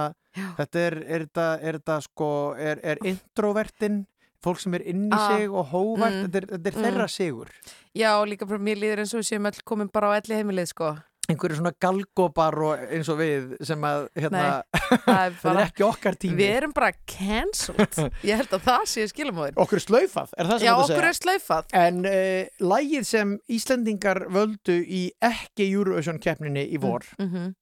þetta 0.57 0.87
er, 0.87 0.97
er 1.05 1.27
þetta, 1.29 1.47
er 1.61 1.79
þetta 1.81 2.01
sko, 2.09 2.31
er, 2.57 2.81
er 2.83 2.99
introvertin 3.05 4.07
fólk 4.45 4.63
sem 4.63 4.75
er 4.79 4.87
inn 4.89 5.07
í 5.09 5.15
Ah, 5.17 5.37
sig 5.37 5.51
og 5.51 5.71
hóvært, 5.73 6.17
mm, 6.17 6.25
þetta 6.27 6.41
er, 6.41 6.49
þetta 6.55 6.71
er 6.71 6.79
mm. 6.79 6.87
þeirra 6.87 7.07
sigur. 7.13 7.53
Já, 7.97 8.11
líka 8.27 8.49
bara 8.49 8.67
mér 8.71 8.81
líður 8.81 9.05
eins 9.05 9.15
og 9.15 9.23
við 9.23 9.31
séum 9.31 9.49
öll 9.51 9.63
komin 9.65 9.93
bara 9.93 10.13
á 10.13 10.19
elli 10.21 10.41
heimilið, 10.41 10.73
sko. 10.73 10.97
Einhverju 11.31 11.61
svona 11.61 11.71
galgópar 11.79 12.57
og 12.67 12.81
eins 12.91 13.07
og 13.13 13.21
við 13.21 13.53
sem 13.63 13.85
að 13.87 14.09
hérna, 14.19 14.41
það 15.07 15.45
er, 15.53 15.61
ekki 15.63 15.85
okkar 15.87 16.19
tími. 16.19 16.41
Við 16.41 16.57
erum 16.57 16.75
bara 16.75 16.91
cancelled. 17.07 18.01
Ég 18.27 18.41
held 18.41 18.57
að 18.57 18.67
það 18.67 18.89
sé 18.91 19.07
skilumóðin 19.13 19.61
okkur 19.63 19.79
er 19.79 19.85
slaufað, 19.85 20.35
er 20.35 20.51
það 20.51 20.59
sem 20.59 20.67
Já, 20.67 20.73
þetta 20.73 20.89
okkur 20.89 20.97
segja? 20.97 21.13
er 21.13 21.21
slaufað. 21.21 21.71
En 21.85 22.03
uh, 22.11 22.67
lægið 22.73 23.09
sem 23.13 23.39
Íslendingar 23.61 24.25
völdu 24.35 24.81
í 24.83 25.05
ekki 25.31 25.71
Eurovision 25.71 26.19
keppninni 26.23 26.67
í 26.67 26.83
vor 26.83 27.07
mm 27.21 27.53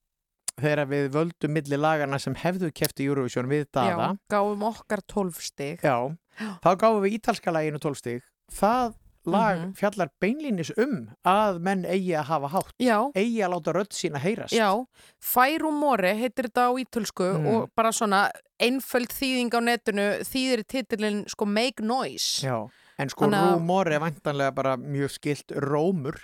þegar 0.59 0.87
við 0.89 1.09
völdum 1.13 1.55
milli 1.55 1.79
lagana 1.79 2.19
sem 2.21 2.35
hefðu 2.37 2.71
keppt 2.75 3.01
í 3.03 3.07
Eurovision 3.09 3.49
við 3.51 3.67
Dada. 3.75 4.11
Já, 4.11 4.19
gáum 4.33 4.65
okkar 4.69 5.03
12 5.07 5.43
stig. 5.43 5.85
Já, 5.85 6.11
þá 6.39 6.75
gáfum 6.75 7.01
við 7.03 7.19
ítalska 7.19 7.51
laginu 7.51 7.79
12 7.79 7.95
stig. 7.97 8.21
Það 8.51 8.93
lag 9.25 9.57
Mhm. 9.59 9.73
fjallar 9.75 10.09
beinlínis 10.21 10.71
um 10.77 11.09
að 11.27 11.59
menn 11.61 11.83
eigi 11.85 12.15
að 12.17 12.23
hafa 12.25 12.47
hátt 12.49 12.73
Já. 12.79 13.11
eigi 13.13 13.43
að 13.43 13.51
láta 13.53 13.73
rödd 13.75 13.91
sína 13.93 14.17
heyrast. 14.17 14.53
Já, 14.55 14.85
Færumore 15.21 16.15
heitir 16.17 16.47
þetta 16.49 16.63
á 16.65 16.71
ítölsku 16.81 17.27
Mm. 17.37 17.45
og 17.47 17.69
bara 17.75 17.89
svona 17.91 18.31
einföld 18.59 19.11
þýðing 19.13 19.51
á 19.53 19.59
netinu 19.61 20.07
þýðir 20.25 20.63
titilin 20.67 21.25
sko 21.29 21.45
make 21.45 21.79
noise. 21.83 22.41
Já, 22.47 22.67
en 22.97 23.09
sko 23.09 23.25
Þannig 23.25 23.39
að- 23.43 23.53
rúmor 23.59 23.87
er 23.91 23.99
væntanlega 23.99 24.55
bara 24.55 24.77
mjög 24.77 25.11
skilt 25.11 25.47
rómur. 25.51 26.15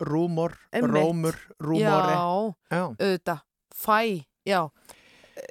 Rúmor, 0.00 0.52
Einmitt. 0.72 0.90
rómur, 0.92 1.34
rúmori 1.62 1.80
Já, 1.80 2.54
Já. 2.70 2.96
auðvitað, 2.98 3.40
fæ, 3.74 4.24
já 4.46 4.68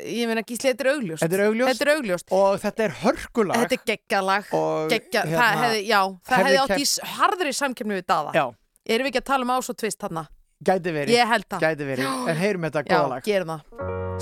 Ég 0.02 0.28
meina 0.30 0.42
Gísli, 0.42 0.72
þetta 0.72 0.84
er 0.86 0.92
augljóst 0.94 1.24
Þetta 1.24 1.38
er 1.38 1.44
augljóst 1.48 1.72
Þetta 1.74 1.86
er 1.86 1.92
augljóst 1.98 2.34
og 2.34 2.60
þetta 2.64 2.84
er 2.88 2.96
hörkulag 3.04 3.60
Þetta 3.64 3.78
er 3.78 3.84
geggjalag 3.92 4.54
og 4.58 4.90
Geggja, 4.94 5.26
hérna, 5.28 5.40
það 5.40 5.64
hefði, 5.64 5.82
já, 5.90 6.00
það 6.30 6.44
hefði 6.44 6.62
átt 6.64 6.78
í 6.78 6.88
harðri 7.18 7.54
samkemni 7.60 8.00
við 8.00 8.06
daða 8.10 8.32
Já. 8.38 8.46
Erum 8.84 9.06
við 9.08 9.12
ekki 9.14 9.22
að 9.24 9.28
tala 9.32 9.48
um 9.48 9.54
ás 9.54 9.70
og 9.70 9.78
tvist 9.80 10.00
þarna? 10.02 10.26
Gæti 10.64 10.94
verið, 10.96 11.14
Ég 11.18 11.28
held 11.34 11.48
það. 11.52 11.60
gæti 11.68 11.90
verið 11.92 12.06
En 12.34 12.42
heyrum 12.42 12.68
þetta 12.70 12.84
Já, 12.84 12.90
góða 12.96 13.12
lag 13.14 13.28
gerum 13.28 13.54
það 13.54 13.62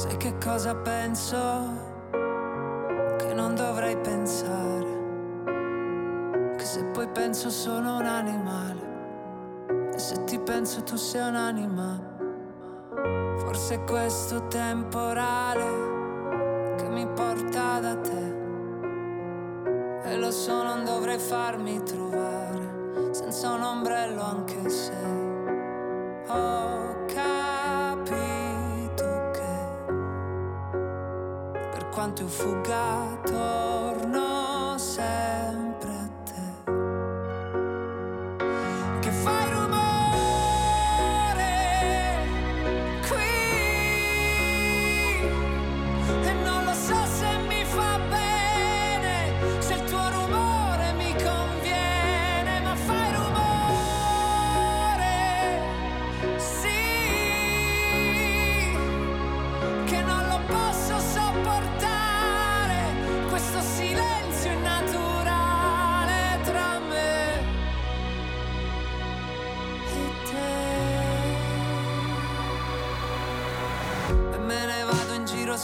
Sai 0.01 0.17
che 0.17 0.32
cosa 0.43 0.74
penso? 0.86 1.41
Che 3.19 3.34
non 3.34 3.55
dovrei 3.55 3.95
pensare. 3.97 4.88
Che 6.57 6.65
se 6.65 6.84
poi 6.93 7.07
penso 7.09 7.49
sono 7.49 7.97
un 7.99 8.05
animale. 8.05 8.89
Se 9.97 10.24
ti 10.24 10.39
penso 10.39 10.82
tu 10.84 10.95
sei 10.95 11.22
un'anima, 11.28 11.99
forse 13.38 13.84
questo 13.84 14.47
temporale 14.47 16.76
che 16.78 16.89
mi 16.89 17.08
porta 17.08 17.80
da 17.80 17.95
te. 17.95 18.39
E 20.04 20.18
lo 20.18 20.32
so, 20.32 20.64
non 20.64 20.84
dovrei 20.84 21.20
farmi 21.20 21.82
trovare 21.84 23.10
senza 23.12 23.52
un 23.52 23.62
ombrello 23.62 24.22
anche 24.22 24.70
se 24.70 24.93
ho 26.28 27.06
capito 27.06 29.30
che 29.32 29.93
per 31.72 31.88
quanto 31.89 32.22
io 32.22 32.28
fugga 32.28 33.18
torno 33.24 34.78
sempre 34.78 35.51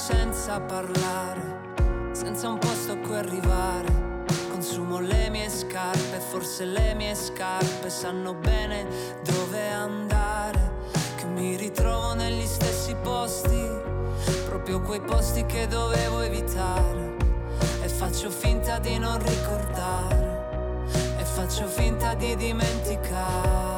senza 0.07 0.61
parlare, 0.61 1.41
senza 2.13 2.47
un 2.47 2.57
posto 2.59 2.93
a 2.93 2.95
cui 2.95 3.17
arrivare. 3.17 3.89
Consumo 4.49 5.01
le 5.01 5.29
mie 5.29 5.49
scarpe, 5.49 6.21
forse 6.29 6.63
le 6.63 6.93
mie 6.93 7.13
scarpe 7.13 7.89
sanno 7.89 8.33
bene 8.33 8.87
dove 9.25 9.69
andare. 9.69 10.71
Che 11.17 11.25
mi 11.25 11.57
ritrovo 11.57 12.13
negli 12.13 12.45
stessi 12.45 12.95
posti, 13.03 13.61
proprio 14.45 14.79
quei 14.79 15.01
posti 15.01 15.45
che 15.45 15.67
dovevo 15.67 16.21
evitare. 16.21 17.17
E 17.81 17.89
faccio 17.89 18.29
finta 18.29 18.79
di 18.79 18.97
non 18.97 19.17
ricordare, 19.21 20.85
e 21.17 21.23
faccio 21.25 21.67
finta 21.67 22.13
di 22.13 22.33
dimenticare. 22.37 23.76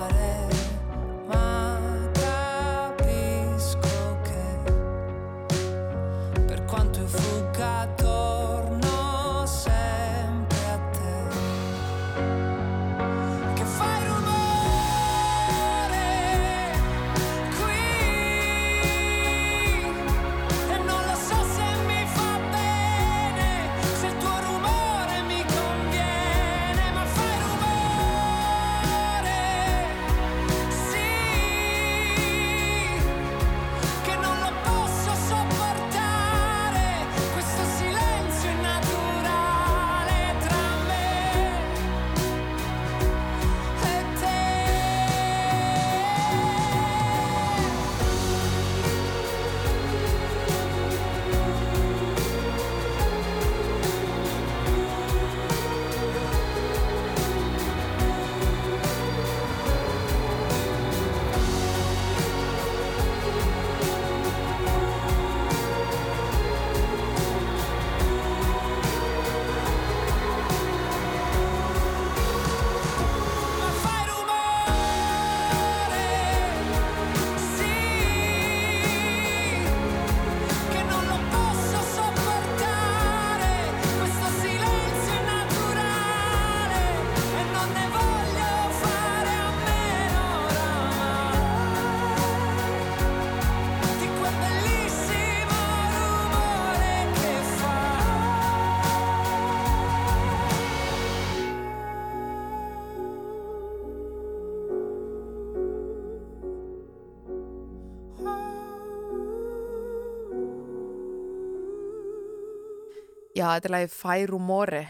Já, 113.40 113.53
þetta 113.56 113.70
er 113.70 113.74
lagið 113.76 113.94
Færumore, 113.95 114.82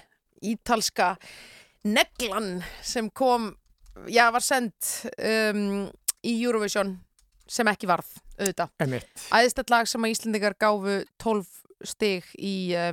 ítalska 0.42 1.10
neglan 1.86 2.64
sem 2.86 3.10
kom, 3.14 3.52
já, 4.10 4.26
var 4.34 4.42
sendt 4.42 4.90
um, 5.22 5.86
í 6.26 6.34
Eurovision 6.40 6.96
sem 7.50 7.70
ekki 7.70 7.90
varð, 7.90 8.10
auðvitað. 8.40 8.74
Emitt. 8.86 9.28
Æðistett 9.34 9.74
lag 9.74 9.90
sem 9.90 10.06
að 10.06 10.16
Íslendingar 10.16 10.58
gáfu 10.58 10.98
12 11.22 11.54
stig 11.94 12.26
í 12.42 12.56
uh, 12.78 12.92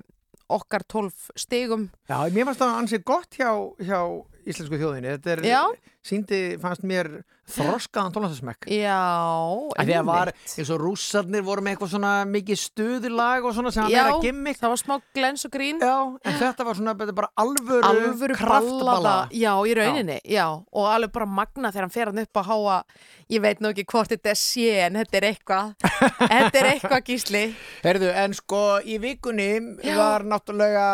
okkar 0.52 0.84
12 0.92 1.32
stigum. 1.40 1.88
Já, 2.10 2.18
mér 2.32 2.50
fannst 2.50 2.62
það 2.62 2.78
ansið 2.82 3.06
gott 3.08 3.40
hjá, 3.40 3.50
hjá 3.80 4.00
íslensku 4.46 4.78
þjóðinni. 4.80 5.16
Þetta 5.16 5.32
er, 5.36 5.42
Já. 5.46 5.62
síndi, 6.06 6.40
fannst 6.62 6.84
mér 6.86 7.10
þroskaðan 7.46 8.14
tónlastasmekk. 8.14 8.66
Já, 8.74 8.98
Af 9.78 9.86
því 9.86 9.94
að 10.00 10.06
var 10.08 10.30
eins 10.34 10.70
og 10.74 10.80
rússarnir 10.82 11.44
voru 11.46 11.62
með 11.62 11.76
eitthvað 11.76 11.92
svona 11.92 12.12
mikið 12.26 12.58
stuðulag 12.58 13.46
og 13.46 13.54
svona 13.54 13.70
sem 13.74 13.84
að 13.86 13.94
Já, 13.94 14.00
vera 14.02 14.16
gimmick. 14.24 14.58
það 14.58 14.72
var 14.72 14.80
smá 14.82 14.94
glens 15.14 15.46
og 15.46 15.52
grín. 15.54 15.78
Já, 15.82 15.94
en 16.26 16.38
þetta 16.40 16.66
var 16.66 16.78
svona 16.80 16.94
bara 16.98 17.30
alvöru, 17.38 17.82
alvöru 17.86 18.38
kraftballa. 18.38 19.14
já, 19.30 19.52
í 19.62 19.76
rauninni, 19.78 20.18
já. 20.26 20.46
og 20.50 20.88
alveg 20.90 21.12
bara 21.14 21.26
magna 21.26 21.70
þegar 21.70 21.86
hann 21.86 21.94
fer 21.94 22.10
hann 22.10 22.18
upp 22.24 22.40
að 22.42 22.50
háa 22.50 22.78
ég 23.30 23.42
veit 23.42 23.60
nú 23.62 23.70
ekki 23.70 23.84
hvort 23.90 24.10
þetta 24.10 24.34
sé 24.38 24.66
en 24.86 24.98
þetta 25.00 25.18
er 25.20 25.28
eitthvað 25.30 25.74
þetta 26.34 26.60
er 26.60 26.68
eitthvað 26.72 27.04
gísli 27.06 27.44
Herðu, 27.84 28.10
en 28.10 28.34
sko 28.38 28.62
í 28.86 28.98
vikunni 29.02 29.48
var 29.96 30.26
náttúrulega 30.26 30.86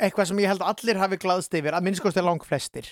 eitthvað 0.00 0.30
sem 0.30 0.42
ég 0.42 0.50
held 0.52 0.62
að 0.66 0.74
allir 0.74 1.00
hafi 1.02 1.20
glaðst 1.22 1.54
yfir, 1.54 1.74
að 1.74 1.86
minnskost 1.86 2.18
er 2.20 2.26
langflestir 2.26 2.90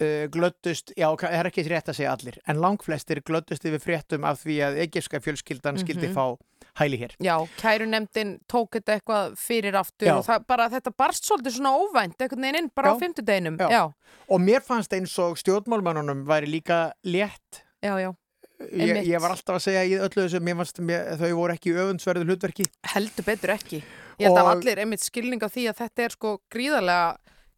uh, 0.00 0.26
glöddust, 0.32 0.92
já, 0.96 1.06
það 1.16 1.32
er 1.38 1.48
ekki 1.50 1.64
rétt 1.70 1.88
að 1.88 1.96
segja 2.00 2.12
allir, 2.16 2.38
en 2.46 2.60
langflestir 2.60 3.20
glöddust 3.26 3.64
yfir 3.64 3.80
fréttum 3.80 4.24
af 4.28 4.42
því 4.44 4.56
að 4.66 4.78
egypska 4.86 5.20
fjölskyldan 5.24 5.78
skildi 5.80 6.08
Mhm. 6.10 6.14
fá 6.14 6.36
hæli 6.80 6.98
hér. 7.00 7.14
já, 7.22 7.36
kærunemdin 7.56 8.38
tók 8.48 8.68
þetta 8.76 8.98
eitthvað 9.00 9.36
fyrir 9.40 9.74
aftur 9.74 10.06
Já. 10.08 10.16
og 10.18 10.24
það, 10.26 10.46
bara 10.46 10.68
þetta 10.68 10.92
barst 10.96 11.24
svolítið 11.24 11.56
svona 11.56 11.72
óvænt 11.72 12.20
einhvern 12.20 12.42
veginn 12.42 12.58
inn 12.64 12.70
bara 12.74 12.92
á 12.92 12.94
Já. 12.94 13.00
fimmtudeginum 13.00 13.56
Já. 13.58 13.68
já, 13.70 13.92
Og 14.28 14.40
mér 14.40 14.60
fannst 14.62 14.92
eins 14.92 15.18
og 15.18 15.36
stjórnmálmannunum 15.38 16.24
væri 16.26 16.46
líka 16.50 16.92
létt 17.04 17.62
já, 17.82 17.96
já, 18.00 18.12
ég, 18.72 19.06
ég 19.06 19.20
var 19.20 19.30
alltaf 19.30 19.56
að 19.56 19.64
segja 19.68 19.84
í 19.84 19.96
öllu 20.00 20.26
þessu 20.28 20.40
mér 20.40 20.56
fannst 20.56 20.80
mér, 20.80 21.16
þau 21.16 21.32
voru 21.36 21.52
ekki 21.56 21.72
öfundsverðu 21.72 22.24
hlutverki 22.28 22.64
heldur 22.92 23.24
betur 23.24 23.50
ekki 23.56 23.82
ég 24.18 24.26
held 24.28 24.36
að 24.36 24.44
Og- 24.44 24.52
allir 24.56 24.78
einmitt 24.78 25.00
skilning 25.04 25.40
á 25.40 25.48
því 25.48 25.68
að 25.72 25.76
þetta 25.80 26.04
er 26.04 26.10
sko 26.10 26.38
gríðarlega 26.52 27.16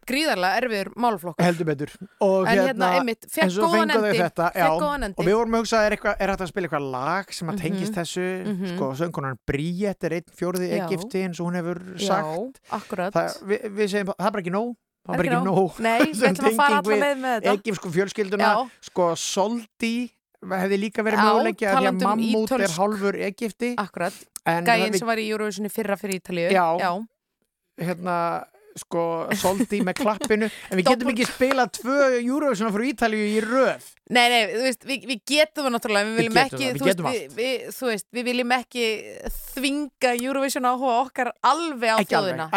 gríðarlega 0.09 0.62
erfiður 0.62 0.90
málflokkur 1.05 1.44
heldur 1.47 1.68
betur 1.68 1.93
og 2.24 2.48
En 2.48 2.62
hérna, 2.62 2.90
einmitt, 2.98 3.28
fékk 3.28 3.44
en 3.47 3.55
svo 3.55 3.68
góðan 3.68 3.94
endi, 3.94 4.12
þetta, 4.18 4.48
já, 4.56 4.68
og 4.72 5.22
við 5.28 5.36
vorum 5.39 5.56
að 5.59 5.64
hugsa 5.64 5.85
er, 5.86 5.97
eitthvað, 5.97 6.16
er 6.18 6.32
hægt 6.32 6.44
að 6.47 6.51
spila 6.52 6.68
eitthvað 6.70 6.90
lag 6.97 7.32
sem 7.39 7.48
að 7.52 7.56
Mhm, 7.59 7.62
tengist 7.64 7.97
þessu 7.98 8.26
mhm. 8.43 8.74
sko, 8.74 8.90
söngkonan 9.02 9.39
Bríett 9.48 10.05
er 10.09 10.18
einn 10.18 10.36
fjórði. 10.39 10.68
Egipti 10.78 11.24
eins 11.26 11.40
og 11.40 11.48
hún 11.51 11.59
hefur 11.60 11.80
sagt 11.98 12.60
já, 12.60 13.10
það, 13.14 13.40
við, 13.48 13.66
við 13.78 13.90
segjum, 13.94 14.12
það 14.14 14.28
er 14.28 14.36
bara 14.36 14.44
ekki 14.44 14.55
nóg 14.55 14.76
það 15.09 15.14
er 15.14 15.22
bara 15.22 15.28
Ekki 15.28 15.48
nóg. 15.48 15.80
Nei, 15.85 16.12
sem 16.18 16.36
tenging 16.36 16.89
við 16.89 17.05
þetta. 17.24 17.52
Egipsku 17.55 17.93
fjölskylduna 17.94 18.48
Já. 18.52 18.62
sko 18.90 19.09
Soldi 19.16 19.94
hefði 20.39 20.78
líka 20.78 21.05
verið 21.06 21.22
að 21.24 21.40
því 21.48 21.70
að 21.70 21.89
um 21.90 22.02
mammút 22.05 22.52
er 22.59 22.74
hálfur 22.76 23.18
Egipti 23.28 23.72
Akkurat, 23.80 24.18
gæinn 24.44 24.98
sem 24.98 25.09
var 25.09 25.18
í 25.18 25.26
Eurovisionni 25.32 25.72
fyrra 25.72 25.97
fyrir 25.98 26.20
Ítalíu. 26.20 26.52
Já. 26.52 26.93
hérna 27.78 28.18
sko 28.82 29.05
soldi 29.38 29.80
með 29.86 30.00
klappinu 30.02 30.48
en 30.48 30.80
við 30.80 30.90
getum 30.90 31.12
ekki 31.12 31.28
spilað 31.28 31.72
tvö 31.78 32.00
Eurovision 32.18 32.74
frá 32.74 32.84
Ítalíu 32.88 33.28
í 33.28 33.38
röð. 33.44 33.86
Nei, 34.09 34.24
nei, 34.32 34.40
þú 34.55 34.64
veist, 34.64 34.84
við, 34.88 35.06
við 35.10 35.22
getum 35.28 35.66
það 35.66 35.74
náttúrulega, 35.74 36.09
við 36.09 36.20
viljum 36.22 36.38
ekki, 36.42 36.62
það, 36.64 36.78
þú, 36.78 36.86
veist, 36.88 37.02
við, 37.05 37.38
við, 37.38 37.64
þú 37.76 37.90
veist, 37.90 38.06
við 38.16 38.28
viljum 38.30 38.55
ekki 38.56 38.84
þvinga 39.52 40.12
Eurovision 40.16 40.68
áhuga 40.70 40.94
okkar 41.02 41.32
alveg 41.44 41.92
á 41.92 41.98
þjóðina. 42.09 42.50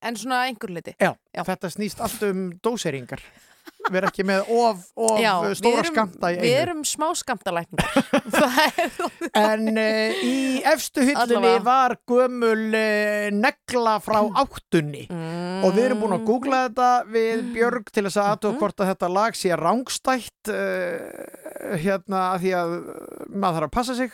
en 0.00 0.20
svona 0.20 0.44
einhver 0.48 0.72
liti. 0.72 0.96
Já, 0.96 1.12
þetta 1.36 1.72
snýst 1.74 2.00
allt 2.04 2.24
um 2.30 2.46
dóseringar 2.64 3.20
vera 3.92 4.08
ekki 4.08 4.24
með 4.26 4.48
of, 4.54 4.84
of 4.96 5.18
Já, 5.20 5.32
stóra 5.58 5.76
við 5.76 5.80
erum, 5.82 5.94
skamta 5.94 6.30
í 6.32 6.38
Við 6.38 6.44
einu 6.54 6.60
erum 6.62 6.82
smá 6.88 7.06
skamtalækningar. 7.20 7.92
en 9.44 9.68
uh, 9.72 10.24
í 10.24 10.36
efstu 10.72 11.04
Allavega. 11.14 11.62
var 11.66 11.96
gömul 12.08 12.64
uh, 12.74 13.28
negla 13.34 13.96
frá 14.04 14.20
áttunni 14.40 15.04
og 15.10 15.74
við 15.76 15.84
erum 15.88 16.02
búin 16.04 16.16
að 16.18 16.26
googla 16.28 16.62
þetta 16.68 16.88
við 17.14 17.44
Björg 17.54 17.90
til 17.94 18.06
þess 18.06 18.20
að 18.22 18.30
aðtók 18.34 18.58
hvort 18.62 18.80
að 18.84 18.90
þetta 18.92 19.10
lag 19.14 19.38
sé 19.38 19.58
rángstætt 19.60 20.52
uh, 20.54 21.78
hérna 21.80 22.24
að 22.34 22.44
því 22.44 22.54
að 22.58 22.74
maður 23.34 23.58
þarf 23.60 23.68
að 23.68 23.74
passa 23.78 23.96
sig 23.98 24.10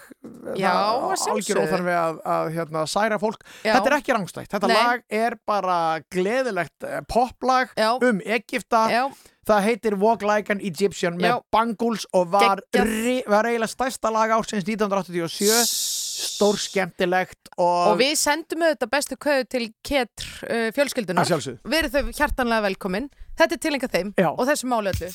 Já, 0.59 0.71
Það 0.71 0.81
að 0.81 1.01
algjör 1.01 1.21
sjálfsögðu. 1.25 1.65
óþarfi 1.67 1.95
að, 2.01 2.21
að 2.35 2.53
hérna, 2.57 2.85
særa 2.91 3.19
fólk 3.23 3.43
Já. 3.65 3.73
þetta 3.75 3.91
er 3.91 3.97
ekki 3.99 4.15
rángstætt, 4.17 4.53
þetta 4.55 4.71
Nei. 4.71 4.77
lag 4.79 5.05
er 5.21 5.37
bara 5.49 5.79
gleðilegt 6.13 6.87
eh, 6.89 7.01
poplag 7.11 7.75
um 8.07 8.23
Egipta 8.25 8.83
Já. 8.93 9.03
það 9.51 9.60
heitir 9.65 9.97
Walk 10.01 10.25
Like 10.27 10.53
an 10.53 10.61
Egyptian 10.65 11.19
með 11.21 11.35
Já. 11.35 11.39
Bangles 11.55 12.07
og 12.17 12.31
var, 12.33 12.63
var 12.71 13.49
eiginlega 13.49 13.71
stærsta 13.71 14.13
lag 14.15 14.35
ársins 14.37 14.67
1987 14.67 16.01
stór 16.21 16.59
skemmtilegt 16.61 17.51
og, 17.57 17.93
Og 17.93 17.99
við 18.01 18.15
sendum 18.21 18.65
auðvitað 18.67 18.93
bestu 18.93 19.19
köðu 19.21 19.47
til 19.51 19.67
Ketr 19.87 20.31
uh, 20.47 20.69
fjölskyldunar. 20.77 21.29
Verið 21.65 21.97
þau 21.97 22.13
hjartanlega 22.17 22.67
velkomin. 22.69 23.11
Þetta 23.41 23.57
er 23.57 23.63
tilenga 23.65 23.91
þeim 23.93 24.15
Já. 24.21 24.31
og 24.33 24.43
þessu 24.49 24.69
máli 24.71 24.93
öllu. 24.93 25.11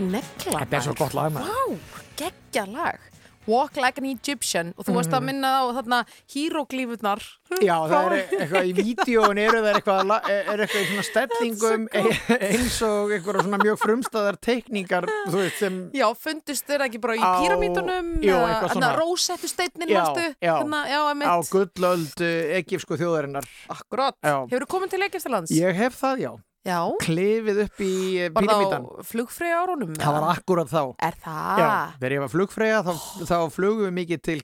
Negla. 0.00 0.62
Þetta 0.62 0.78
er 0.78 0.86
svo 0.86 0.96
gott 0.96 1.16
lag, 1.16 1.34
maður. 1.34 1.52
Vá, 1.52 2.02
geggja 2.20 2.66
lag. 2.70 3.15
Walk 3.46 3.76
like 3.76 3.98
an 3.98 4.06
Egyptian 4.10 4.72
og 4.76 4.84
þú 4.86 4.94
varst 4.98 5.10
að 5.14 5.20
Mhm. 5.22 5.26
minna 5.30 5.50
á 5.60 5.64
þarna 5.76 5.98
híróglífurnar. 6.34 7.20
Já, 7.62 7.76
það 7.86 8.06
er 8.06 8.14
eitthvað 8.40 8.66
í 8.66 8.72
vídjóin 8.74 9.38
eru 9.38 9.60
það 9.62 9.74
eitthvað, 9.78 10.00
la- 10.10 10.22
er 10.26 10.58
eitthvað 10.64 10.82
í 10.82 10.86
svona 10.90 11.04
stellingum 11.06 11.84
e- 11.94 12.38
eins 12.50 12.78
og 12.82 13.12
eitthvað 13.14 13.42
svona 13.46 13.60
mjög 13.62 13.78
frumstæðar 13.84 14.38
teikningar 14.42 15.06
veist 15.30 15.62
Já, 15.94 16.06
fundust 16.18 16.66
þeir 16.66 16.86
ekki 16.88 17.00
bara 17.00 17.14
í 17.14 17.22
píramítunum 17.22 18.10
Jú, 18.24 18.34
eitthvað 18.34 18.74
svona. 18.74 18.90
rósettu 18.98 19.48
steinnin, 19.48 19.88
Já, 19.88 20.02
já. 20.42 20.56
Já, 20.58 20.98
á 21.30 21.36
gullöld 21.46 22.20
uh, 22.20 22.58
egípsku 22.58 22.98
þjóðarinnar 22.98 23.46
Akkurát, 23.70 24.14
hefur 24.22 24.66
þú 24.66 24.66
komin 24.66 24.90
til 24.90 25.02
Egyptalands? 25.06 25.50
Ég 25.54 25.74
hef 25.74 25.94
það, 26.02 26.18
já 26.26 26.32
Já, 26.66 26.80
Klifið 27.04 27.62
upp 27.66 27.82
í 27.86 27.92
eh, 28.18 28.30
var 28.34 28.42
það 28.42 28.48
píramítan 28.50 28.86
á 28.86 29.06
flugfreyja 29.06 29.62
árunum? 29.62 29.94
Það 30.02 30.16
var 30.18 30.28
akkurat 30.32 30.72
þá 30.72 30.82
Er 31.06 31.18
það? 31.22 31.62
Já, 31.62 31.70
þegar 32.00 32.16
ég 32.16 32.24
var 32.24 32.32
flugfreyja 32.34 32.80
þá, 32.86 32.92
þá 33.30 33.36
flugum 33.54 33.86
við 33.86 33.96
mikið 34.00 34.24
til 34.26 34.40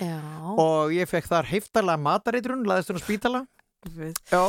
Já. 0.00 0.20
og 0.56 0.92
ég 0.94 1.08
fekk 1.10 1.26
þar 1.28 1.48
heiftarlega 1.50 2.00
matareitrun, 2.00 2.62
laðist 2.68 2.92
hún 2.92 3.00
á 3.00 3.04
spítala 3.04 3.40
Já, 4.30 4.40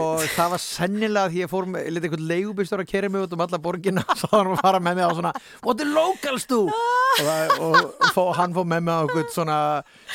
og 0.00 0.22
það 0.34 0.50
var 0.54 0.62
sennilega 0.62 1.30
því 1.30 1.40
ég 1.42 1.50
fór 1.50 1.66
með, 1.70 1.86
lítið 1.94 2.06
einhvern 2.08 2.26
leigubistur 2.30 2.82
að 2.82 2.90
kera 2.90 3.10
mig 3.12 3.24
út 3.26 3.32
um 3.36 3.42
alla 3.44 3.60
borgina 3.62 4.04
og 4.10 4.20
það 4.22 4.34
var 4.34 4.44
hann 4.48 4.56
að 4.56 4.62
fara 4.64 4.82
með 4.82 4.98
mig 4.98 5.06
á 5.06 5.12
svona 5.18 5.32
What 5.66 5.80
the 5.82 5.86
locals 5.90 6.46
do? 6.50 6.60
og, 6.70 7.20
það, 7.20 7.54
og, 7.66 8.10
fó, 8.16 8.22
hann 8.38 8.54
fór 8.56 8.68
með 8.72 8.84
mig 8.86 8.94
á 8.94 9.00
einhvern 9.04 9.32
svona 9.34 9.58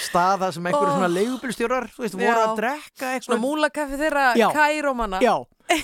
stað 0.07 0.45
þar 0.45 0.56
sem 0.57 0.69
einhverju 0.72 0.91
Oh. 0.91 0.95
svona 0.95 1.11
veist, 1.99 2.18
voru 2.19 2.41
að 2.45 2.56
drekka 2.61 3.11
eitthvað 3.14 3.27
Svona 3.30 3.43
múlakaffi 3.43 4.02
þeirra 4.02 4.26
Já. 4.39 4.47
kærómana 4.56 5.22
Já, 5.23 5.35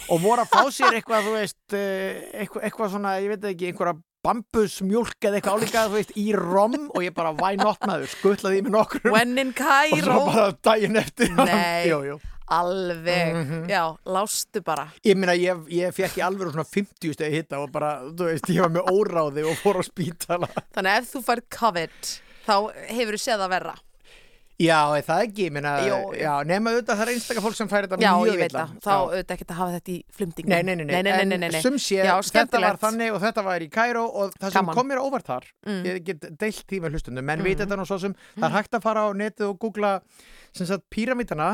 og 0.10 0.22
voru 0.24 0.44
að 0.46 0.52
fá 0.54 0.64
sér 0.74 0.98
eitthvað, 1.00 1.28
þú 1.28 1.36
veist, 1.38 1.60
eh, 1.74 2.22
eitthvað, 2.44 2.64
eitthvað 2.70 2.92
svona, 2.96 3.14
ég 3.24 3.30
veit 3.36 3.48
ekki, 3.52 3.72
einhverja 3.72 3.96
bambusmjólk 4.22 5.16
eða 5.26 5.40
eitthvað 5.40 5.56
álíka, 5.62 5.86
þú 5.90 5.96
veist, 5.98 6.12
í 6.22 6.26
rom 6.38 6.76
og 6.94 7.02
ég 7.06 7.14
bara, 7.18 7.32
why 7.34 7.56
not 7.58 7.80
maður, 7.90 8.12
skuttlaði 8.14 8.60
í 8.62 8.66
mig 8.68 8.76
nokkur 8.76 9.12
When 9.12 9.38
in 9.42 9.54
og 9.58 10.04
svo 10.04 10.20
bara 10.28 10.52
daginn 10.62 11.00
eftir 11.02 11.32
Nei. 11.36 11.88
jú, 11.92 12.02
jú. 12.06 12.20
Alveg, 12.52 13.34
Mhm. 13.36 13.70
já, 13.72 13.96
lástu 14.06 14.62
bara 14.64 14.90
Ég 15.08 15.16
meina, 15.16 15.34
ég, 15.40 15.56
ég 15.72 15.94
fekk 15.96 16.18
í 16.20 16.26
alveg 16.26 16.52
svona 16.52 16.66
50 16.68 17.14
stegi 17.16 17.38
hitta 17.40 17.62
og 17.64 17.72
bara, 17.72 18.02
þú 18.12 18.28
veist, 18.28 18.50
ég 18.52 18.60
var 18.62 18.74
með 18.76 18.92
óráði 18.92 19.46
og 19.48 19.56
fór 19.64 19.80
á 19.80 19.84
spítala. 19.88 20.50
Þannig 20.76 20.92
að 20.92 21.00
ef 21.00 21.14
þú 21.16 21.22
færð 21.30 21.46
COVID 21.58 22.12
þá 22.46 22.56
hefur 22.92 23.16
þú 23.18 23.22
séð 23.24 23.46
að 23.48 23.54
verra 23.56 23.76
Já, 24.62 24.78
er 24.98 25.06
það 25.06 25.24
ekki? 25.26 25.48
Meina, 25.54 25.72
Jó, 25.86 25.98
já, 26.18 26.32
nema 26.48 26.74
auðvitað 26.74 27.00
það 27.00 27.04
er 27.06 27.12
einstakar 27.16 27.46
fólk 27.46 27.58
sem 27.58 27.70
færi 27.72 27.88
þetta 27.90 28.06
já, 28.06 28.12
mjög 28.20 28.38
vilja. 28.42 28.66
Já, 28.66 28.82
þá 28.86 28.92
auðvitað 28.94 29.34
ekki 29.36 29.48
að 29.48 29.58
hafa 29.58 29.76
þetta 29.78 29.94
í 29.94 29.98
flumtingum. 30.18 30.54
Nei, 30.54 30.62
nei, 30.68 30.76
nei, 30.76 30.86
nei, 30.92 31.02
nei, 31.08 31.26
nei, 31.32 31.50
nei. 31.56 31.62
Sum 31.66 31.80
sé, 31.82 32.00
þetta 32.36 32.62
var 32.66 32.80
þannig 32.82 33.16
og 33.16 33.22
þetta 33.26 33.46
var 33.48 33.66
í 33.66 33.70
Kæró 33.74 34.06
og 34.08 34.36
það 34.38 34.48
sem 34.48 34.60
Kaman. 34.60 34.78
kom 34.78 34.90
mér 34.92 35.02
óvart 35.02 35.30
þar, 35.32 35.50
mm. 35.68 35.82
ég 35.90 36.00
get 36.08 36.30
deilt 36.44 36.64
því 36.70 36.82
með 36.84 36.98
hlustundum, 36.98 37.28
menn 37.28 37.42
mm. 37.42 37.50
veit 37.50 37.64
þetta 37.64 37.80
nú 37.80 37.88
svo 37.90 38.00
sem 38.06 38.14
mm. 38.14 38.30
það 38.38 38.48
er 38.48 38.52
mm. 38.52 38.58
hægt 38.60 38.80
að 38.80 38.86
fara 38.86 39.06
á 39.06 39.10
netu 39.24 39.48
og 39.50 39.60
googla 39.62 39.94
sem 40.52 40.70
sagt 40.70 40.88
píramítana, 40.94 41.52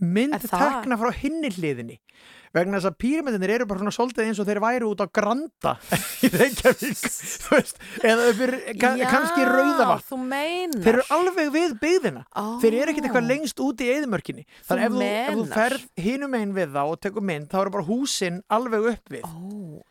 mynd 0.00 0.38
tekna 0.46 1.00
frá 1.00 1.10
hinni 1.20 1.52
hliðinni 1.56 2.00
vegna 2.56 2.78
þess 2.80 2.90
að 2.90 2.96
píramítanir 3.02 3.52
eru 3.56 3.66
bara 3.70 3.82
svona 3.82 3.94
svolítið 3.94 4.26
eins 4.26 4.40
og 4.42 4.48
þeir 4.48 4.60
væru 4.64 4.88
út 4.90 5.02
á 5.02 5.06
Granda 5.18 5.74
í 6.26 6.30
Reykjavík 6.34 7.04
eða 8.10 8.30
uppir 8.32 8.54
ka 8.80 8.92
Já, 8.98 9.06
kannski 9.10 9.44
meinar. 10.18 10.80
Þeir 10.84 10.92
eru 10.96 11.06
alveg 11.16 11.52
við 11.54 11.76
byggðina. 11.82 12.24
Ó. 12.34 12.58
þeir 12.62 12.78
eru 12.80 12.94
ekkert 12.94 13.10
eitthvað 13.10 13.28
lengst 13.30 13.62
út 13.62 13.84
í 13.84 13.90
eðimörkinni 13.94 14.46
þannig 14.68 14.86
ef 14.86 14.96
þú, 14.96 15.04
ef 15.10 15.36
þú 15.36 15.46
ferð 15.54 15.86
hinum 16.06 16.36
einn 16.40 16.56
við 16.56 16.74
þá 16.74 16.82
og 16.86 16.98
tekur 17.06 17.26
mynd 17.30 17.50
þá 17.52 17.60
eru 17.62 17.76
bara 17.78 17.88
húsin 17.90 18.42
alveg 18.50 18.90
upp 18.94 19.14
við. 19.14 19.24
Ó, 19.30 19.82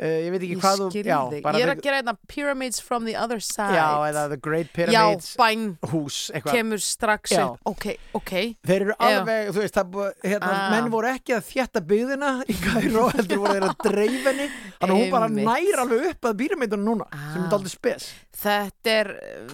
uh, 0.00 0.06
ég 0.24 0.30
veit 0.32 0.40
ekki 0.42 0.54
ég 0.56 0.62
hvað 0.62 0.80
þú 0.80 1.02
já, 1.04 1.18
Ég 1.60 1.64
er 1.64 1.72
að 1.74 1.82
gera 1.84 1.98
þetta 2.02 2.16
Pyramids 2.28 2.80
from 2.80 3.04
the 3.04 3.14
other 3.16 3.38
side 3.40 3.76
já, 3.76 3.88
eða 4.10 4.22
The 4.32 4.36
Great 4.40 4.70
Já, 4.72 4.74
Pyramids 4.86 5.36
bæn, 5.36 5.66
hús 5.92 6.18
eitthvað 6.34 6.56
kemur 6.56 6.80
strax 6.80 7.30
Já. 7.36 7.44
upp 7.50 7.58
Ok, 7.74 7.86
ok 8.14 8.32
Þeir 8.66 8.80
eru 8.86 8.94
Já. 8.96 9.10
alveg, 9.10 9.50
þú 9.52 9.60
veist, 9.64 9.74
það, 9.74 10.00
hérna, 10.24 10.50
Ah. 10.50 10.70
menn 10.74 10.90
voru 10.90 11.06
ekki 11.12 11.36
að 11.36 11.44
þjætta 11.50 11.80
byggðina 11.90 12.30
í 12.48 12.54
Kairó, 12.64 13.06
heldur 13.14 13.38
voru 13.44 13.54
þeir 13.58 13.68
að 13.68 13.76
dreifinni 13.90 14.48
þannig 14.80 14.90
að 14.90 14.96
hún 15.00 15.10
bara 15.10 15.28
Einmitt. 15.28 15.46
nær 15.46 15.84
alveg 15.84 16.08
upp 16.10 16.22
að 16.30 16.38
býrameitunum 16.40 16.84
núna, 16.90 17.06
sem 17.10 17.42
Ah. 17.42 17.46
er 17.46 17.54
aldrei 17.58 17.70
spes 17.76 18.10
Þetta 18.40 18.88
er 18.94 19.08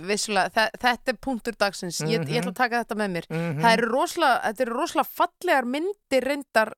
vissulega, 0.06 0.50
þe- 0.54 0.78
þetta 0.78 1.08
er 1.10 1.16
punktur 1.18 1.54
dagsins 1.58 1.98
ég, 2.06 2.22
ég 2.28 2.38
ætla 2.42 2.52
að 2.52 2.58
taka 2.60 2.84
þetta 2.84 2.94
með 3.00 3.10
mér 3.16 3.24
Mhm. 3.30 3.60
Það 3.64 3.72
eru 3.78 3.88
rosalega, 3.90 4.36
þetta 4.44 4.60
eru 4.66 4.74
rosalega 4.76 5.10
fallegar 5.16 5.64
myndir 5.66 6.22
reyndar 6.28 6.70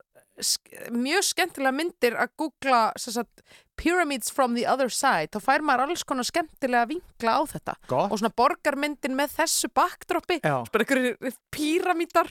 mjög 0.95 1.25
skemmtilega 1.33 1.75
myndir 1.75 2.15
að 2.19 2.35
googla 2.39 2.83
sem 2.99 3.15
sagt, 3.19 3.43
Pyramids 3.79 4.27
from 4.31 4.55
the 4.57 4.65
other 4.67 4.89
side 4.91 5.31
þá 5.31 5.39
fær 5.39 5.63
maður 5.63 5.85
alls 5.87 6.03
konar 6.03 6.27
skemmtilega 6.27 6.89
vinkla 6.89 7.37
á 7.39 7.41
þetta 7.47 7.75
Gott. 7.87 8.11
og 8.11 8.19
svona 8.19 8.33
borgarmyndin 8.35 9.15
með 9.15 9.37
þessu 9.37 9.69
backdropi 9.71 10.41
Já. 10.43 10.57
bara 10.67 10.83
einhverjir 10.83 11.37
píramítar 11.79 12.29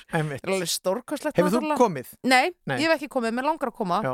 stórkostlegt 0.68 1.38
Hefur 1.38 1.54
þú 1.56 1.76
komið? 1.78 2.12
Nei, 2.28 2.52
Nei. 2.68 2.76
ég 2.82 2.86
hef 2.88 2.96
ekki 2.98 3.08
komið, 3.12 3.34
mér 3.38 3.48
langar 3.48 3.70
að 3.72 3.76
koma 3.78 4.00
Já, 4.04 4.12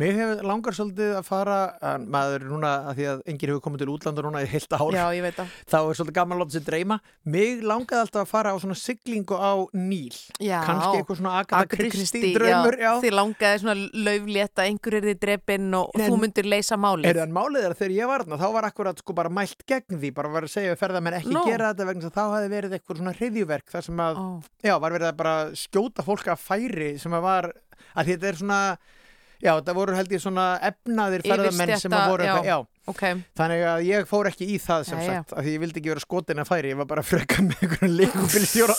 mér 0.00 0.18
hefur 0.18 0.42
langar 0.48 0.76
svolítið 0.76 1.14
að 1.18 1.26
fara 1.28 1.58
en 1.92 2.06
maður 2.12 2.46
núna, 2.50 2.72
að 2.90 3.00
því 3.00 3.08
að 3.12 3.22
enginn 3.32 3.52
hefur 3.52 3.64
komið 3.66 3.84
til 3.84 3.90
útlanda 3.92 4.24
núna 4.26 4.42
í 4.44 4.48
heilt 4.52 4.76
ár 4.76 4.96
Já, 4.96 5.04
ég 5.16 5.26
veit 5.26 5.38
það 5.38 5.56
þá 5.72 5.78
er 5.80 5.98
svolítið 6.00 6.16
gaman 6.18 6.36
að 6.36 6.42
láta 6.42 6.56
sér 6.56 6.66
dreyma 6.68 6.98
mig 7.36 7.64
langaði 7.66 8.00
alltaf 8.06 8.22
að 8.24 8.30
fara 8.32 8.54
á 8.54 8.56
svona 8.62 8.78
siglingu 8.78 9.38
á 9.38 9.52
Níl 9.76 10.16
Já. 10.42 10.58
kannski 10.66 11.00
eitthvað 11.02 11.20
svona 11.20 11.34
Agatha 11.42 11.76
Christie 11.76 12.32
já. 12.32 12.92
Þið 13.02 13.16
langaði 13.16 13.62
svona 13.62 13.76
lauflétta, 14.06 14.66
einhver 14.66 14.98
er 14.98 15.08
þið 15.10 15.20
drepinn 15.22 15.68
og 15.78 15.92
Nei, 15.98 16.06
þú 16.08 16.18
myndir 16.22 16.48
leysa 16.48 16.78
málið 16.80 17.10
Er 17.12 17.20
það 17.22 17.34
málið 17.36 17.68
að 17.68 17.76
þegar 17.80 17.96
ég 17.96 18.10
var 18.12 18.24
þarna 18.24 18.40
þá 18.42 18.48
var 18.56 18.68
akkurat 18.68 19.02
sko 19.02 19.16
bara 19.16 19.32
mælt 19.32 19.64
gegn 19.68 20.00
því 20.02 20.12
bara 20.16 20.32
var 20.32 20.46
að 20.46 20.54
segja 20.54 20.72
við 20.72 20.80
ferðamenn 20.82 21.18
ekki 21.18 21.34
Nú. 21.34 21.44
gera 21.48 21.72
þetta 21.72 21.88
vegna 21.88 22.08
að 22.08 22.16
þá 22.16 22.22
hefði 22.36 22.52
verið 22.52 22.76
eitthvað 22.76 23.00
svona 23.00 23.14
hriðjuverk 23.18 23.72
þar 23.72 23.86
sem 23.86 24.02
að, 24.02 24.20
Ó 24.22 24.26
já, 24.62 24.74
var 24.78 24.96
verið 24.96 25.10
að 25.10 25.20
bara 25.20 25.36
skjóta 25.58 26.06
fólk 26.06 26.32
að 26.32 26.42
færi 26.42 26.92
sem 27.02 27.14
að 27.16 27.24
var, 27.26 27.52
að 27.92 28.12
þetta 28.12 28.30
er 28.30 28.42
svona 28.42 28.60
já, 29.42 29.56
það 29.58 29.78
voru 29.78 29.96
held 29.96 30.12
ég 30.14 30.22
svona 30.22 30.44
efnaðir 30.68 31.24
ferðamenn 31.26 31.74
sem 31.80 31.96
að 31.96 32.12
voru 32.12 32.28
já. 32.28 32.34
Að, 32.36 32.46
já. 32.46 32.58
Okay. 32.92 33.18
þannig 33.38 33.60
að 33.70 33.84
ég 33.86 34.06
fór 34.10 34.26
ekki 34.26 34.46
í 34.50 34.56
það 34.58 34.84
sem 34.88 34.98
ja, 34.98 35.04
sagt, 35.06 35.34
af 35.38 35.44
því 35.44 35.52
ég 35.54 35.60
vildi 35.62 35.78
ekki 35.78 35.92
vera 35.92 36.02
skotin 36.02 36.42
að 36.42 36.48
færi 36.48 36.72
ég 36.72 36.78
var 36.80 36.88
bara 36.90 37.04
að 37.04 37.10
freka 37.12 37.44
með 37.46 37.60
einhvern 37.62 37.92
leikubilsjóra 38.00 38.76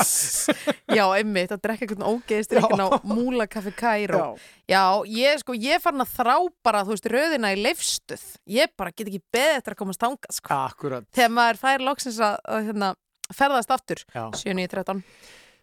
Já, 0.97 1.03
einmitt, 1.15 1.53
að 1.55 1.61
drekka 1.63 1.87
einhvern 1.87 2.07
ógeðist 2.11 2.55
reygin 2.57 2.83
á 2.83 2.87
múla 3.07 3.47
kaffi 3.51 3.71
kæru 3.79 4.19
Já, 4.67 4.83
ég 5.07 5.39
sko, 5.43 5.55
ég 5.55 5.83
fann 5.83 6.03
að 6.03 6.17
þrá 6.17 6.35
bara, 6.67 6.83
þú 6.83 6.97
veist, 6.97 7.07
röðina 7.15 7.53
í 7.55 7.61
leifstuð 7.63 8.25
ég 8.59 8.75
bara 8.79 8.91
get 8.91 9.07
ekki 9.07 9.23
betra 9.33 9.75
að 9.75 9.79
komast 9.79 10.03
ánga 10.03 10.35
sko. 10.35 10.51
Akkurat. 10.55 11.07
Þegar 11.15 11.33
maður 11.35 11.59
fær 11.63 11.83
loksins 11.87 12.19
að, 12.23 12.37
að 12.43 12.67
hérna, 12.69 12.91
ferðast 13.31 13.73
aftur. 13.75 14.03
7.13 14.13 15.03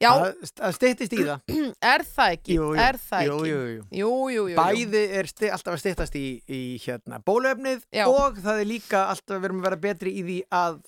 Það, 0.01 0.77
styttist 0.79 1.13
í 1.13 1.25
það 1.27 1.57
er 1.93 2.05
það 2.09 2.37
ekki? 2.37 2.55
Jú, 2.57 2.69
jú. 2.71 2.79
Er 2.81 2.99
það 3.01 3.25
ekki? 3.25 3.33
jú. 4.53 4.55
Bæði 4.61 5.03
er 5.21 5.29
sti, 5.29 5.51
alltaf 5.57 5.75
að 5.77 5.83
styttast 5.83 6.17
í, 6.17 6.25
í 6.49 6.61
hérna, 6.85 7.19
bólöfnið 7.27 7.85
og 8.07 8.41
það 8.41 8.63
er 8.63 8.71
líka 8.71 9.03
alltaf 9.11 9.37
að 9.37 9.45
verðum 9.45 9.61
að 9.61 9.69
vera 9.69 9.81
betri 9.85 10.15
í 10.17 10.25
því 10.25 10.39
að 10.57 10.81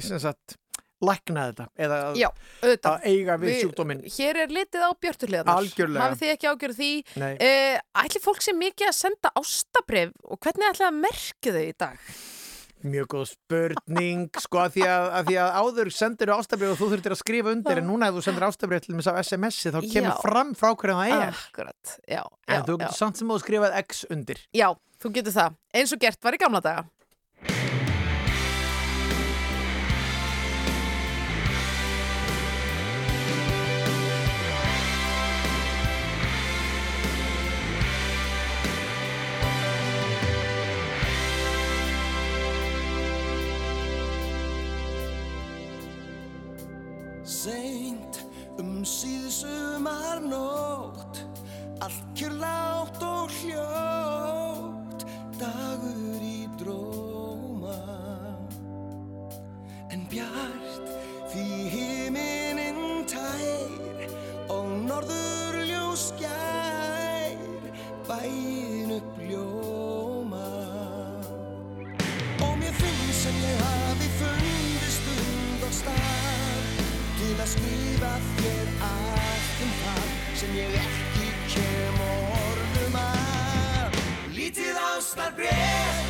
sem 0.00 0.22
sagt, 0.22 0.56
lækna 1.04 1.44
þetta 1.50 1.66
eða 1.78 1.98
að, 2.08 2.16
Já, 2.18 2.28
að 2.90 3.04
eiga 3.06 3.36
við, 3.38 3.50
Við- 3.52 3.60
sjúkdóminn 3.66 4.00
Hér 4.16 4.40
er 4.42 4.54
litið 4.56 4.86
á 4.88 4.90
Algjörlega. 5.52 6.06
Hafið 6.06 6.22
þið 6.22 6.32
ekki 6.32 6.50
ágjörð 6.54 6.80
því 6.80 6.90
uh, 7.20 8.02
Ætli 8.02 8.24
fólk 8.24 8.42
sem 8.48 8.58
mikið 8.58 8.90
að 8.90 8.98
senda 8.98 9.32
ástabrif 9.38 10.16
og 10.24 10.40
hvernig 10.42 10.72
ætli 10.72 10.88
að 10.88 10.98
merkja 11.04 11.54
þau 11.54 11.62
í 11.62 11.76
dag? 11.84 12.10
Mjög 12.86 13.08
góð 13.10 13.24
spurning 13.32 14.28
sko 14.44 14.60
að 14.62 14.76
því 14.76 14.84
að, 14.86 15.06
að, 15.18 15.30
því 15.30 15.38
að 15.42 15.56
áður 15.58 15.90
sendir 15.96 16.32
ástabrið 16.34 16.74
og 16.74 16.78
þú 16.78 16.90
þurftir 16.92 17.14
að 17.16 17.20
skrifa 17.22 17.54
undir 17.56 17.80
en 17.82 17.88
núna 17.90 18.10
ef 18.10 18.18
þú 18.18 18.26
sendir 18.28 18.46
ástabrið 18.46 18.84
til 18.84 18.94
þess 18.98 19.10
af 19.10 19.18
SMS-i 19.24 19.72
þá 19.74 19.80
kemur 19.82 20.12
Já. 20.12 20.18
fram 20.22 20.52
frá 20.58 20.70
hverju 20.74 20.98
það 21.00 21.16
er. 21.16 21.40
Akkurat, 21.48 21.96
já, 22.04 22.22
en 22.22 22.60
já, 22.60 22.66
þú 22.68 22.78
getur 22.84 23.00
samt 23.00 23.18
sem 23.18 23.34
þú 23.34 23.40
skrifað 23.42 23.80
X 23.82 24.04
undir. 24.14 24.44
Já, 24.54 24.68
þú 25.02 25.12
getur 25.18 25.36
það. 25.40 25.58
Eins 25.74 25.96
og 25.96 26.06
gert 26.06 26.22
var 26.28 26.38
í 26.38 26.42
gamla 26.44 26.62
daga 26.68 26.86
Seint 47.38 48.16
um 48.58 48.80
síðsumar 48.82 50.18
nótt 50.24 51.20
Allt 51.84 52.08
kjörlátt 52.18 52.98
og 53.06 53.30
hljótt 53.36 55.04
Dagur 55.38 56.24
í 56.26 56.48
dróma. 56.58 57.78
En 59.94 60.02
bjart 60.10 60.90
því 61.30 61.46
himinin 61.76 63.06
tær 63.06 64.08
Og 64.50 64.72
norður 64.88 65.37
að 77.48 77.54
skrifa 77.54 78.10
þér 78.38 78.66
allt 78.84 79.62
um 79.64 79.70
það 79.78 80.10
sem 80.40 80.58
ég 80.58 80.76
ekki 80.82 81.30
kem 81.54 82.02
orðum 82.08 83.00
að. 83.00 83.96
Lítið 84.36 84.82
ástarbref 84.90 85.56
með 85.56 86.07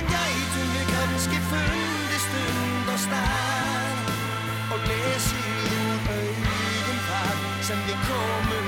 Saman 0.00 0.12
gætum 0.12 0.68
við 0.74 0.86
kannski 0.90 1.38
fundið 1.50 2.20
stund 2.24 2.88
og 2.88 3.00
stað. 3.02 3.98
Og 4.72 4.80
lesið 4.88 5.44
úr 5.76 5.98
augum 6.14 7.00
þar 7.08 7.36
sem 7.68 7.80
við 7.88 7.98
komum 8.08 8.59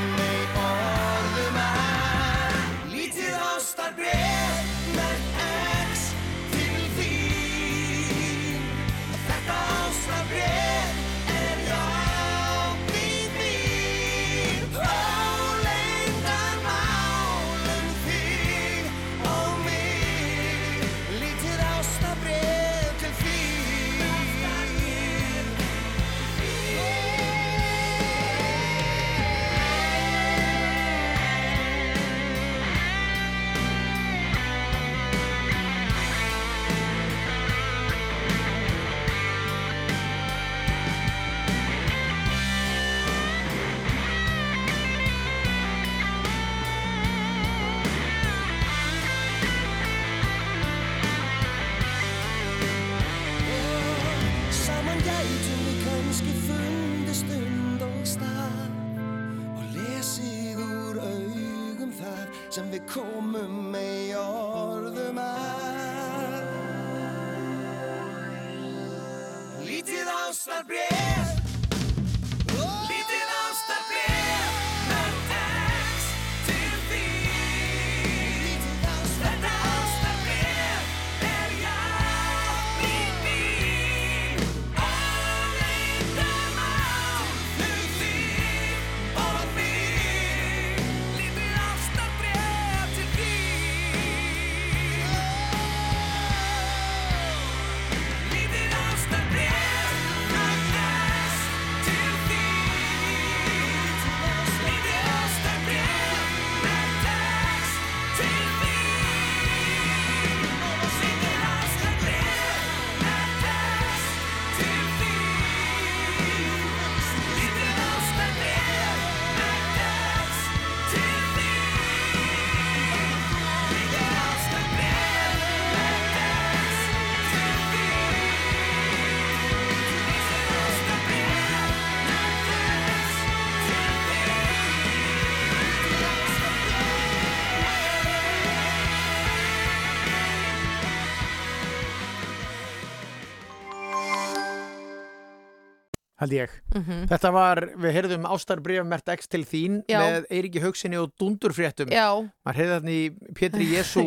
held 146.22 146.34
ég. 146.36 146.52
Mhm. 146.74 147.00
Þetta 147.10 147.30
var, 147.34 147.60
við 147.84 147.94
heyrðum 147.98 148.26
ástarbrif 148.32 148.84
mert 148.88 149.12
X 149.16 149.28
til 149.32 149.42
þín 149.48 149.80
Já. 149.90 149.98
með 150.00 150.26
Eiríki 150.32 150.62
Haugsinni 150.64 150.98
og 151.02 151.12
Dundurfréttum. 151.20 151.90
Já. 151.92 152.06
Maður 152.46 152.58
heyrði 152.62 152.76
þarna 152.76 152.94
í 152.96 153.34
Pétri 153.38 153.66
Jésu 153.74 154.04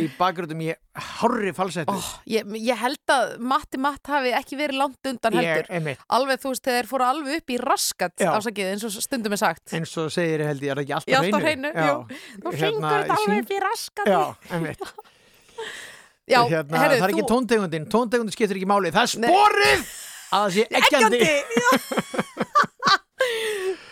í 0.00 0.06
bakgröndum 0.18 0.64
í 0.66 0.70
hárri 1.20 1.52
falsettu. 1.56 1.94
Oh, 1.94 2.08
ég, 2.28 2.48
ég 2.58 2.76
held 2.82 3.12
að 3.14 3.36
Matti 3.52 3.78
Matt 3.80 4.10
hafi 4.10 4.32
ekki 4.36 4.58
verið 4.58 4.80
langt 4.82 5.06
undan 5.12 5.36
Ég- 5.38 5.46
heldur 5.46 5.70
einmitt. 5.78 6.02
alveg 6.10 6.40
þú 6.42 6.50
veist 6.52 6.66
þeir 6.66 6.88
fóru 6.90 7.06
alveg 7.06 7.38
upp 7.40 7.52
í 7.54 7.60
raskat 7.62 8.24
ásakið 8.26 8.72
eins 8.72 8.84
og 8.88 8.96
stundum 8.98 9.32
er 9.36 9.40
sagt 9.40 9.72
Eins 9.78 9.94
og 10.02 10.10
segir 10.12 10.42
held 10.44 10.60
ég, 10.66 10.72
er 10.74 10.80
það 10.80 10.84
ekki 10.88 10.96
alltaf 10.98 11.14
Í 11.14 11.18
allt 11.20 11.38
á 11.38 11.40
hreinu, 11.46 11.70
jú. 11.70 11.94
Þú 12.42 12.56
syngur 12.64 12.90
þetta 12.90 13.16
alveg 13.20 13.44
upp 13.44 13.54
í 13.54 13.60
raskati. 13.64 14.10
Já, 14.10 14.22
einmitt. 14.58 14.84
Já, 16.30 16.40
hérna, 16.46 16.78
herru, 16.78 16.94
það 17.00 17.06
er 17.06 17.12
ekki 17.14 17.22
þú- 17.24 17.30
tóntegundin, 17.32 17.86
tóntegundin 17.90 18.34
skiptir 18.34 18.58
ekki 18.60 18.68
máli, 18.70 18.92
það 18.94 19.06
er 19.06 19.12
sporið 19.16 19.88
að 20.30 20.44
það 20.44 20.50
sé 20.56 20.62
eggjandi. 20.80 21.20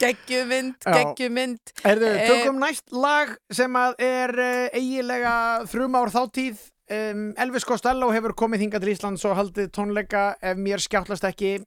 geggjumynd, 0.03 0.77
geggjumynd. 0.87 1.73
Erðu, 1.87 2.11
Eh, 2.15 2.29
tökum 2.31 2.61
næst 2.63 2.93
lag 2.95 3.35
sem 3.55 3.75
að 3.79 3.97
er 4.03 4.35
uh, 4.35 4.77
eigilega 4.77 5.33
þrjum 5.71 5.97
ár 5.99 6.13
þáttíð 6.15 6.61
um, 6.95 7.25
Elvis 7.41 7.67
Costello 7.69 8.11
hefur 8.15 8.37
komið 8.39 8.67
hingað 8.67 8.87
til 8.87 8.95
Íslands 8.95 9.27
og 9.29 9.37
haldið 9.39 9.73
tónleika 9.75 10.31
ef 10.41 10.57
mér 10.61 10.83
skjáttlast 10.83 11.27
ekki. 11.29 11.59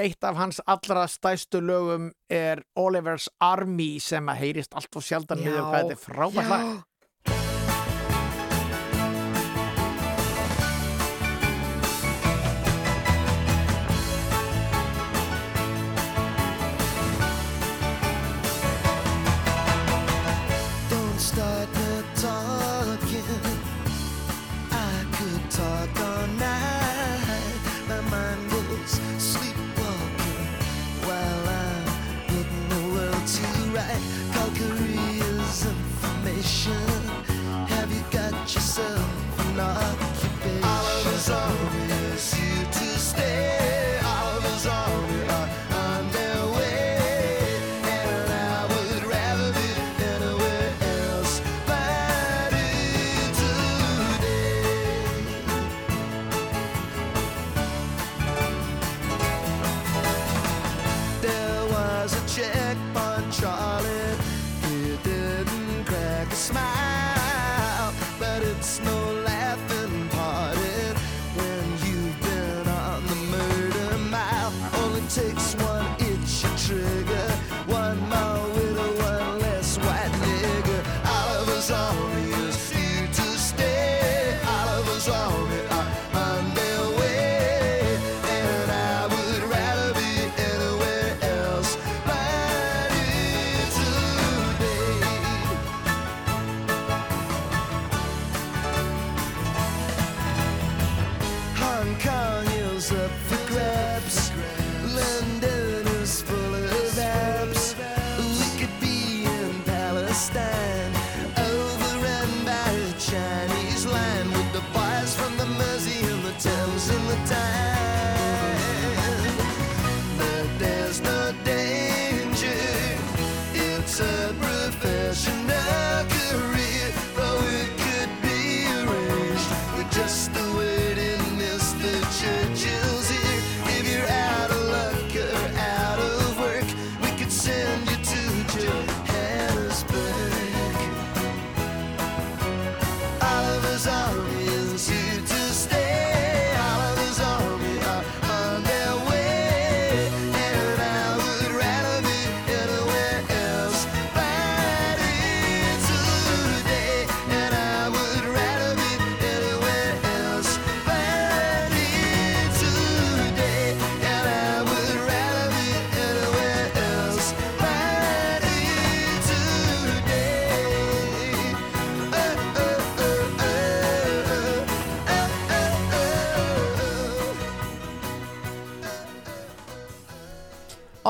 Eitt 0.00 0.22
af 0.24 0.36
hans 0.38 0.60
allra 0.70 1.02
stæstu 1.10 1.58
lögum 1.60 2.12
er 2.30 2.62
Oliver's 2.78 3.26
Army 3.42 3.98
sem 4.00 4.28
að 4.32 4.38
heyrist 4.44 4.76
allt 4.78 4.94
og 4.96 5.02
sjaldan 5.04 5.42
við 5.42 5.58
hvað 5.58 5.90
þetta 5.90 5.96
er 5.96 6.04
frábært 6.04 6.52
lag 6.52 6.68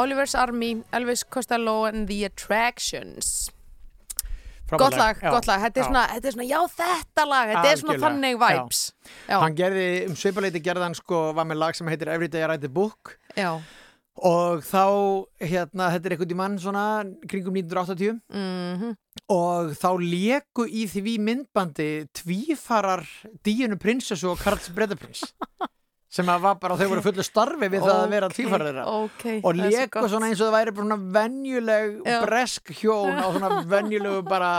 Oliver's 0.01 0.35
Army, 0.35 0.74
Elvis 0.97 1.24
Costello 1.28 1.85
and 1.85 2.09
the 2.09 2.24
Attractions. 2.24 3.51
Gott 4.70 4.94
lag, 4.94 5.18
Já, 5.18 5.32
gott 5.35 5.48
lag, 5.51 5.59
þetta 5.64 5.81
er, 5.81 5.82
já. 5.82 5.86
svona, 5.89 6.02
þetta 6.14 6.28
er 6.28 6.35
svona, 6.36 6.47
já 6.47 6.59
þetta 6.78 7.24
lag, 7.27 7.48
þetta 7.51 7.70
er 7.72 7.78
svona 7.81 7.97
þannig 8.05 8.36
vibes. 8.39 8.82
Já, 9.27 9.36
Hann 9.43 9.56
gerði, 9.59 9.86
um 10.06 10.18
svipaleiti 10.20 10.62
gerði 10.62 10.86
hann 10.86 10.94
sko, 10.94 11.22
var 11.35 11.48
með 11.51 11.59
lag 11.64 11.78
sem 11.78 11.90
heitir 11.90 12.12
Every 12.12 12.31
Day 12.31 12.44
I 12.44 12.51
Write 12.52 12.70
a 12.70 12.74
Book. 12.77 13.16
Já, 13.35 13.56
og 14.20 14.64
þá, 14.66 14.85
hérna, 15.40 15.89
þetta 15.94 16.10
er 16.10 16.14
í 16.27 16.36
mann 16.36 16.59
svona 16.60 16.85
kringum 17.28 17.56
1980 17.56 18.18
mhm. 18.28 18.97
Og 19.31 19.70
þá 19.78 19.90
leku 20.02 20.66
í 20.66 20.86
því 20.90 21.14
myndbandi 21.22 21.90
tvífarar 22.18 23.05
Díunu 23.47 23.78
prinsessu 23.81 24.32
og 24.32 24.40
Karls 24.43 24.68
Bredaprins 24.74 25.22
sem 26.11 26.27
að 26.27 26.41
var 26.43 26.57
bara, 26.59 26.74
þau 26.77 26.89
voru 26.91 27.03
fullu 27.05 27.23
starfi 27.23 27.69
við 27.70 27.85
það 27.87 27.99
að 28.01 28.09
vera 28.11 28.27
Ok, 28.27 28.35
tvífarar 28.35 28.66
þeirra 28.66 28.85
ok, 28.91 29.24
og 29.47 29.55
svo 29.55 29.69
leku 29.70 29.91
gott. 29.95 30.11
svona 30.11 30.27
eins 30.31 30.41
og 30.43 30.49
það 30.49 30.57
væri 30.57 30.73
bara 30.74 30.87
svona 30.87 31.12
venjuleg 31.16 31.93
Já. 32.03 32.16
bresk 32.24 32.73
hjón 32.81 33.15
á 33.23 33.27
svona 33.31 33.51
venjulegu 33.74 34.23
bara 34.27 34.51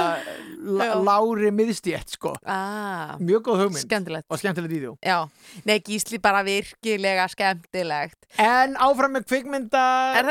lári 1.03 1.51
miðstétt 1.55 2.15
sko. 2.15 2.33
Ah, 2.45 3.17
mjög 3.19 3.43
góð 3.49 3.63
hugmynd. 3.65 3.83
Skemmtilegt. 3.83 4.27
Og 4.31 4.39
skemmtilegt 4.39 4.71
vídeo. 4.71 4.95
Já, 5.03 5.25
nei 5.67 5.79
gísli 5.83 6.19
bara 6.23 6.43
virkilega 6.47 7.27
skemmtilegt. 7.31 8.17
En 8.39 8.77
áfram 8.79 9.11
með 9.17 9.25
kvikmynda 9.27 9.83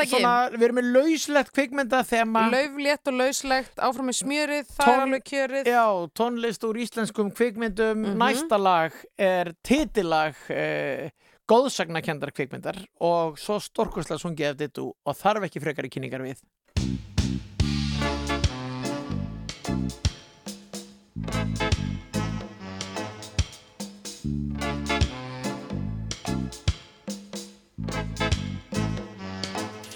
svona, 0.09 0.33
við 0.55 0.63
erum 0.65 0.79
með 0.81 0.87
lauslegt 0.95 1.51
kvikmynda 1.53 1.99
þema 2.09 2.47
Lauflétt 2.49 3.11
og 3.11 3.17
lauslegt, 3.19 3.75
áfram 3.77 4.09
með 4.09 4.17
smjörið, 4.23 4.71
það 4.73 4.81
er 4.81 4.89
Tón- 4.89 5.03
alveg 5.05 5.25
kjörið. 5.29 5.69
Já, 5.69 5.85
tónlist 6.17 6.65
úr 6.65 6.81
íslenskum 6.81 7.29
kvikmyndum. 7.37 8.01
Mhm. 8.01 8.17
næsta 8.17 8.57
lag 8.57 8.91
er 9.19 9.53
titillag 9.63 10.33
eh, 10.49 11.10
góðsagnakendar 11.51 12.31
kvikmyndar 12.31 12.77
og 13.03 13.35
svo 13.41 13.57
stórkurslega 13.59 14.21
sungið 14.21 14.53
eftir 14.53 14.69
þetta 14.69 14.87
og 14.87 15.17
þarf 15.19 15.47
ekki 15.49 15.59
frekar 15.59 15.87
í 15.87 15.91
kynningar 15.91 16.23
við. 16.23 16.39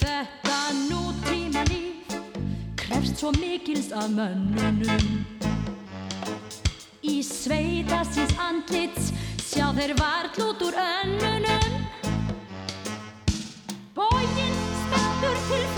Þetta 0.02 0.60
nútíma 0.82 1.64
líf 1.72 2.18
krefst 2.84 3.24
svo 3.24 3.32
mikils 3.40 3.94
af 3.96 4.12
mönnunum. 4.12 5.24
Í 7.06 7.22
sveita 7.24 8.04
síns 8.12 8.36
andlits 8.44 9.14
sjá 9.56 9.70
þeir 9.72 9.94
vart 9.96 10.36
út 10.44 10.64
úr 10.68 10.76
önnunum. 10.84 11.78
Bóginn 13.96 14.60
stendur 14.84 15.40
til 15.48 15.66
fulls 15.72 15.75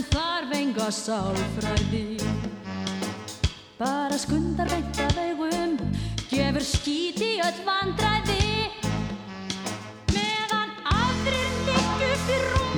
sem 0.00 0.08
þarf 0.14 0.52
enga 0.56 0.88
sálfræði. 0.90 2.20
Bara 3.78 4.16
skundar 4.18 4.68
beint 4.70 5.00
af 5.04 5.18
augum 5.18 5.76
gefur 6.30 6.64
skít 6.64 7.20
í 7.20 7.32
öll 7.44 7.60
vandræði. 7.66 8.70
Meðan 10.14 10.72
aðrir 10.94 11.54
liggu 11.68 12.12
upp 12.14 12.34
í 12.36 12.69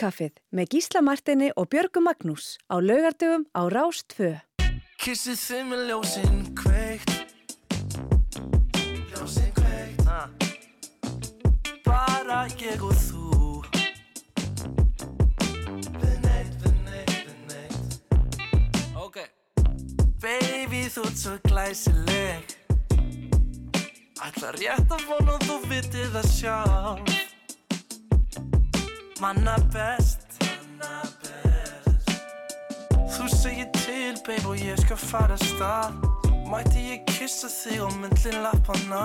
Morgunkaffið 0.00 0.38
með 0.56 0.68
Gísla 0.72 1.00
Martini 1.04 1.50
og 1.60 1.66
Björgu 1.68 2.00
Magnús 2.00 2.56
á 2.72 2.80
laugardöfum 2.80 3.44
á 3.52 3.68
Rás 3.68 4.00
2. 4.08 4.32
Kissið 4.96 5.36
þið 5.36 5.66
með 5.68 5.82
ljósinn 5.90 6.38
kveikt. 6.56 7.34
Ljósinn 9.12 9.52
kveikt. 9.52 10.00
Ah. 10.08 10.32
Bara 11.84 12.46
ég 12.56 12.80
og 12.80 12.96
þú. 12.96 13.60
Við 16.00 16.16
neitt, 16.24 16.56
við 16.64 16.76
neitt, 16.88 17.16
við 17.28 17.38
neitt. 17.52 18.00
Ok. 18.96 19.20
Baby 20.24 20.86
þú 20.88 21.08
ert 21.10 21.24
svo 21.26 21.36
glæsileg. 21.44 22.56
Ætla 24.16 24.56
rétt 24.56 24.96
að 24.96 25.10
vona 25.12 25.36
að 25.36 25.50
þú 25.50 25.64
vitið 25.68 26.16
það 26.16 26.32
sjálf 26.38 27.29
Manna 29.20 29.56
best. 29.68 30.22
Þú 33.12 33.26
segir 33.28 33.66
til, 33.76 34.16
babe, 34.24 34.46
og 34.48 34.56
ég 34.56 34.80
skal 34.80 34.96
fara 34.96 35.36
stað. 35.36 35.98
Mætti 36.48 36.86
ég 36.88 37.02
kissa 37.10 37.50
þig 37.52 37.84
á 37.84 37.88
myndlin 38.00 38.38
lappana? 38.46 39.02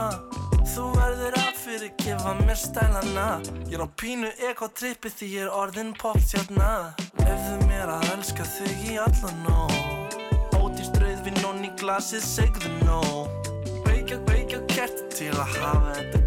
Þú 0.71 0.85
verður 0.95 1.35
að 1.41 1.51
fyrir 1.65 1.91
gefa 1.99 2.31
mér 2.39 2.57
stælana. 2.57 3.27
Ég 3.67 3.75
er 3.75 3.83
á 3.83 3.89
pínu 3.99 4.31
ekotrippi 4.49 5.11
því 5.11 5.31
ég 5.33 5.49
er 5.49 5.51
orðin 5.51 5.91
popstjarna 5.99 6.95
Lefðu 7.19 7.57
mér 7.67 7.91
að 7.97 8.07
elska 8.15 8.47
þig 8.47 8.85
í 8.93 8.97
allan 9.03 9.41
nóg 9.43 10.19
Ódýrst 10.61 10.95
rauðvinn 11.01 11.41
og 11.49 11.63
í 11.65 11.71
glasið 11.81 12.23
segðu 12.23 12.71
nóg 12.85 13.49
Veikja, 13.87 14.21
veikja 14.29 14.61
kerti 14.71 15.09
til 15.17 15.33
að 15.35 15.57
hafa 15.57 15.97
þetta 15.99 16.24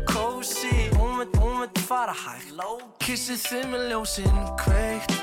Veit 1.58 1.78
fara 1.88 2.12
hægt 2.14 2.52
Kissið 3.02 3.40
þið 3.42 3.64
með 3.72 3.80
ljósinn 3.90 4.36
kveikt. 4.60 5.14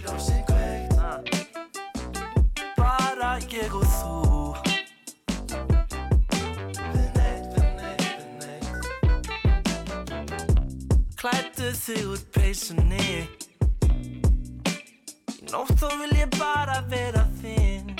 Ljósinn 0.00 0.40
kveikt 0.48 0.94
ah. 0.96 1.20
Bara 2.78 3.34
ég 3.52 3.74
og 3.76 3.84
þú. 3.92 4.56
Við 6.94 7.08
neitt, 7.18 7.44
við 7.52 7.70
neitt, 7.76 8.08
við 8.16 8.36
neitt 8.40 8.72
Klættu 11.20 11.68
þig 11.82 12.02
úr 12.14 12.22
peysunni. 12.38 13.28
Í 15.36 15.44
nótt 15.52 15.76
þó 15.76 15.92
vil 16.00 16.14
ég 16.22 16.30
bara 16.38 16.80
vera 16.88 17.26
þinn. 17.42 17.92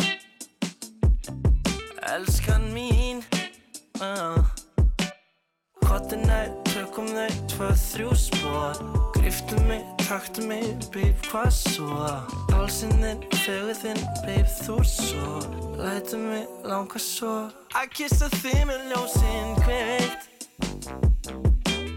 Elskan 2.14 2.72
mín 2.72 3.20
uh. 4.00 4.57
Kottu 6.08 6.24
næ, 6.24 6.48
tökum 6.64 7.04
þau 7.12 7.28
tvö, 7.52 7.66
þrjú 7.76 8.14
spór 8.16 8.78
Griftu 9.12 9.58
mig, 9.68 9.82
taktu 10.00 10.40
mig, 10.48 10.64
babe, 10.88 11.12
hvað 11.26 11.50
svo? 11.52 12.06
Fegur 13.44 13.76
þinn, 13.76 14.00
babe, 14.22 14.48
þú 14.48 14.78
svo. 14.88 15.34
Lætu 15.76 16.16
mig 16.22 16.46
langa 16.64 16.96
svo. 16.96 17.52
Að 17.76 17.92
kissa 17.92 18.30
þig 18.38 18.64
með 18.70 18.88
ljósinn 18.94 19.52
kveikt. 19.60 20.22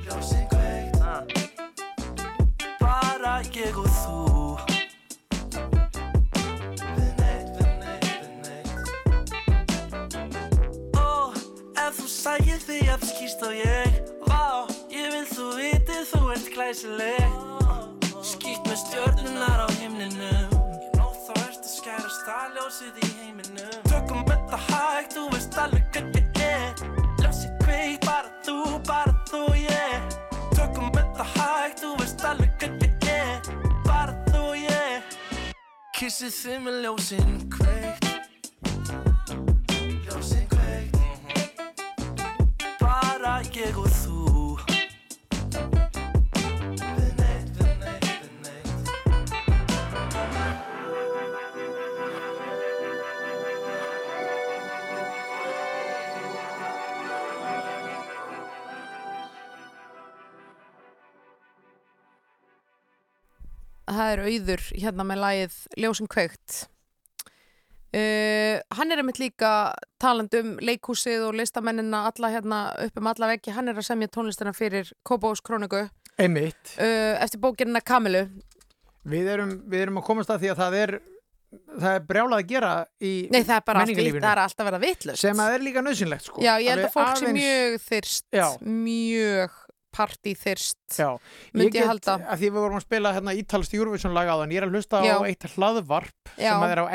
Ljósinn 0.03 0.43
kveikt 0.51 0.99
uh. 0.99 1.23
Bara 2.83 3.37
ég 3.55 3.79
og 3.79 3.87
þú. 3.95 4.59
Við 6.99 7.11
neitt, 7.15 7.55
við 7.55 7.71
neitt, 7.79 8.11
við 8.19 8.43
neitt 8.43 8.71
þú 16.11 16.21
ert 16.35 16.47
glæsileg. 16.53 17.31
Skýrt 18.21 18.67
með 18.67 18.77
stjörnunar 18.83 19.63
á 19.65 19.67
himninum. 19.79 20.51
Ég 20.81 20.91
nótt 20.99 21.19
þá 21.25 21.33
ertu 21.47 21.69
skæra 21.71 22.09
staðljósið 22.19 22.99
í 23.01 23.09
heiminum. 23.19 23.77
Tökum 23.89 24.21
þetta 24.27 24.59
hægt, 24.67 25.15
þú 25.15 25.23
veist 25.33 25.57
alveg 25.63 25.85
hvað 25.95 26.19
ég 26.19 26.41
er. 26.45 26.83
Ljósið 27.21 27.51
kveikt, 27.63 28.05
bara 28.05 28.29
þú, 28.45 28.57
bara 28.87 29.13
þú, 29.31 29.43
yeah. 29.59 29.97
Tökum 30.55 30.91
þetta 30.95 31.27
hægt, 31.35 31.83
þú 31.83 31.93
veist 32.01 32.25
alveg 32.31 32.51
hvað 32.61 32.73
ég 32.87 33.09
er. 33.15 33.37
Bara 33.87 34.13
þú, 34.29 34.43
yeah. 34.61 34.95
Kissið 35.97 36.33
þið 36.41 36.57
með 36.67 36.75
ljósinn 36.85 37.33
kveikt. 37.57 38.05
Ljósinn 40.07 40.47
kveikt. 40.55 40.99
Bara 42.81 43.39
ég 43.55 43.77
og 43.77 43.90
það 63.91 64.11
er 64.13 64.23
auður 64.25 64.67
hérna 64.73 65.07
með 65.07 65.23
lagið 65.25 65.57
Ljósin 65.83 66.11
kveikt. 66.11 66.59
Uh, 67.91 68.61
hann 68.71 68.93
er 68.93 69.01
einmitt 69.01 69.19
líka 69.19 69.73
taland 69.99 70.31
um 70.39 70.53
leikhúsið 70.63 71.25
og 71.27 71.35
listamennina 71.35 72.05
alla 72.07 72.29
hérna 72.31 72.61
upp 72.85 73.01
um 73.01 73.09
alla 73.11 73.33
veggi. 73.33 73.51
Hann 73.51 73.67
er 73.67 73.81
að 73.81 73.89
semja 73.89 74.11
tónlistina 74.11 74.53
fyrir 74.55 74.93
Kópós 75.03 75.43
Króniku 75.43 75.83
uh, 75.83 75.91
Einmitt. 76.21 76.77
eftir 76.77 77.41
bókinina 77.43 77.81
Kamilu 77.83 78.27
Við 79.11 79.31
erum, 79.33 79.55
við 79.65 79.87
erum 79.87 79.97
að 79.97 80.07
komast 80.07 80.31
að 80.31 80.43
því 80.43 80.51
að 80.53 80.59
það 80.61 80.75
er 80.77 80.91
það 81.51 81.95
er 81.97 82.03
brjálað 82.07 82.37
að 82.37 82.51
gera 82.51 82.71
í 83.03 83.11
Nei, 83.31 83.41
það 83.43 83.55
er 83.57 83.63
bara 83.67 83.83
allt 83.83 83.97
það 83.97 84.29
er 84.31 84.41
alltaf 84.45 84.61
að 84.61 84.69
vera 84.69 84.81
vitlust 84.85 85.23
sem 85.25 85.41
að 85.43 85.55
er 85.55 85.65
líka 85.65 85.83
nöðsynlegt 85.83 86.27
sko. 86.27 86.43
Já, 86.43 86.51
ég 86.63 86.71
held 86.71 86.85
að 86.87 86.93
fólk 86.95 87.19
sé 87.19 87.33
mjög 87.35 87.75
þyrst. 87.87 88.27
Já. 88.37 88.45
mjög 88.61 89.57
partíþyrst 89.95 90.97
Já, 90.97 91.09
myndi 91.53 91.67
ég 91.69 91.75
get, 91.81 91.87
halda 91.89 92.15
að 92.31 92.41
því 92.41 92.49
við 92.49 92.57
vorum 92.61 92.79
að 92.79 92.85
spila 92.85 93.13
hérna 93.15 93.35
ítalst 93.37 93.73
Eurovision 93.77 94.13
lag 94.15 94.27
á 94.31 94.35
þann, 94.41 94.51
ég 94.55 94.61
er 94.61 94.67
að 94.67 94.75
hlusta 94.75 95.01
Já. 95.05 95.13
á 95.15 95.19
eitt 95.27 95.47
hlaðvarp 95.55 96.31
Já. 96.37 96.51
sem 96.53 96.65
er 96.71 96.81
á 96.81 96.85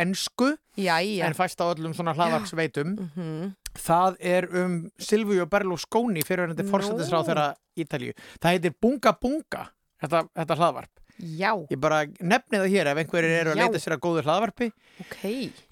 Jæja. 0.77 1.25
en 1.27 1.35
fæst 1.39 1.61
á 1.61 1.67
öllum 1.73 1.95
svona 1.97 2.15
hlaðvarpsveitum 2.17 2.97
Mhm. 3.17 3.55
það 3.77 4.17
er 4.21 4.49
um 4.65 4.91
Silvio 4.99 5.47
Berlusconi 5.47 6.23
fyrirverandi 6.25 6.65
Nú. 6.65 6.71
fórsættisráð 6.73 7.27
þeirra 7.31 7.49
Ítalíu 7.77 8.13
það 8.41 8.53
heitir 8.57 8.75
Bunga 8.81 9.13
Bunga 9.21 9.69
þetta, 10.03 10.29
þetta 10.37 10.57
hlaðvarp 10.57 10.93
Já. 11.17 11.51
ég 11.71 11.79
bara 11.81 12.03
nefni 12.21 12.59
það 12.61 12.73
hér 12.75 12.91
ef 12.93 13.01
einhverjir 13.03 13.35
eru 13.41 13.53
að 13.55 13.61
Já. 13.61 13.65
leita 13.65 13.81
sér 13.83 13.95
að 13.97 14.03
góðu 14.07 14.25
hlaðvarpi 14.27 14.69
Ok. 15.01 15.17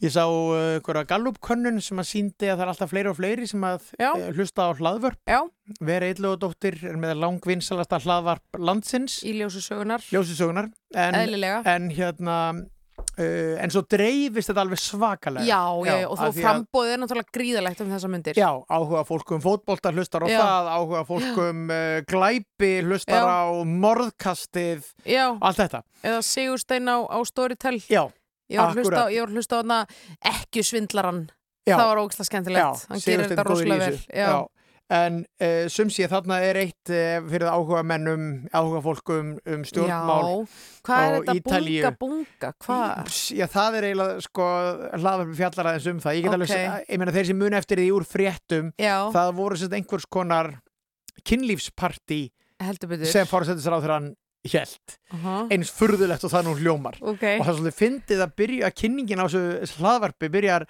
ég 0.05 0.13
sá 0.15 0.25
uh, 0.25 0.77
einhverja 0.79 1.05
Gallup-könnun 1.13 1.81
sem 1.85 2.01
að 2.01 2.09
síndi 2.11 2.49
að 2.49 2.57
það 2.59 2.65
er 2.67 2.73
alltaf 2.75 2.93
fleiri 2.95 3.13
og 3.13 3.19
fleiri 3.21 3.49
sem 3.51 3.67
að 3.69 3.89
uh, 4.01 4.27
hlusta 4.37 4.69
á 4.69 4.71
hlaðvarp 4.79 5.21
Já. 5.35 5.41
Vera 5.81 6.11
Eillóðdóttir 6.13 6.77
er 6.91 6.97
með 7.01 7.17
langvinnsalasta 7.23 8.01
hlaðvarp 8.05 8.61
landsins 8.61 9.21
í 9.25 9.37
ljósusögunar 9.39 10.05
ljósusögunar 10.13 10.69
en, 10.95 11.21
Eðlilega. 11.23 11.63
en 11.75 11.91
hérna 11.95 12.39
uh, 13.19 13.63
en 13.65 13.71
svo 13.75 13.83
dreifist 13.91 14.51
þetta 14.51 14.63
alveg 14.65 14.81
svakalega 14.83 15.47
Já, 15.47 15.61
já, 15.87 15.95
já, 16.03 16.09
og 16.09 16.19
að- 16.19 16.41
frambóðið 16.41 16.93
er 16.97 17.03
náttúrulega 17.03 17.35
gríðalegt 17.39 17.81
um 17.85 17.93
þessa 17.95 18.11
myndir 18.13 18.39
Já, 18.41 18.49
áhuga 18.69 19.05
fólk 19.09 19.33
um 19.37 19.45
fótbolta 19.45 19.93
hlustar 19.95 20.25
á 20.25 20.29
Já. 20.31 20.41
það, 20.43 20.73
áhuga 20.79 21.05
fólk 21.09 21.39
um 21.45 21.63
uh, 21.71 22.01
glæpi 22.11 22.73
hlustar 22.89 23.23
Já. 23.23 23.31
á 23.31 23.43
morðkastið, 23.85 24.91
allt 25.41 25.59
þetta. 25.63 25.83
Eða 26.05 26.21
Sigurstein 26.27 26.89
á, 26.91 26.97
á 27.09 27.19
Storytel 27.27 27.79
Já, 27.89 28.05
akkurat. 28.61 29.09
ég 29.15 29.25
að 29.25 29.33
hlusta 29.39 29.57
á 29.57 29.61
hana 29.63 29.79
ekki 30.21 30.63
svindlaran. 30.67 31.25
Það 31.65 31.87
var 31.89 31.97
ógæslega 32.03 32.29
skemmtilegt 32.29 32.83
Hann 32.91 33.01
gerir 33.01 33.31
þetta 33.31 33.45
rosalega 33.49 33.87
vel. 33.89 34.01
Já. 34.13 34.29
En 34.93 35.23
uh, 35.41 35.65
sum 35.73 35.89
sé 35.89 36.05
þarna 36.13 36.37
er 36.45 36.59
eitt 36.61 36.91
uh, 36.93 37.23
fyrir 37.31 37.47
áhuga 37.49 37.81
mennum, 37.89 38.25
áhuga 38.53 38.83
fólk 38.85 39.13
um, 39.15 39.31
stjórnmál 39.65 40.45
Já. 40.45 40.51
Hvað 40.85 41.05
er 41.05 41.15
á 41.15 41.21
þetta 41.25 41.37
Ítalíu. 41.41 41.79
bunga 41.81 41.93
bunga? 42.03 42.51
Hvað? 42.67 43.15
Já, 43.33 43.47
það 43.55 43.79
er 43.79 43.87
eiginlega 43.89 44.25
sko 44.27 44.49
hlaðvarpi 45.01 45.39
fjallar 45.39 45.71
aðeins 45.71 45.89
um 45.95 46.03
það. 46.05 46.19
Ég 46.19 46.27
get 46.29 46.37
alveg, 46.37 46.53
Ok. 46.53 46.91
ég 46.93 47.01
meina 47.01 47.15
þeir 47.17 47.31
sem 47.31 47.41
muni 47.41 47.57
eftir 47.57 47.81
því 47.81 47.87
úr 47.97 48.05
fréttum, 48.05 48.69
Já. 48.77 48.97
það 49.17 49.33
voru 49.41 49.57
sagt 49.63 49.79
einhvers 49.79 50.07
konar 50.13 50.51
kynlífsparti 51.25 52.21
sem 53.09 53.27
fórsættisráð 53.29 53.85
þegar 53.87 53.95
hann 53.97 54.11
hjælt. 54.45 54.99
Aha. 55.17 55.37
Eins 55.55 55.71
furðulegt 55.73 56.25
og 56.27 56.33
það 56.33 56.45
nú 56.49 56.53
hljómar. 56.61 56.99
Ok. 57.01 57.25
Og 57.39 57.47
það 57.47 57.53
er 57.55 57.59
svolítið 57.59 57.79
fyndið 57.79 58.25
að 58.27 58.35
byrja 58.41 58.69
að 58.69 58.77
kynningin 58.83 59.23
á 59.25 59.27
þessu 59.33 59.79
hlaðvarpi 59.81 60.31
byrjar, 60.35 60.67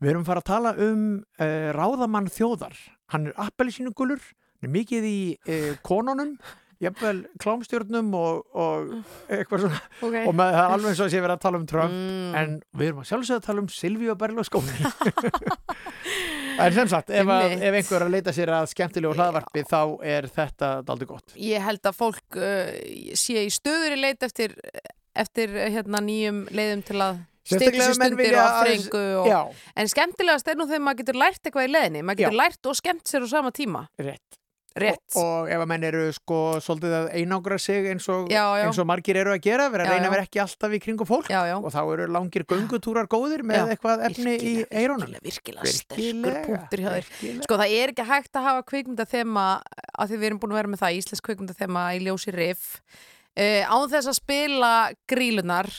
við 0.00 0.12
erum 0.14 0.24
fara 0.24 0.40
að 0.40 0.48
tala 0.48 0.72
um 0.80 1.02
uh, 1.20 1.68
ráðamann 1.76 2.30
þjóðar. 2.32 2.78
Hann 3.10 3.30
er 3.30 3.38
appelsínugulur, 3.46 4.24
hann 4.60 4.70
er 4.70 4.74
mikið 4.74 5.06
í 5.08 5.20
uh, 5.36 5.70
konunum, 5.86 6.36
jafnvel 6.80 7.24
klámstjörnum 7.42 8.12
og, 8.16 8.44
og 8.56 8.92
eitthvað 9.28 9.66
svona. 9.66 9.80
Ok. 10.00 10.14
og 10.22 10.36
með, 10.38 10.54
það 10.56 10.62
er 10.62 10.74
alveg 10.76 10.92
eins 10.92 11.00
og 11.02 11.06
að 11.06 11.12
sé 11.12 11.20
verið 11.20 11.34
að 11.34 11.42
tala 11.44 11.60
um 11.60 11.66
Trump 11.68 11.96
en 12.40 12.54
við 12.72 12.86
erum 12.88 13.02
að 13.02 13.10
sjálfsögða 13.10 13.40
að 13.42 13.48
tala 13.50 13.64
um 13.64 13.72
Silvíu 13.74 14.16
Berlusconi. 14.20 14.78
En 16.60 16.74
sem 16.76 16.88
sagt, 16.90 17.08
ef, 17.14 17.28
að, 17.30 17.54
ef 17.56 17.76
einhver 17.78 17.96
er 17.96 18.02
að 18.04 18.12
leita 18.12 18.32
sér 18.36 18.50
að 18.52 18.66
skemmtilegu 18.74 19.16
hlaðvarpi 19.16 19.62
þá 19.70 19.78
er 20.04 20.26
þetta 20.28 20.68
daldi 20.84 21.06
gott. 21.08 21.32
Ég 21.40 21.62
held 21.64 21.88
að 21.88 21.96
fólk 21.96 22.36
uh, 22.36 22.72
sé 23.16 23.46
í 23.46 23.52
stöður 23.54 23.94
í 23.96 24.00
leit 24.02 24.26
eftir, 24.26 24.56
eftir 25.16 25.54
hérna, 25.56 26.02
nýjum 26.04 26.42
leiðum 26.52 26.82
til 26.90 26.98
að 27.00 27.22
stilla 27.50 27.70
Sérstaklega 27.70 27.86
sér 27.86 27.94
ef 27.94 28.02
menn 28.02 28.12
stundir 28.12 28.24
vilja 28.24 28.42
og 28.42 28.50
afþrengu 28.50 29.04
og... 29.20 29.62
En 29.76 29.94
skemmtilegast 29.94 30.50
er 30.50 30.60
nú 30.60 30.68
þegar 30.70 30.84
maður 30.88 31.02
getur 31.04 31.22
lært 31.24 31.40
eitthvað 31.46 31.70
í 31.70 31.72
leiðinni. 31.76 32.04
Maður 32.04 32.22
getur 32.24 32.36
Já. 32.36 32.42
lært 32.44 32.70
og 32.70 32.78
skemmt 32.78 33.10
sér 33.10 33.26
á 33.26 33.28
sama 33.30 33.54
tíma. 33.54 33.88
Rétt. 34.00 34.40
Rétt. 34.78 35.02
Og, 35.18 35.24
og 35.26 35.48
ef 35.50 35.58
að 35.64 35.66
menn 35.66 35.84
eru 35.88 36.02
sko 36.14 36.36
svolítið 36.62 36.92
að 36.94 37.08
einangra 37.18 37.56
sig 37.58 37.88
eins 37.90 38.04
og, 38.12 38.28
Já, 38.30 38.44
já. 38.54 38.68
eins 38.68 38.78
og 38.78 38.86
margir 38.86 39.18
eru 39.18 39.32
að 39.34 39.40
gera, 39.42 39.66
vera 39.72 39.82
að 39.82 39.90
Já, 39.90 39.94
reyna 39.96 40.06
að 40.06 40.14
vera 40.14 40.26
ekki 40.28 40.42
alltaf 40.44 40.76
í 40.76 40.80
kringum 40.84 41.08
fólk. 41.10 41.30
Og 41.56 41.68
þá 41.74 41.80
eru 41.82 42.06
langir 42.14 42.46
göngutúrar 42.46 43.10
góðir 43.10 43.42
með 43.50 43.74
eitthvað 43.74 44.06
efni 44.06 44.36
í 44.38 44.54
eirónum. 44.70 45.16
Virkilega 45.26 45.74
sterkur 45.74 46.38
punktur 46.46 46.84
hjá 46.84 46.90
þér. 46.94 47.12
Sko 47.48 47.58
það 47.58 47.78
er 47.80 47.94
ekki 47.96 48.06
hægt 48.12 48.38
að 48.38 48.46
hafa 48.46 48.66
kvikmyndathema 48.70 49.46
að 49.90 50.12
því 50.12 50.20
við 50.22 50.30
erum 50.30 50.42
búin 50.44 50.54
að 50.54 50.62
vera 50.62 50.74
með 50.76 50.84
það 50.84 51.00
íslensk 51.00 51.26
kvikmyndathema 51.26 51.86
í 51.98 52.04
ljósi 52.06 52.36
riff 52.38 52.76
uh, 53.34 53.62
án 53.66 53.90
þess 53.90 54.10
að 54.10 54.18
spila 54.18 54.72
grílunar 55.10 55.70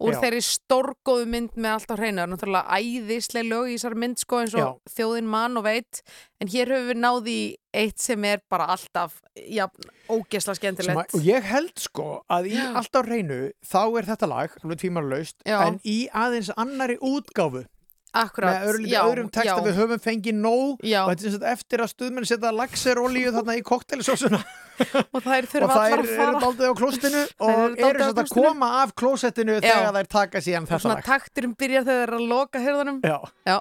úr 0.00 0.16
Já. 0.16 0.20
þeirri 0.24 0.42
stórgóðu 0.44 1.26
mynd 1.30 1.56
með 1.60 1.74
allt 1.76 1.92
á 1.92 1.96
er 2.00 2.14
náttúrulega 2.16 2.78
æðisleg 2.80 3.48
lög 3.48 3.70
í 3.70 3.76
þessari 3.76 4.00
mynd 4.02 4.20
sko 4.22 4.40
eins 4.40 4.54
og 4.56 4.62
Já. 4.62 4.94
þjóðin 4.96 5.30
mann 5.30 5.60
og 5.60 5.66
veit 5.66 6.00
en 6.40 6.52
hér 6.52 6.72
höfum 6.74 6.88
við 6.90 7.02
náði 7.04 7.38
eitt 7.76 8.00
sem 8.02 8.24
er 8.26 8.40
bara 8.50 8.70
alltaf 8.74 9.18
já, 9.36 9.66
ógesla 10.10 10.56
skemmtilegt 10.58 11.14
og 11.16 11.26
ég 11.26 11.44
held 11.52 11.76
sko 11.78 12.08
að 12.32 12.50
í 12.50 12.56
Já. 12.56 12.70
allt 12.80 12.96
á 12.96 13.00
hreinu 13.04 13.40
þá 13.60 13.82
er 13.84 14.08
þetta 14.08 14.30
lag, 14.30 14.56
alveg 14.64 14.82
tvímarlaust 14.84 15.36
Já. 15.44 15.58
en 15.68 15.78
í 15.84 15.98
aðeins 16.10 16.52
annari 16.56 16.98
útgáfu 16.98 17.66
Akkurat, 18.10 18.56
með 18.56 18.70
öðru, 18.70 18.86
já, 18.90 19.00
öðrum 19.06 19.28
texta 19.30 19.52
já. 19.54 19.64
við 19.68 19.76
höfum 19.78 20.00
fengið 20.02 20.38
nóg. 20.40 20.80
Já. 20.82 21.04
og 21.04 21.12
þetta 21.14 21.30
er 21.36 21.52
eftir 21.52 21.82
að 21.84 21.90
stuðmenn 21.92 22.26
setja 22.26 22.50
laxer 22.54 22.98
olíu 22.98 23.30
þarna 23.36 23.54
í 23.54 23.62
kokteilisósuna 23.66 24.40
og 24.80 25.20
þær 25.22 25.48
að 25.60 25.94
eru 25.94 26.40
daldið 26.40 26.72
á 26.72 26.74
klóstinu 26.78 27.24
og 27.46 27.76
eru 27.76 28.06
sagt 28.06 28.22
að 28.24 28.32
koma 28.34 28.70
af 28.80 28.94
klósettinu 28.98 29.58
þegar 29.62 29.92
þær 29.98 30.10
taka 30.16 30.42
síðan 30.44 30.70
svona 30.72 30.96
lag 30.98 31.04
takturinn 31.06 31.54
byrjar 31.58 31.86
þegar 31.86 32.00
þeir 32.00 32.08
eru 32.08 32.22
að 32.22 32.32
loka 32.32 32.64
hörðunum 32.64 33.02
Já. 33.04 33.18
já, 33.46 33.58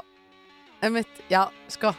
einmitt, 0.82 1.22
já, 1.30 1.44
sko 1.72 1.94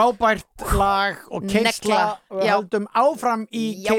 frábært 0.00 0.64
lag 0.78 1.16
og 1.30 1.42
Negla, 1.44 2.18
og 2.30 2.42
já. 2.44 2.54
höldum 2.56 2.86
áfram 2.96 3.46
í 3.52 3.84
já. 3.84 3.92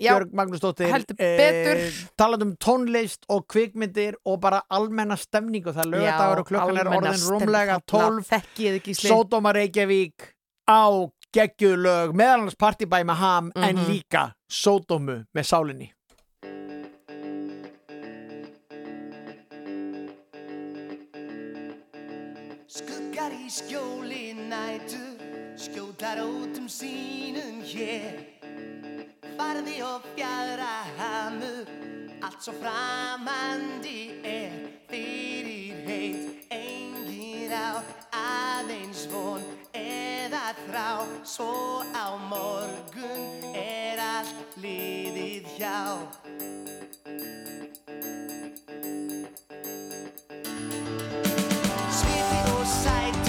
Björg 0.00 0.32
Magnúsdóttir 0.32 0.92
betur. 1.16 1.82
talandum 2.16 2.56
tónlist 2.56 3.24
og 3.28 3.46
kvikmyndir 3.48 4.14
og 4.24 4.40
bara 4.40 4.62
almenna 4.70 5.16
stemningu 5.16 5.72
það 5.72 5.84
er 5.84 5.90
lögadagur 5.92 6.38
og 6.40 6.46
klukkan 6.46 6.78
er 6.78 6.86
orðin 6.86 7.26
rúmlega 7.30 7.78
stemning. 7.82 8.24
12 8.24 8.28
Þekkið 8.32 8.78
ekki 8.80 8.94
slið 8.96 9.12
Sódóma 9.12 9.52
Reykjavík 9.54 10.28
á 10.68 10.82
geggjulög 11.32 12.12
meðal 12.14 12.40
annars 12.42 12.56
partibæ 12.60 13.02
með 13.04 13.16
ham 13.16 13.52
en 13.56 13.76
Mhm. 13.76 13.86
líka 13.88 14.32
Sódómu 14.50 15.24
með 15.34 15.44
sálinni 15.44 15.90
Skjótar 26.02 26.24
út 26.24 26.58
um 26.58 26.66
sínum 26.66 27.62
hér 27.62 28.18
Farði 29.38 29.76
og 29.86 30.02
fjara 30.16 30.82
hamur. 30.98 31.68
Allt 32.26 32.42
svo 32.42 32.54
framandi 32.58 34.10
er 34.26 34.50
Fyrir 34.90 35.78
heit. 35.86 36.42
Engin 36.50 37.54
á 37.54 37.78
aðeins 38.10 39.06
von 39.14 39.46
Eða 39.70 40.58
þrá. 40.66 41.06
Svo 41.22 41.86
á 41.94 42.18
morgun 42.18 43.54
Er 43.54 44.02
allt 44.02 44.58
liðið 44.58 45.54
hjá. 45.54 46.02
Sviti 51.94 52.40
og 52.58 52.66
sætur 52.66 53.21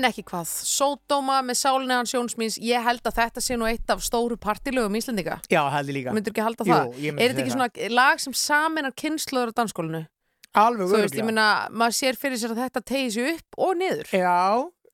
En 0.00 0.06
ekki 0.08 0.22
hvað, 0.24 0.48
Sódóma 0.64 1.42
með 1.44 1.58
sálinni 1.60 1.92
hans 1.92 2.14
Jónsmíns, 2.14 2.54
ég 2.64 2.80
held 2.86 3.04
að 3.04 3.18
þetta 3.18 3.42
sé 3.44 3.56
nú 3.60 3.66
eitt 3.68 3.90
af 3.92 4.00
stóru 4.06 4.38
partilögum 4.40 4.94
Íslendinga. 4.96 5.36
Já, 5.52 5.60
heldur 5.74 5.92
líka 5.98 6.14
Myndur 6.16 6.32
ekki 6.32 6.44
halda 6.46 6.64
Jú, 6.64 6.72
það? 6.72 6.94
myndi 6.96 7.10
er 7.20 7.34
þetta 7.34 7.42
ekki 7.44 7.52
svona 7.52 7.90
lag 7.98 8.22
sem 8.24 8.32
saminar 8.40 8.94
kynnslóður 8.96 9.52
á 9.52 9.58
dansskólinu? 9.60 10.00
Alveg 10.56 10.88
Þú 10.88 11.00
veist, 11.04 11.18
ég 11.20 11.26
meina, 11.28 11.46
maður 11.70 11.96
sér 12.00 12.16
fyrir 12.18 12.40
sér 12.40 12.54
að 12.56 12.62
þetta 12.64 12.82
tegi 12.88 13.10
sig 13.14 13.28
upp 13.36 13.58
og 13.66 13.76
niður. 13.78 14.08
Já, 14.10 14.38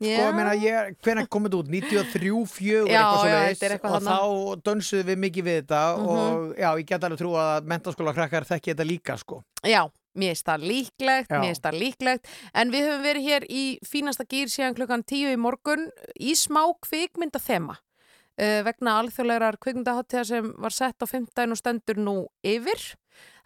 Já. 0.03 0.17
sko, 0.19 0.25
ég 0.27 0.35
meina, 0.37 0.57
ég, 0.61 0.91
hvenær 1.07 1.29
komið 1.33 1.55
þetta 1.55 1.61
út? 1.63 1.71
93, 1.77 2.33
4, 2.57 2.91
Já, 2.91 2.99
eitthvað 2.99 3.07
já, 3.07 3.07
svo 3.07 3.31
þetta 3.47 3.71
eitthvað 3.77 3.95
og 3.95 4.03
þá 4.11 4.67
dönsuðum 4.67 5.07
við 5.13 5.23
mikið 5.23 5.47
við 5.47 5.61
þetta 5.63 5.85
Mhm. 5.97 6.11
og 6.17 6.59
já, 6.59 6.69
ég 6.83 6.87
get 6.91 7.07
alveg 7.09 7.23
trú 7.23 7.31
að 7.39 7.71
mentaskóla 7.73 8.13
krakkar 8.19 8.45
þekki 8.51 8.75
þetta 8.75 8.89
líka, 8.91 9.17
sko. 9.23 9.41
Já, 9.65 9.87
mér 10.17 10.35
finnst 10.35 10.49
það 10.49 10.69
líklegt, 10.73 11.31
Já. 11.31 11.39
mér 11.39 11.53
finnst 11.53 11.67
það 11.67 11.81
líklegt, 11.85 12.31
en 12.55 12.75
við 12.75 12.87
höfum 12.89 13.07
verið 13.07 13.31
hér 13.31 13.49
í 13.49 13.65
fínasta 13.87 14.27
gýr 14.29 14.53
síðan 14.53 14.77
klukkan 14.79 15.07
tíu 15.07 15.33
í 15.33 15.41
morgun 15.41 15.91
í 16.19 16.37
smá 16.39 16.63
kvikmynda 16.87 17.43
þema. 17.43 17.79
Uh, 18.37 18.61
vegna 18.67 18.99
alþjóðlegar 19.01 19.57
kvikmyndaháttíða 19.65 20.27
sem 20.29 20.49
var 20.61 20.75
sett 20.77 21.01
á 21.01 21.07
15 21.09 21.55
og 21.55 21.57
stendur 21.57 21.97
nú 21.97 22.17
yfir. 22.45 22.83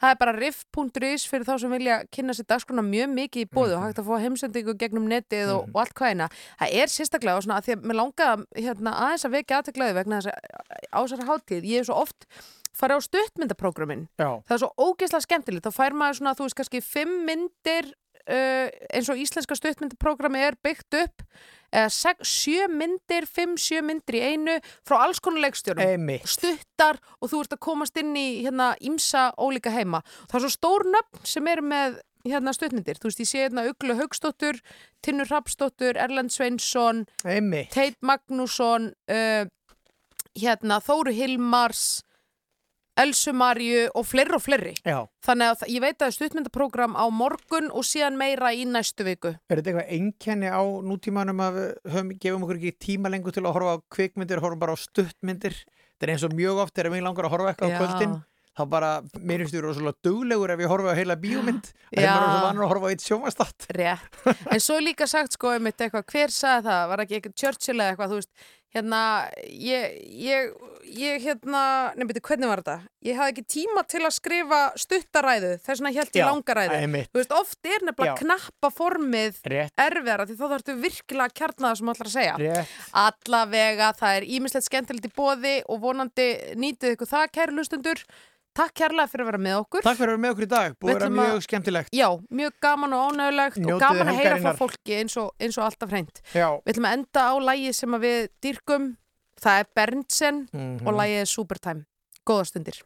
Það 0.00 0.14
er 0.14 0.18
bara 0.18 0.32
riff.is 0.34 1.26
fyrir 1.28 1.44
þá 1.46 1.52
sem 1.60 1.74
vilja 1.74 1.98
kynna 2.10 2.34
sér 2.34 2.48
dagskrona 2.48 2.82
mjög 2.82 3.12
mikið 3.12 3.44
í 3.44 3.48
bóðu 3.52 3.76
og 3.76 3.84
hægt 3.84 4.00
að 4.00 4.08
fá 4.08 4.22
heimsendingu 4.22 4.74
gegnum 4.80 5.08
netið 5.10 5.52
og, 5.54 5.68
og 5.74 5.82
allt 5.82 5.94
hvaðina. 5.98 6.30
Það 6.58 6.76
er 6.80 6.92
sérstaklega 6.94 7.36
og 7.36 7.44
svona 7.44 7.58
að 7.60 7.68
því 7.68 7.76
að 7.76 7.84
mér 7.90 7.98
langaði 8.00 8.64
hérna, 8.64 8.94
aðeins 9.04 9.26
að 9.28 9.36
vekja 9.36 9.58
aðteklaði 9.60 9.96
vegna 10.00 10.22
þess 10.24 10.32
að 10.32 10.88
á 10.90 10.98
þessari 11.04 11.28
háttíð. 11.28 11.68
Ég 11.68 11.82
hef 11.84 11.90
svo 11.90 12.00
oft 12.00 12.26
farið 12.76 13.00
á 13.02 13.06
stuttmyndaprógramin 13.08 14.06
það 14.48 14.56
er 14.56 14.62
svo 14.62 14.70
ógeðslega 14.78 15.26
skemmtilegt. 15.26 15.66
Þá 15.66 15.76
fær 15.76 15.96
maður 15.96 16.20
svona, 16.20 16.36
þú 16.38 16.46
veist, 16.46 16.58
kannski 16.60 16.82
fimm 16.84 17.16
myndir 17.28 17.90
uh, 18.26 18.68
eins 18.94 19.10
og 19.10 19.20
íslenska 19.20 19.56
stuttmyndaprógrami 19.58 20.42
er 20.48 20.58
byggt 20.62 20.98
upp 21.00 21.24
eða 21.70 22.14
sjö 22.26 22.66
myndir, 22.72 23.26
fimm, 23.30 23.54
sjö 23.60 23.78
myndir 23.86 24.18
í 24.18 24.22
einu 24.32 24.56
frá 24.86 25.04
alls 25.04 25.20
konar 25.22 25.44
leikstjórum. 25.46 26.08
Stuttar 26.26 26.98
og 27.20 27.30
þú 27.30 27.44
ert 27.44 27.54
að 27.54 27.62
komast 27.62 28.00
inn 28.00 28.10
í 28.18 28.42
hérna 28.42 28.72
ímsa 28.82 29.28
ólíka 29.38 29.70
heima. 29.74 30.02
Það 30.26 30.38
er 30.40 30.44
svo 30.46 30.52
stór 30.56 30.86
nöfn 30.90 31.28
sem 31.30 31.50
eru 31.52 31.66
með 31.70 32.00
hérna 32.26 32.52
stuttmyndir, 32.52 32.98
þú 33.00 33.08
veist, 33.08 33.22
ég 33.22 33.30
sé 33.30 33.44
hérna 33.46 33.64
Uglu 33.70 33.94
Haugsdóttur, 33.96 34.58
Tinnur 35.00 35.30
Hrapsdóttur 35.30 35.96
Erlend 35.96 36.34
Sveinsson. 36.34 37.06
Teit 37.72 37.96
Magnússon 38.04 38.90
uh, 39.08 39.46
hérna 40.36 40.80
Þóru 40.84 41.14
Hilmars 41.16 42.02
Elsu 43.00 43.32
Marju 43.36 43.86
og 43.96 44.06
fleiri 44.06 44.36
og 44.36 44.42
fleiri 44.44 44.72
Já. 44.84 44.98
þannig 45.26 45.50
að 45.52 45.58
það- 45.62 45.72
ég 45.74 45.80
veit 45.84 45.96
að 45.96 46.00
það 46.04 46.10
er 46.10 46.16
stuttmyndaprógram 46.18 46.94
á 47.00 47.04
morgun 47.10 47.70
og 47.72 47.84
síðan 47.88 48.18
meira 48.20 48.52
í 48.54 48.64
næstu 48.68 49.04
viku 49.08 49.34
Er 49.48 49.60
þetta 49.60 49.72
eitthvað 49.74 49.92
einkenni 49.98 50.48
á 50.52 50.62
nútímanum 50.84 51.40
að 51.46 51.60
höfum, 51.88 52.14
gefum 52.20 52.44
okkur 52.48 52.60
ekki 52.60 52.74
tíma 52.86 53.10
lengur 53.12 53.32
til 53.32 53.42
að 53.46 53.54
horfa 53.56 53.76
á 53.76 53.82
kvikmyndir, 53.90 54.40
horfum 54.44 54.58
bara 54.60 54.74
á 54.74 54.78
stuttmyndir? 54.78 55.54
Þetta 56.00 56.08
er 56.08 56.14
eins 56.14 56.24
og 56.24 56.32
mjög 56.36 56.62
oft 56.66 56.74
þegar 56.74 56.92
við 56.94 57.02
langar 57.08 57.24
að 57.28 57.34
horfa 57.36 57.54
eitthvað 57.54 57.70
á 57.70 57.72
Já. 57.72 57.78
kvöldin 57.80 58.18
þá 58.60 58.64
bara, 58.68 58.88
finnst 59.14 59.54
þú 59.54 59.60
rosalega 59.62 59.96
duglegur 60.04 60.50
ef 60.52 60.58
ég 60.60 60.68
horfa 60.68 60.92
á 60.92 60.98
heila 60.98 61.14
Já. 61.20 62.00
þegar 62.00 62.16
maður 62.20 62.26
er 62.26 62.32
svo 62.34 62.46
vanur 62.46 62.64
að 62.64 62.70
horfa 62.72 62.86
á 62.86 62.90
eitt 62.92 63.04
sjómastatt 63.06 63.66
Rétt, 63.78 64.18
en 64.50 64.60
svo 64.60 64.76
er 64.76 64.84
líka 64.84 65.06
sagt 65.08 65.32
sko 65.38 65.54
um 65.56 65.68
eitthvað, 65.70 66.04
hver 66.10 66.34
sagði 66.34 66.66
það, 66.66 66.88
var 66.90 67.02
ekki 67.04 67.16
eitthvað 67.20 67.36
Churchill 67.40 67.78
eða 67.80 67.94
eitthvað, 67.94 68.10
þú 68.10 68.18
veist, 68.20 68.32
hérna 68.74 69.02
ég, 69.50 69.96
ég, 70.14 70.52
ég 70.94 71.24
hérna 71.24 71.62
nefnir, 71.98 72.22
hvernig 72.22 72.50
var 72.50 72.62
þetta? 72.62 72.76
Ég 73.02 73.18
hafði 73.18 73.32
ekki 73.34 73.44
tíma 73.54 73.82
til 73.88 74.02
að 74.04 74.14
skrifa 74.14 74.60
stuttaræðu 74.78 75.52
þess 75.64 75.80
vegna 75.80 75.92
held 75.96 76.18
ég 76.20 76.28
langaræðu 76.28 76.78
þú 77.10 77.20
veist, 77.20 77.34
oft 77.34 77.70
er 77.70 77.86
nefnilega 77.88 78.14
Já. 78.14 78.20
knappa 78.22 78.72
formið 78.76 79.40
Rétt. 79.54 79.74
erfiðara 79.86 80.26
því 80.28 80.38
þá 80.38 80.46
þarftu 80.54 80.76
virkilega 80.84 81.28
að 81.30 81.36
kjarna 81.40 81.66
það 81.68 81.78
sem 81.80 81.92
ætlar 81.94 82.10
að 82.10 82.16
segja 82.16 82.34
Rétt. 82.40 82.74
allavega, 83.04 83.92
það 84.00 84.18
er 84.20 84.28
ímislegt 84.38 84.68
skemmtilegt 84.68 85.10
í 85.10 85.14
bóði 85.16 85.56
og 85.66 85.82
vonandi 85.86 86.28
nýtið 86.60 86.96
ykkur 86.96 87.10
það, 87.10 87.30
kæru 87.38 87.58
lustundur 87.58 88.04
Takk 88.58 88.72
kærlega 88.80 89.06
fyrir 89.10 89.22
að 89.24 89.28
vera 89.30 89.40
með 89.44 89.58
okkur 89.62 89.84
Takk 89.86 89.98
fyrir 90.00 90.10
að 90.10 90.16
vera 90.16 90.22
með 90.24 90.32
okkur 90.34 90.46
í 90.46 90.50
dag, 90.50 90.72
búið 90.82 90.90
að 90.90 90.98
vera 90.98 91.10
mjög 91.14 91.44
skemmtilegt 91.46 91.94
Já, 91.94 92.08
mjög 92.40 92.56
gaman 92.66 92.96
og 92.96 93.04
ánægulegt 93.12 93.60
og 93.60 93.66
Njótið 93.68 93.84
gaman 93.84 94.10
að 94.10 94.18
heyra 94.18 94.40
frá 94.42 94.56
fólki 94.58 94.96
eins 94.98 95.16
og, 95.22 95.28
eins 95.38 95.58
og 95.60 95.64
alltaf 95.68 95.94
hreint. 95.94 96.18
Já. 96.34 96.48
Við 96.66 96.72
ætlum 96.74 96.88
að 96.90 96.96
enda 96.98 97.26
á 97.30 97.34
lægi 97.46 97.70
sem 97.78 97.94
að 97.98 98.04
við 98.08 98.18
dýrkum. 98.42 98.88
Það 99.40 99.60
er 99.62 99.70
Berntsen 99.78 100.42
Mhm. 100.52 100.86
og 100.86 100.98
lægið 100.98 101.20
er 101.22 101.30
Supertime. 101.36 101.86
Góða 102.26 102.44
stundir. 102.50 102.82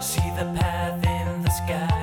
See 0.00 0.30
the 0.36 0.46
path 0.58 1.04
in 1.06 1.42
the 1.42 1.50
sky. 1.50 1.99